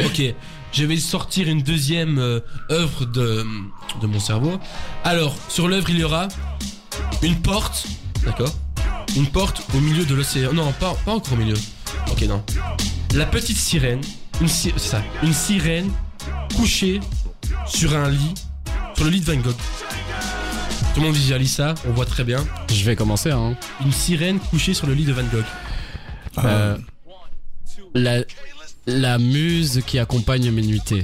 Ok, 0.05 0.23
je 0.73 0.85
vais 0.85 0.97
sortir 0.97 1.49
une 1.49 1.63
deuxième 1.63 2.19
euh, 2.21 2.39
œuvre 2.71 3.05
de, 3.05 3.45
de 4.01 4.07
mon 4.07 4.21
cerveau. 4.21 4.61
Alors, 5.03 5.35
sur 5.49 5.67
l'œuvre, 5.67 5.91
il 5.91 5.99
y 5.99 6.05
aura 6.05 6.29
une 7.23 7.35
porte, 7.35 7.85
d'accord 8.25 8.53
Une 9.17 9.27
porte 9.27 9.63
au 9.75 9.81
milieu 9.81 10.05
de 10.05 10.15
l'océan. 10.15 10.53
Non, 10.53 10.73
pas, 10.73 10.95
pas 11.05 11.13
encore 11.13 11.33
au 11.35 11.37
milieu. 11.37 11.57
Ok, 12.11 12.23
non. 12.23 12.43
La 13.15 13.27
petite 13.27 13.57
sirène, 13.57 14.01
une 14.41 14.49
si- 14.49 14.73
c'est 14.77 14.89
ça, 14.91 15.03
une 15.23 15.33
sirène 15.33 15.91
couché 16.57 17.01
sur 17.67 17.97
un 17.97 18.09
lit, 18.11 18.35
sur 18.95 19.05
le 19.05 19.11
lit 19.11 19.21
de 19.21 19.33
Van 19.33 19.39
Gogh. 19.41 19.55
Tout 20.95 21.01
le 21.01 21.07
monde 21.07 21.15
visualise 21.17 21.53
ça, 21.53 21.75
on 21.89 21.93
voit 21.93 22.07
très 22.07 22.25
bien. 22.25 22.45
Je 22.73 22.85
vais 22.85 22.97
commencer. 22.97 23.31
Hein. 23.31 23.55
Une 23.85 23.93
sirène 23.93 24.39
couchée 24.41 24.75
sur 24.75 24.87
le 24.87 24.95
lit 24.95 25.05
de 25.05 25.13
Van 25.13 25.23
Gogh. 25.33 25.45
Euh, 26.45 26.77
la, 27.95 28.19
la 28.87 29.19
muse 29.19 29.83
qui 29.87 29.99
accompagne 29.99 30.51
mes 30.51 30.63
nuitées. 30.63 31.03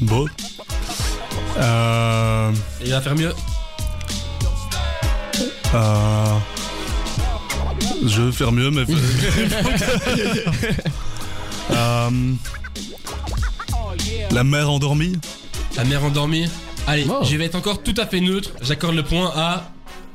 Beau. 0.00 0.28
Euh, 1.58 2.52
Et 2.80 2.86
il 2.86 2.90
va 2.90 3.00
faire 3.00 3.14
mieux. 3.16 3.32
Euh, 5.74 6.24
je 8.06 8.22
vais 8.22 8.32
faire 8.32 8.52
mieux, 8.52 8.70
mais. 8.70 8.84
Euh, 11.70 12.08
la 14.30 14.42
mère 14.42 14.70
endormie. 14.70 15.18
La 15.76 15.84
mère 15.84 16.02
endormie. 16.02 16.48
Allez, 16.86 17.04
Wow. 17.04 17.22
je 17.24 17.36
vais 17.36 17.44
être 17.44 17.56
encore 17.56 17.82
tout 17.82 17.92
à 17.98 18.06
fait 18.06 18.20
neutre. 18.20 18.52
J'accorde 18.62 18.94
le 18.94 19.02
point 19.02 19.30
à 19.36 19.70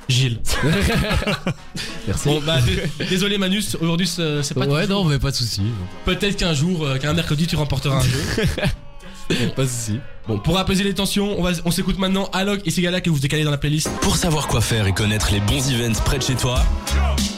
Gilles. 0.09 0.41
Merci. 2.07 2.27
Bon, 2.27 2.41
bah, 2.45 2.57
désolé 3.07 3.37
Manus, 3.37 3.77
aujourd'hui 3.79 4.07
c'est 4.07 4.53
pas 4.55 4.65
ouais, 4.65 4.87
non, 4.87 5.03
mais 5.05 5.19
pas 5.19 5.29
de 5.29 5.35
souci. 5.35 5.61
Peut-être 6.05 6.37
qu'un 6.37 6.55
jour, 6.55 6.83
euh, 6.85 6.97
qu'un 6.97 7.13
mercredi, 7.13 7.45
tu 7.45 7.55
remporteras 7.55 7.97
un 7.97 8.01
jeu. 8.03 8.23
Pas 9.55 9.63
de 9.63 9.67
souci. 9.67 9.99
Bon, 10.27 10.39
pour 10.39 10.57
apaiser 10.57 10.83
les 10.83 10.93
tensions, 10.93 11.37
on 11.65 11.71
s'écoute 11.71 11.99
maintenant 11.99 12.29
Alok 12.31 12.61
et 12.65 12.71
Sigala 12.71 13.01
que 13.01 13.09
vous 13.09 13.19
décalez 13.19 13.43
dans 13.43 13.51
la 13.51 13.57
playlist. 13.57 13.89
Pour 14.01 14.15
savoir 14.15 14.47
quoi 14.47 14.61
faire 14.61 14.87
et 14.87 14.93
connaître 14.93 15.29
les 15.31 15.41
bons 15.41 15.69
events 15.71 15.99
près 16.05 16.17
de 16.17 16.23
chez 16.23 16.35
toi, 16.35 16.63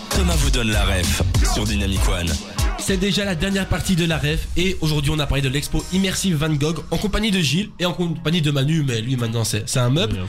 Thomas 0.09 0.35
vous 0.35 0.51
donne 0.51 0.71
la 0.71 0.85
ref 0.85 1.23
sur 1.53 1.63
Dynamic 1.63 2.01
One. 2.07 2.31
C'est 2.77 2.97
déjà 2.97 3.25
la 3.25 3.33
dernière 3.33 3.67
partie 3.67 3.95
de 3.95 4.05
la 4.05 4.17
ref 4.19 4.47
et 4.57 4.77
aujourd'hui 4.79 5.09
on 5.09 5.17
a 5.17 5.25
parlé 5.25 5.41
de 5.41 5.49
l'expo 5.49 5.83
immersive 5.91 6.35
Van 6.35 6.53
Gogh 6.53 6.83
en 6.91 6.97
compagnie 6.97 7.31
de 7.31 7.39
Gilles 7.39 7.69
et 7.79 7.85
en 7.85 7.93
compagnie 7.93 8.41
de 8.43 8.51
Manu, 8.51 8.83
mais 8.87 9.01
lui 9.01 9.15
maintenant 9.15 9.43
c'est 9.43 9.67
c'est 9.67 9.79
un 9.79 9.89
meuble. 9.89 10.19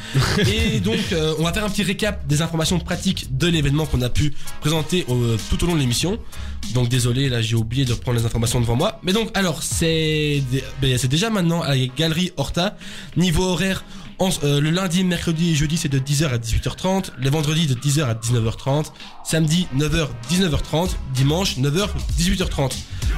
et 0.47 0.81
donc 0.81 0.97
euh, 1.13 1.35
on 1.39 1.43
va 1.43 1.53
faire 1.53 1.65
un 1.65 1.69
petit 1.69 1.83
récap 1.83 2.27
des 2.27 2.41
informations 2.41 2.79
pratiques 2.79 3.37
de 3.37 3.47
l'événement 3.47 3.85
qu'on 3.85 4.01
a 4.01 4.09
pu 4.09 4.33
présenter 4.63 5.05
au- 5.09 5.37
tout 5.51 5.63
au 5.65 5.67
long 5.67 5.75
de 5.75 5.81
l'émission. 5.81 6.19
Donc 6.73 6.89
désolé, 6.89 7.29
là 7.29 7.43
j'ai 7.43 7.57
oublié 7.57 7.85
de 7.85 7.93
prendre 7.93 8.19
les 8.19 8.25
informations 8.25 8.61
devant 8.61 8.77
moi. 8.77 9.01
Mais 9.03 9.13
donc 9.13 9.29
alors 9.35 9.61
ben, 9.81 10.99
c'est 10.99 11.09
déjà 11.09 11.29
maintenant 11.29 11.61
à 11.61 11.75
la 11.75 11.87
galerie 11.89 12.33
Horta. 12.39 12.79
Niveau 13.19 13.45
horaire, 13.45 13.85
euh, 14.21 14.61
le 14.61 14.71
lundi, 14.71 15.05
mercredi 15.05 15.53
et 15.53 15.55
jeudi 15.55 15.77
c'est 15.77 15.89
de 15.89 15.99
10h 15.99 16.29
à 16.29 16.39
18h30, 16.39 17.11
les 17.19 17.31
vendredis 17.31 17.67
de 17.67 17.75
10h 17.75 18.05
à 18.05 18.15
19h30, 18.15 18.87
samedi 19.25 19.67
9h 19.77 20.09
19h30, 20.31 20.91
dimanche 21.15 21.59
9h 21.59 21.89
18h30. 22.19 22.73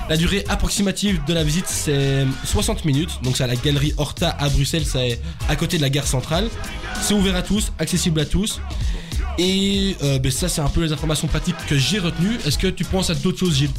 La 0.09 0.17
durée 0.17 0.45
approximative 0.49 1.21
de 1.27 1.35
la 1.35 1.45
visite 1.45 1.67
c'est 1.67 2.27
60 2.45 2.85
minutes, 2.85 3.21
donc 3.23 3.37
c'est 3.37 3.45
à 3.45 3.47
la 3.47 3.57
galerie 3.57 3.95
Horta 3.97 4.31
à 4.31 4.49
Bruxelles, 4.49 4.87
c'est 4.87 5.21
à 5.49 5.57
côté 5.57 5.77
de 5.77 5.83
la 5.83 5.91
gare 5.91 6.07
centrale. 6.07 6.49
C'est 7.01 7.15
ouvert 7.15 7.37
à 7.37 7.43
tous, 7.43 7.73
accessible 7.79 8.21
à 8.21 8.27
tous. 8.27 8.61
Et 9.39 9.97
euh, 10.03 10.19
ben 10.19 10.33
ça 10.33 10.49
c'est 10.49 10.61
un 10.61 10.69
peu 10.69 10.83
les 10.83 10.93
informations 10.93 11.29
pratiques 11.29 11.57
que 11.69 11.79
j'ai 11.79 12.01
retenues. 12.01 12.39
Est-ce 12.45 12.59
que 12.59 12.67
tu 12.67 12.85
penses 12.85 13.11
à 13.11 13.15
d'autres 13.15 13.39
choses 13.39 13.55
Gilles? 13.57 13.71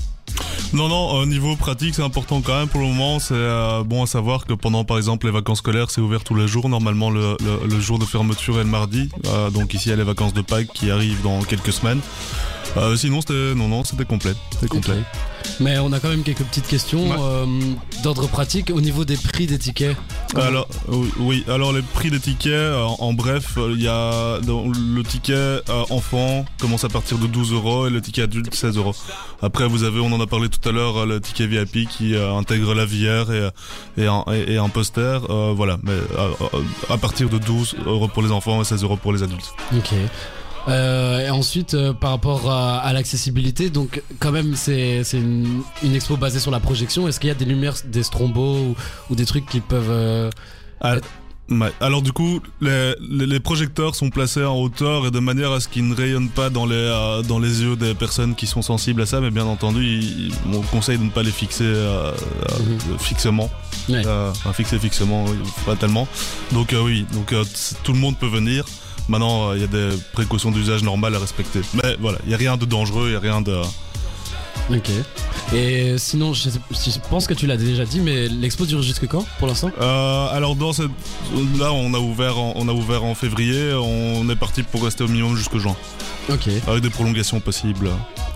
Non, 0.71 0.87
non, 0.87 1.09
au 1.13 1.25
niveau 1.25 1.55
pratique, 1.55 1.95
c'est 1.95 2.03
important 2.03 2.41
quand 2.41 2.55
même. 2.57 2.67
Pour 2.67 2.79
le 2.81 2.87
moment, 2.87 3.17
c'est 3.19 3.33
euh, 3.33 3.83
bon 3.83 4.03
à 4.03 4.07
savoir 4.07 4.45
que 4.45 4.53
pendant, 4.53 4.83
par 4.83 4.97
exemple, 4.97 5.25
les 5.25 5.31
vacances 5.31 5.57
scolaires, 5.59 5.89
c'est 5.89 5.99
ouvert 5.99 6.23
tous 6.23 6.35
les 6.35 6.47
jours. 6.47 6.69
Normalement, 6.69 7.09
le, 7.09 7.35
le- 7.67 7.79
jour 7.79 7.97
de 7.97 8.05
fermeture 8.05 8.59
est 8.59 8.63
le 8.63 8.69
mardi. 8.69 9.09
Euh, 9.25 9.49
donc 9.49 9.73
ici, 9.73 9.87
il 9.87 9.89
y 9.89 9.93
a 9.93 9.95
les 9.95 10.03
vacances 10.03 10.33
de 10.33 10.41
Pâques 10.41 10.69
qui 10.73 10.91
arrivent 10.91 11.23
dans 11.23 11.41
quelques 11.41 11.73
semaines. 11.73 12.01
Euh, 12.77 12.95
sinon, 12.95 13.21
c'était 13.21 13.55
non, 13.55 13.67
non, 13.67 13.83
c'était 13.83 14.05
complet. 14.05 14.33
C'était 14.51 14.67
complet. 14.67 14.97
Mais 15.59 15.79
on 15.79 15.91
a 15.91 15.99
quand 15.99 16.09
même 16.09 16.23
quelques 16.23 16.43
petites 16.43 16.67
questions 16.67 17.09
Ouais. 17.09 17.15
euh, 17.19 17.45
d'ordre 18.03 18.27
pratique 18.27 18.69
au 18.69 18.79
niveau 18.81 19.05
des 19.05 19.17
prix 19.17 19.47
des 19.47 19.57
tickets. 19.57 19.95
Alors, 20.35 20.67
oui, 21.19 21.43
alors 21.47 21.73
les 21.73 21.81
prix 21.81 22.11
des 22.11 22.19
tickets, 22.19 22.51
euh, 22.53 22.83
en, 22.83 22.97
en 22.99 23.13
bref, 23.13 23.55
euh, 23.57 23.71
il 23.75 23.81
y 23.81 23.87
a 23.87 24.37
le 24.39 25.01
ticket 25.03 25.33
euh, 25.33 25.61
enfant 25.89 26.45
commence 26.59 26.83
à 26.83 26.89
partir 26.89 27.17
de 27.17 27.25
12 27.27 27.53
euros 27.53 27.87
et 27.87 27.89
le 27.89 28.01
ticket 28.01 28.23
adulte 28.23 28.53
16 28.53 28.77
euros. 28.77 28.93
Après, 29.41 29.67
vous 29.67 29.83
avez, 29.83 29.99
on 29.99 30.11
en 30.11 30.21
a 30.21 30.27
parlé 30.27 30.49
tout 30.49 30.67
à 30.67 30.71
l'heure, 30.71 30.97
euh, 30.97 31.05
le 31.05 31.19
ticket 31.21 31.47
VIP 31.47 31.87
qui 31.89 32.13
euh, 32.15 32.35
intègre 32.35 32.73
la 32.75 32.85
VR 32.85 33.31
et, 33.33 33.49
et, 33.97 34.05
un, 34.07 34.23
et, 34.31 34.53
et 34.53 34.57
un 34.57 34.69
poster. 34.69 35.19
euh, 35.29 35.53
voilà, 35.55 35.77
mais 35.83 35.93
euh, 35.93 36.29
euh, 36.53 36.59
à 36.93 36.97
partir 36.97 37.29
de 37.29 37.37
12 37.39 37.75
euros 37.85 38.07
pour 38.07 38.21
les 38.21 38.31
enfants 38.31 38.61
et 38.61 38.65
16 38.65 38.83
euros 38.83 38.97
pour 38.97 39.11
les 39.13 39.23
adultes. 39.23 39.53
Ok. 39.75 39.93
Euh, 40.69 41.25
et 41.25 41.29
ensuite, 41.29 41.73
euh, 41.73 41.93
par 41.93 42.11
rapport 42.11 42.49
à, 42.51 42.77
à 42.79 42.93
l'accessibilité, 42.93 43.69
donc 43.69 44.01
quand 44.19 44.31
même 44.31 44.55
c'est 44.55 45.01
une, 45.13 45.61
une 45.83 45.95
expo 45.95 46.15
basée 46.17 46.39
sur 46.39 46.51
la 46.51 46.59
projection. 46.59 47.07
Est-ce 47.07 47.19
qu'il 47.19 47.27
y 47.29 47.31
a 47.31 47.35
des 47.35 47.45
lumières, 47.45 47.75
des 47.85 48.03
strombos 48.03 48.57
ou, 48.57 48.75
ou 49.09 49.15
des 49.15 49.25
trucs 49.25 49.45
qui 49.47 49.59
peuvent... 49.61 49.89
euh, 49.89 50.29
Ah, 50.81 50.95
ouais. 51.49 51.71
Alors 51.81 52.01
du 52.03 52.11
coup, 52.11 52.39
les, 52.61 52.93
les, 53.01 53.25
les 53.25 53.39
projecteurs 53.39 53.95
sont 53.95 54.09
placés 54.11 54.43
en 54.45 54.55
hauteur 54.57 55.07
et 55.07 55.11
de 55.11 55.19
manière 55.19 55.51
à 55.51 55.59
ce 55.59 55.67
qu'ils 55.67 55.87
ne 55.87 55.95
rayonnent 55.95 56.29
pas 56.29 56.49
dans 56.51 56.65
les 56.67 56.75
euh, 56.75 57.23
dans 57.23 57.39
les 57.39 57.61
yeux 57.63 57.75
des 57.75 57.95
personnes 57.95 58.35
qui 58.35 58.45
sont 58.45 58.61
sensibles 58.61 59.01
à 59.01 59.05
ça, 59.07 59.19
mais 59.21 59.31
bien 59.31 59.45
entendu, 59.45 60.29
on 60.53 60.61
conseille 60.61 60.97
de 60.99 61.03
ne 61.05 61.09
pas 61.09 61.23
les 61.23 61.31
fixer 61.31 61.63
euh, 61.65 62.11
fixement, 62.99 63.49
Ouais. 63.89 64.03
enfin, 64.05 64.53
fixer 64.53 64.77
fixement, 64.77 65.25
oui, 65.25 65.35
pas 65.65 65.75
tellement. 65.75 66.07
Donc 66.51 66.75
oui, 66.85 67.05
donc 67.13 67.33
tout 67.83 67.93
le 67.93 67.99
monde 67.99 68.17
peut 68.17 68.27
venir. 68.27 68.65
Maintenant, 69.09 69.49
euh, 69.49 69.55
il 69.55 69.61
y 69.61 69.63
a 69.63 69.67
des 69.67 69.89
précautions 70.13 70.51
d'usage 70.51 70.83
normales 70.83 71.15
à 71.15 71.19
respecter. 71.19 71.61
Mais 71.73 71.97
voilà, 71.99 72.19
il 72.25 72.31
y 72.31 72.33
a 72.35 72.37
rien 72.37 72.55
de 72.57 72.65
dangereux, 72.65 73.07
il 73.09 73.13
y 73.13 73.15
a 73.15 73.19
rien 73.19 73.41
de. 73.41 73.59
Ok. 74.69 74.89
Et 75.51 75.97
sinon, 75.97 76.33
je, 76.33 76.49
pense 77.09 77.25
que 77.25 77.33
tu 77.33 77.47
l'as 77.47 77.57
déjà 77.57 77.85
dit, 77.85 78.01
mais 78.01 78.27
l'expo 78.27 78.67
dure 78.67 78.83
jusque 78.83 79.07
quand 79.07 79.25
pour 79.39 79.47
l'instant? 79.47 79.71
Euh, 79.81 80.27
alors 80.31 80.55
dans 80.55 80.73
cette, 80.73 80.91
là, 81.57 81.73
on 81.73 81.91
a 81.95 81.97
ouvert, 81.97 82.37
en, 82.37 82.53
on 82.55 82.67
a 82.67 82.71
ouvert 82.71 83.03
en 83.03 83.15
février. 83.15 83.73
On 83.73 84.29
est 84.29 84.35
parti 84.35 84.61
pour 84.61 84.83
rester 84.83 85.03
au 85.03 85.07
minimum 85.07 85.35
jusqu'au 85.35 85.57
juin, 85.57 85.75
Ok. 86.29 86.49
avec 86.67 86.83
des 86.83 86.91
prolongations 86.91 87.39
possibles. 87.39 87.89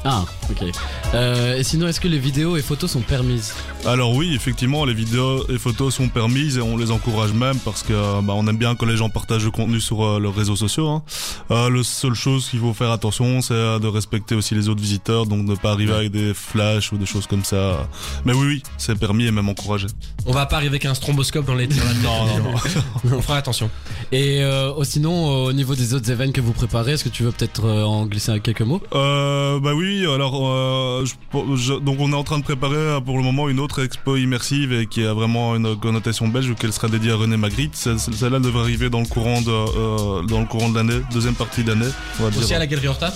Ah, 0.04 0.26
ok. 0.50 0.72
Euh, 1.14 1.58
et 1.58 1.64
sinon, 1.64 1.88
est-ce 1.88 2.00
que 2.00 2.08
les 2.08 2.20
vidéos 2.20 2.58
et 2.58 2.62
photos 2.62 2.92
sont 2.92 3.02
permises 3.02 3.54
Alors 3.86 4.14
oui, 4.16 4.34
effectivement, 4.36 4.86
les 4.86 4.94
vidéos 4.94 5.46
et 5.50 5.58
photos 5.58 5.94
sont 5.94 6.10
permises 6.10 6.58
et 6.58 6.62
on 6.62 6.78
les 6.78 6.92
encourage 6.92 7.34
même 7.34 7.58
parce 7.60 7.84
que 7.84 7.94
euh, 7.94 8.22
bah, 8.22 8.34
on 8.36 8.48
aime 8.48 8.58
bien 8.58 8.76
que 8.76 8.86
les 8.86 8.98
gens 8.98 9.10
partagent 9.10 9.46
le 9.46 9.52
contenu 9.52 9.80
sur 9.80 10.04
euh, 10.04 10.20
leurs 10.20 10.36
réseaux 10.36 10.56
sociaux. 10.56 10.90
Hein. 10.90 11.04
Euh, 11.52 11.70
la 11.70 11.84
seule 11.84 12.14
chose 12.14 12.50
qu'il 12.50 12.60
faut 12.60 12.74
faire 12.74 12.92
attention, 12.92 13.42
c'est 13.42 13.54
de 13.54 13.88
respecter 13.88 14.36
aussi 14.36 14.56
les 14.56 14.70
autres 14.70 14.82
visiteurs, 14.82 15.26
donc 15.26 15.46
ne 15.46 15.56
pas 15.56 15.72
arriver 15.72 15.94
avec 15.94 16.12
des 16.12 16.34
flashs 16.34 16.92
ou 16.92 16.98
des 16.98 17.06
choses 17.06 17.28
comme 17.28 17.44
ça. 17.44 17.88
Mais 18.26 18.34
oui, 18.34 18.48
oui, 18.48 18.64
c'est 18.78 18.98
permis 18.98 19.26
et 19.26 19.32
même 19.32 19.50
encouragé. 19.50 19.88
On 20.26 20.32
va 20.32 20.46
pas 20.46 20.58
arriver 20.58 20.70
avec 20.70 20.86
un 20.86 20.94
stromboscope 20.94 21.46
dans 21.46 21.56
les. 21.56 21.68
Non, 22.04 22.26
non, 22.26 22.44
non. 23.06 23.18
On 23.18 23.22
fera 23.22 23.38
attention. 23.38 23.70
Et 24.12 24.42
euh, 24.42 24.72
oh, 24.76 24.84
sinon, 24.84 25.46
au 25.46 25.54
niveau 25.54 25.76
des 25.76 25.94
autres 25.94 26.10
événements 26.10 26.34
que 26.34 26.42
vous 26.42 26.54
préparez, 26.54 26.94
est-ce 26.94 27.04
que 27.04 27.10
tu 27.10 27.24
veux 27.24 27.32
peut-être 27.32 27.66
en 27.66 28.06
glisser 28.06 28.40
quelques 28.40 28.62
mots? 28.62 28.82
Euh, 28.94 29.60
bah 29.60 29.74
oui, 29.74 30.06
alors 30.06 30.43
euh, 30.48 31.06
je- 31.06 31.56
je- 31.56 31.74
donc 31.80 31.98
on 32.00 32.12
est 32.12 32.16
en 32.16 32.24
train 32.24 32.38
de 32.40 32.44
préparer 32.44 32.76
euh, 32.76 33.00
pour 33.00 33.18
le 33.18 33.24
moment 33.24 33.50
une 33.50 33.60
autre 33.60 33.84
expo 33.84 34.16
immersive 34.16 34.74
et 34.74 34.86
qui 34.88 35.04
a 35.04 35.14
vraiment 35.14 35.56
une 35.56 35.76
connotation 35.78 36.28
belge 36.28 36.50
ou 36.50 36.56
qu'elle 36.56 36.74
sera 36.74 36.88
dédiée 36.88 37.12
à 37.12 37.16
René 37.16 37.38
Magritte. 37.38 37.76
Celle- 37.76 38.00
celle- 38.00 38.14
Celle-là 38.16 38.40
devrait 38.40 38.62
arriver 38.62 38.90
dans 38.90 39.00
le 39.02 39.06
courant 39.08 39.42
de 39.42 39.50
euh, 39.52 40.22
dans 40.24 40.40
le 40.40 40.46
courant 40.46 40.70
de 40.70 40.76
l'année, 40.76 41.02
deuxième 41.12 41.36
partie 41.36 41.64
d'année. 41.64 41.86
dire. 42.18 42.38
Aussi 42.40 42.54
à 42.54 42.60
la 42.60 42.68
galerie 42.68 42.88
Horta? 42.88 43.14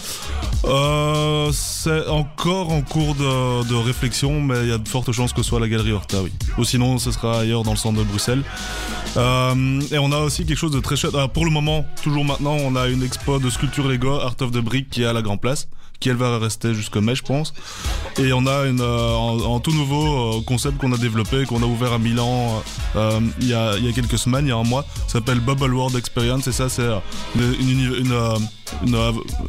Euh, 0.65 1.49
c'est 1.53 2.07
encore 2.07 2.71
en 2.71 2.81
cours 2.81 3.15
de, 3.15 3.67
de 3.67 3.75
réflexion, 3.75 4.41
mais 4.41 4.61
il 4.63 4.69
y 4.69 4.71
a 4.71 4.77
de 4.77 4.87
fortes 4.87 5.11
chances 5.11 5.31
que 5.33 5.41
ce 5.43 5.49
soit 5.49 5.59
à 5.59 5.61
la 5.61 5.67
galerie 5.69 5.91
Horta, 5.91 6.21
oui. 6.23 6.31
Ou 6.57 6.63
sinon, 6.63 6.97
ce 6.97 7.11
sera 7.11 7.39
ailleurs 7.41 7.63
dans 7.63 7.71
le 7.71 7.77
centre 7.77 7.99
de 7.99 8.03
Bruxelles. 8.03 8.43
Euh, 9.15 9.81
et 9.91 9.97
on 9.97 10.11
a 10.11 10.19
aussi 10.19 10.45
quelque 10.45 10.57
chose 10.57 10.71
de 10.71 10.79
très 10.79 10.95
chouette. 10.95 11.13
Pour 11.33 11.45
le 11.45 11.51
moment, 11.51 11.85
toujours 12.03 12.25
maintenant, 12.25 12.55
on 12.59 12.75
a 12.75 12.87
une 12.87 13.03
expo 13.03 13.39
de 13.39 13.49
sculpture 13.49 13.87
Lego 13.87 14.13
Art 14.19 14.35
of 14.41 14.51
the 14.51 14.57
Brick 14.59 14.89
qui 14.89 15.03
est 15.03 15.05
à 15.05 15.13
la 15.13 15.21
Grand 15.21 15.37
Place, 15.37 15.67
qui 15.99 16.09
elle 16.09 16.15
va 16.15 16.37
rester 16.37 16.73
jusqu'au 16.73 17.01
mai, 17.01 17.15
je 17.15 17.23
pense. 17.23 17.53
Et 18.19 18.33
on 18.33 18.45
a 18.45 18.51
euh, 18.65 19.55
un, 19.55 19.59
tout 19.59 19.73
nouveau 19.73 20.37
euh, 20.37 20.41
concept 20.41 20.77
qu'on 20.77 20.93
a 20.93 20.97
développé, 20.97 21.45
qu'on 21.45 21.61
a 21.63 21.65
ouvert 21.65 21.93
à 21.93 21.99
Milan 21.99 22.63
euh, 22.95 23.19
il, 23.41 23.47
y 23.47 23.53
a, 23.53 23.75
quelques 23.93 24.17
semaines, 24.17 24.45
il 24.45 24.49
y 24.49 24.51
a 24.51 24.57
un 24.57 24.63
mois. 24.63 24.85
Ça 25.07 25.13
s'appelle 25.13 25.39
Bubble 25.39 25.73
World 25.73 25.95
Experience 25.95 26.47
et 26.47 26.51
ça, 26.51 26.69
c'est 26.69 26.87
une, 27.35 28.13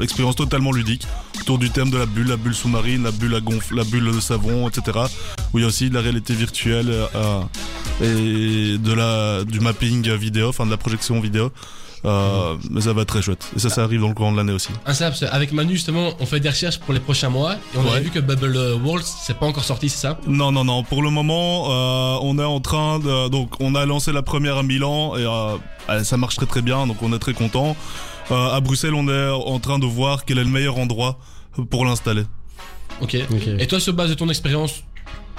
expérience 0.00 0.36
totalement 0.36 0.72
ludique 0.72 1.06
autour 1.40 1.58
du 1.58 1.70
thème 1.70 1.90
de 1.90 1.98
la 1.98 2.06
bulle, 2.06 2.28
la 2.28 2.36
bulle 2.36 2.54
sous-marine, 2.54 3.02
la 3.02 3.10
bulle 3.10 3.34
à 3.34 3.40
gonfle, 3.40 3.76
la 3.76 3.84
bulle 3.84 4.12
de 4.12 4.20
savon, 4.20 4.68
etc. 4.68 4.98
Où 5.52 5.58
il 5.58 5.62
y 5.62 5.64
a 5.64 5.68
aussi 5.68 5.88
de 5.88 5.94
la 5.94 6.00
réalité 6.00 6.34
virtuelle 6.34 6.92
et 8.00 8.78
de 8.78 8.92
la 8.92 9.44
du 9.44 9.60
mapping 9.60 10.10
vidéo, 10.12 10.48
enfin 10.48 10.66
de 10.66 10.70
la 10.70 10.76
projection 10.76 11.20
vidéo. 11.20 11.50
Euh, 12.04 12.54
mais 12.70 12.80
ça 12.82 12.92
va 12.92 13.02
être 13.02 13.08
très 13.08 13.22
chouette. 13.22 13.50
Et 13.56 13.58
ça, 13.58 13.70
ça 13.70 13.82
arrive 13.82 14.00
dans 14.00 14.08
le 14.08 14.14
courant 14.14 14.30
de 14.32 14.36
l'année 14.36 14.52
aussi. 14.52 14.68
Un 14.86 14.94
simple, 14.94 15.16
avec 15.32 15.52
Manu 15.52 15.74
justement, 15.74 16.12
on 16.20 16.26
fait 16.26 16.38
des 16.40 16.48
recherches 16.48 16.78
pour 16.78 16.94
les 16.94 17.00
prochains 17.00 17.28
mois 17.28 17.54
et 17.54 17.58
on 17.76 17.82
Ouais. 17.82 17.96
a 17.96 18.00
vu 18.00 18.10
que 18.10 18.20
Bubble 18.20 18.56
euh, 18.56 18.76
World 18.76 19.04
c'est 19.04 19.36
pas 19.36 19.46
encore 19.46 19.64
sorti, 19.64 19.88
c'est 19.88 19.98
ça? 20.06 20.18
Non, 20.26 20.52
non, 20.52 20.64
non. 20.64 20.84
Pour 20.84 21.02
le 21.02 21.10
moment, 21.10 21.66
euh, 21.70 22.18
on 22.22 22.38
est 22.38 22.44
en 22.44 22.60
train 22.60 22.98
de. 23.00 23.28
Donc, 23.28 23.54
on 23.60 23.74
a 23.74 23.84
lancé 23.86 24.12
la 24.12 24.22
première 24.22 24.56
à 24.58 24.62
Milan 24.62 25.16
et 25.16 25.24
euh, 25.24 26.04
ça 26.04 26.16
marche 26.16 26.36
très 26.36 26.46
très 26.46 26.62
bien. 26.62 26.86
Donc, 26.86 27.02
on 27.02 27.12
est 27.12 27.18
très 27.18 27.34
content. 27.34 27.76
Euh, 28.30 28.54
à 28.54 28.60
Bruxelles, 28.60 28.94
on 28.94 29.08
est 29.08 29.30
en 29.30 29.58
train 29.58 29.78
de 29.78 29.86
voir 29.86 30.24
quel 30.24 30.38
est 30.38 30.44
le 30.44 30.50
meilleur 30.50 30.78
endroit 30.78 31.18
pour 31.70 31.84
l'installer. 31.84 32.22
Ok. 33.00 33.16
Ok. 33.30 33.46
Et 33.58 33.66
toi, 33.66 33.80
sur 33.80 33.92
base 33.94 34.08
de 34.10 34.14
ton 34.14 34.28
expérience, 34.28 34.82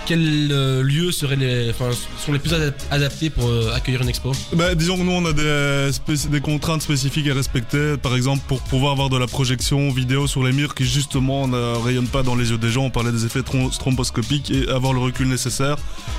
quels 0.10 0.50
euh, 0.52 0.82
lieux 0.82 1.12
seraient 1.12 1.36
les, 1.36 1.72
sont 2.18 2.34
les 2.34 2.40
plus 2.40 2.52
adap- 2.52 2.74
adaptés 2.90 3.30
pour 3.30 3.48
euh, 3.48 3.72
accueillir 3.76 4.02
une 4.02 4.10
expo? 4.10 4.32
Bah, 4.54 4.74
disons 4.74 4.98
que 4.98 5.04
nous, 5.04 5.12
on 5.12 5.24
a 5.24 5.34
des, 5.34 6.42
contraintes 6.42 6.82
spécifiques 6.82 7.28
à 7.28 7.36
respecter. 7.36 7.96
Par 7.96 8.16
exemple, 8.16 8.42
pour 8.48 8.60
pouvoir 8.62 8.94
avoir 8.94 9.10
de 9.10 9.20
la 9.20 9.28
projection 9.28 9.92
vidéo 9.92 10.26
sur 10.26 10.44
les 10.44 10.52
murs 10.52 10.74
qui, 10.74 10.84
justement, 10.84 11.48
ne 11.48 11.78
rayonnent 11.86 12.08
pas 12.08 12.24
dans 12.24 12.34
les 12.34 12.50
yeux 12.50 12.58
des 12.58 12.72
gens. 12.72 12.86
On 12.86 12.90
parlait 12.90 13.12
des 13.12 13.24
effets 13.28 13.44
stromboscopiques 13.72 14.50
et 14.50 14.68
avoir 14.70 14.94
le 14.94 15.00
recul 15.00 15.28
nécessaire. 15.28 15.76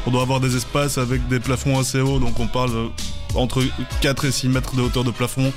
On 0.06 0.12
doit 0.12 0.22
avoir 0.22 0.38
des 0.38 0.54
espaces 0.54 0.96
avec 0.96 1.26
des 1.26 1.40
plafonds 1.40 1.80
assez 1.80 2.00
hauts. 2.00 2.20
Donc, 2.20 2.38
on 2.38 2.46
parle 2.46 2.90
entre 3.34 3.62
4 4.00 4.24
et 4.24 4.32
6 4.32 4.48
mètres 4.48 4.74
de 4.74 4.82
hauteur 4.82 5.04
de 5.04 5.10
plafond. 5.10 5.52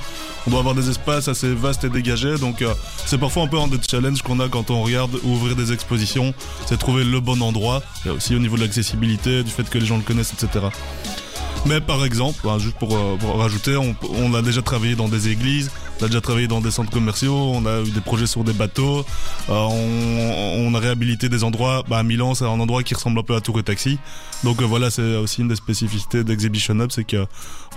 On 0.46 0.52
doit 0.52 0.60
avoir 0.60 0.76
des 0.76 0.90
espaces 0.90 1.28
assez 1.28 1.54
vastes 1.54 1.84
et 1.84 1.90
dégagés. 1.90 2.38
Donc, 2.38 2.62
euh, 2.62 2.74
c'est 3.06 3.18
parfois 3.18 3.44
un 3.44 3.48
peu 3.48 3.58
un 3.58 3.68
des 3.68 3.78
challenges 3.82 4.22
qu'on 4.22 4.40
a 4.40 4.50
quand 4.50 4.72
on 4.72 4.84
regarde 4.84 5.12
ouvrir 5.24 5.56
des 5.56 5.72
expositions. 5.72 6.34
C'est 6.66 6.78
trouver 6.78 7.04
le 7.04 7.20
bon 7.20 7.42
endroit. 7.42 7.82
Et 8.06 8.10
aussi 8.10 8.36
au 8.36 8.40
niveau 8.40 8.58
de 8.58 8.62
l'accessibilité, 8.62 9.44
du 9.44 9.52
fait 9.52 9.70
que 9.70 9.78
les 9.78 9.86
gens 9.86 9.98
le 9.98 10.04
connaissent, 10.04 10.34
etc. 10.34 10.66
Mais 11.66 11.80
par 11.80 12.04
exemple, 12.04 12.48
hein, 12.50 12.60
juste 12.60 12.76
pour, 12.78 12.96
euh, 12.96 13.18
rajouter, 13.38 13.78
on 13.78 14.34
a 14.34 14.42
déjà 14.42 14.62
travaillé 14.62 14.96
dans 14.96 15.08
des 15.08 15.30
églises, 15.30 15.72
on 16.04 16.08
a 16.08 16.10
déjà 16.10 16.20
travaillé 16.20 16.48
dans 16.48 16.60
des 16.60 16.70
centres 16.70 16.92
commerciaux, 16.92 17.34
on 17.34 17.66
a 17.66 17.80
eu 17.80 17.92
des 17.92 18.02
projets 18.02 18.28
sur 18.28 18.44
des 18.44 18.52
bateaux, 18.52 19.06
euh, 19.50 19.54
on, 19.54 20.76
a 20.76 20.80
réhabilité 20.80 21.30
des 21.30 21.46
endroits. 21.46 21.84
Bah, 21.88 22.00
à 22.00 22.04
Milan, 22.04 22.34
c'est 22.34 22.44
un 22.44 22.60
endroit 22.60 22.84
qui 22.84 22.94
ressemble 22.94 23.20
un 23.20 23.24
peu 23.24 23.36
à 23.36 23.40
Tour 23.40 23.58
et 23.60 23.64
Taxi. 23.64 24.00
Donc 24.44 24.62
euh, 24.62 24.66
voilà, 24.66 24.92
c'est 24.92 25.16
aussi 25.16 25.42
une 25.42 25.48
des 25.48 25.56
spécificités 25.56 26.26
d'Exhibition 26.26 26.78
Hub, 26.78 26.92
c'est 26.92 27.06
que 27.06 27.26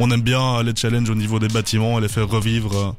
on 0.01 0.11
aime 0.11 0.23
bien 0.23 0.61
les 0.65 0.75
challenges 0.75 1.09
au 1.09 1.15
niveau 1.15 1.39
des 1.39 1.47
bâtiments 1.47 1.99
et 1.99 2.03
les 2.03 2.09
faire 2.09 2.29
revivre. 2.29 2.97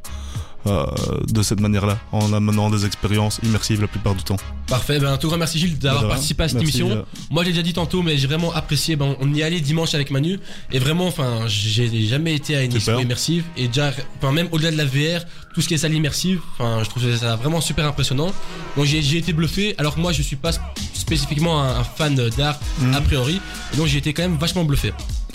Euh, 0.68 0.86
de 1.28 1.42
cette 1.42 1.60
manière-là, 1.60 1.98
en 2.12 2.32
amenant 2.34 2.70
des 2.70 2.86
expériences 2.86 3.40
immersives 3.44 3.82
la 3.82 3.88
plupart 3.88 4.16
du 4.16 4.24
temps. 4.24 4.38
Parfait, 4.68 5.00
ben, 5.00 5.14
un 5.14 5.18
tout 5.18 5.28
grand 5.30 5.38
merci 5.38 5.60
Gilles 5.60 5.78
d'avoir 5.80 6.08
participé 6.10 6.44
à 6.44 6.48
cette 6.50 6.60
Merci, 6.60 6.82
émission. 6.82 6.98
euh, 6.98 7.04
Moi 7.32 7.44
j'ai 7.44 7.52
déjà 7.52 7.62
dit 7.64 7.74
tantôt, 7.74 8.02
mais 8.02 8.18
j'ai 8.18 8.28
vraiment 8.28 8.52
apprécié. 8.54 8.96
Ben, 8.96 9.16
on 9.22 9.34
y 9.34 9.40
est 9.40 9.44
allé 9.44 9.62
dimanche 9.62 9.94
avec 9.94 10.12
Manu 10.12 10.40
et 10.72 10.80
vraiment, 10.80 11.08
enfin, 11.08 11.42
j'ai 11.48 11.90
jamais 12.06 12.36
été 12.36 12.56
à 12.56 12.64
une 12.64 12.76
expo 12.76 13.00
immersive 13.00 13.44
et 13.56 13.68
déjà, 13.68 13.92
enfin, 14.18 14.32
même 14.32 14.48
au-delà 14.52 14.72
de 14.72 14.78
la 14.78 14.86
VR, 14.86 15.24
tout 15.54 15.62
ce 15.62 15.68
qui 15.68 15.74
est 15.74 15.78
salle 15.78 15.94
immersive, 15.94 16.40
enfin, 16.54 16.82
je 16.84 16.90
trouve 16.90 17.16
ça 17.16 17.36
vraiment 17.38 17.62
super 17.62 17.86
impressionnant. 17.88 18.32
Donc 18.76 18.86
j'ai 18.86 19.18
été 19.18 19.34
bluffé. 19.34 19.74
Alors 19.78 19.96
que 19.96 20.00
moi, 20.02 20.12
je 20.12 20.22
suis 20.22 20.36
pas 20.36 20.52
sp- 20.52 20.60
spécifiquement 20.94 21.62
un, 21.64 21.80
un 21.80 21.84
fan 21.84 22.16
d'art 22.38 22.60
Mhm. 22.82 22.94
a 22.94 23.02
priori, 23.02 23.42
et 23.74 23.78
donc 23.78 23.88
j'ai 23.88 23.98
été 24.00 24.14
quand 24.14 24.24
même 24.24 24.38
vachement 24.38 24.64
bluffé. 24.66 24.92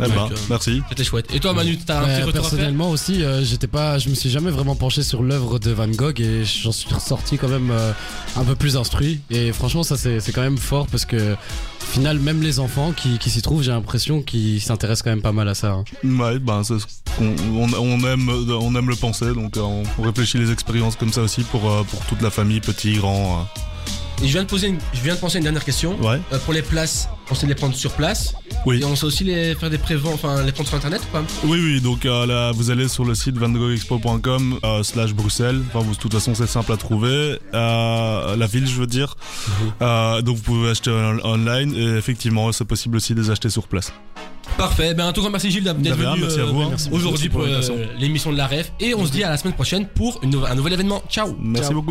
Eh 0.06 0.08
ben, 0.08 0.14
Donc, 0.28 0.32
euh, 0.32 0.36
merci. 0.50 0.82
C'était 0.88 1.04
chouette. 1.04 1.26
Et 1.34 1.40
toi, 1.40 1.52
Manu, 1.52 1.78
t'as 1.78 2.00
un 2.00 2.04
petit 2.04 2.22
retour 2.22 2.28
à 2.28 2.32
faire 2.32 2.42
personnellement 2.42 2.90
aussi, 2.90 3.22
euh, 3.22 3.42
j'étais 3.44 3.66
pas, 3.66 3.98
je 3.98 4.08
me 4.08 4.14
suis 4.14 4.30
jamais 4.30 4.50
vraiment 4.50 4.74
penché 4.74 5.02
sur 5.02 5.22
l'œuvre 5.22 5.58
de 5.58 5.70
Van 5.70 5.88
Gogh 5.88 6.20
et 6.20 6.44
j'en 6.44 6.72
suis 6.72 6.88
ressorti 6.94 7.38
quand 7.38 7.48
même 7.48 7.70
euh, 7.70 7.92
un 8.36 8.44
peu 8.44 8.54
plus 8.54 8.76
instruit. 8.76 9.20
Et 9.30 9.52
franchement, 9.52 9.82
ça 9.82 9.96
c'est 9.96 10.20
c'est 10.20 10.32
quand 10.32 10.42
même 10.42 10.58
fort 10.58 10.86
parce 10.86 11.04
que 11.04 11.32
au 11.34 11.84
final, 11.94 12.18
même 12.18 12.42
les 12.42 12.58
enfants 12.60 12.92
qui, 12.92 13.18
qui 13.18 13.28
s'y 13.30 13.42
trouvent, 13.42 13.62
j'ai 13.62 13.70
l'impression 13.72 14.22
qu'ils 14.22 14.60
s'intéressent 14.60 15.02
quand 15.02 15.10
même 15.10 15.22
pas 15.22 15.32
mal 15.32 15.48
à 15.48 15.54
ça. 15.54 15.72
hein. 15.72 15.84
Ouais, 16.04 16.38
ben 16.38 16.62
c'est 16.64 16.78
ce 16.78 16.86
qu'on 17.18 17.34
on, 17.56 17.72
on 17.74 17.98
aime, 18.08 18.28
on 18.28 18.74
aime 18.76 18.88
le 18.88 18.96
penser, 18.96 19.34
donc 19.34 19.56
euh, 19.56 19.60
on, 19.60 19.82
on 19.98 20.02
réfléchit 20.02 20.38
les 20.38 20.50
expériences 20.52 20.96
comme 20.96 21.12
ça 21.12 21.20
aussi 21.22 21.42
pour 21.42 21.70
euh, 21.70 21.82
pour 21.84 22.00
toute 22.06 22.22
la 22.22 22.30
famille, 22.30 22.60
petits, 22.60 22.94
grands. 22.94 23.46
Et 24.22 24.26
je 24.28 24.32
viens 24.32 24.42
de 24.44 24.48
poser, 24.48 24.68
une- 24.68 24.78
je 24.92 25.00
viens 25.00 25.14
de 25.14 25.18
penser 25.20 25.36
à 25.36 25.38
une 25.38 25.44
dernière 25.44 25.64
question. 25.64 25.96
euh. 26.02 26.12
Ouais. 26.14 26.20
Euh, 26.32 26.38
pour 26.40 26.52
les 26.52 26.62
places, 26.62 27.08
on 27.30 27.34
sait 27.34 27.46
les 27.46 27.54
prendre 27.54 27.74
sur 27.74 27.92
place. 27.92 28.34
Oui. 28.66 28.80
Et 28.80 28.84
on 28.84 28.94
sait 28.94 29.06
aussi 29.06 29.24
les 29.24 29.54
faire 29.56 29.70
des 29.70 29.78
prévents, 29.78 30.12
enfin 30.12 30.42
les 30.44 30.52
prendre 30.52 30.68
sur 30.68 30.76
internet 30.78 31.00
ou 31.02 31.12
pas? 31.12 31.22
Oui, 31.44 31.58
oui. 31.60 31.80
Donc 31.80 32.04
euh, 32.06 32.26
là, 32.26 32.52
vous 32.52 32.70
allez 32.70 32.86
sur 32.88 33.04
le 33.04 33.14
site 33.14 33.36
vangoghexpo.com 33.36 34.58
euh, 34.64 34.82
slash 34.82 35.12
Bruxelles. 35.14 35.60
Enfin, 35.68 35.80
vous, 35.84 35.94
de 35.94 35.98
toute 35.98 36.12
façon, 36.12 36.34
c'est 36.34 36.46
simple 36.46 36.72
à 36.72 36.76
trouver. 36.76 37.38
Euh, 37.54 38.36
la 38.36 38.46
ville, 38.46 38.66
je 38.66 38.74
veux 38.76 38.86
dire. 38.86 39.16
Euh, 39.80 40.22
donc 40.22 40.36
vous 40.36 40.42
pouvez 40.42 40.70
acheter 40.70 40.90
en- 40.90 41.18
online 41.28 41.74
et 41.74 41.96
effectivement, 41.96 42.52
c'est 42.52 42.64
possible 42.64 42.96
aussi 42.96 43.14
de 43.14 43.20
les 43.22 43.30
acheter 43.30 43.50
sur 43.50 43.66
place. 43.66 43.92
Parfait, 44.58 44.92
ben 44.92 45.06
un 45.06 45.12
tout 45.12 45.20
grand 45.22 45.30
merci 45.30 45.50
Gilles 45.50 45.64
d'être 45.64 45.76
venu 45.78 46.20
merci 46.20 46.40
à 46.40 46.44
vous, 46.44 46.60
hein. 46.62 46.72
aujourd'hui 46.90 47.28
pour 47.28 47.44
l'émission 47.98 48.32
de 48.32 48.36
la 48.36 48.46
REF 48.48 48.72
et 48.80 48.94
on 48.94 49.06
se 49.06 49.12
dit 49.12 49.22
à 49.24 49.30
la 49.30 49.36
semaine 49.38 49.54
prochaine 49.54 49.86
pour 49.86 50.18
une 50.22 50.34
un 50.44 50.54
nouvel 50.56 50.74
événement. 50.74 51.02
Ciao 51.08 51.34
Merci 51.40 51.68
Ciao. 51.68 51.74
beaucoup. 51.80 51.90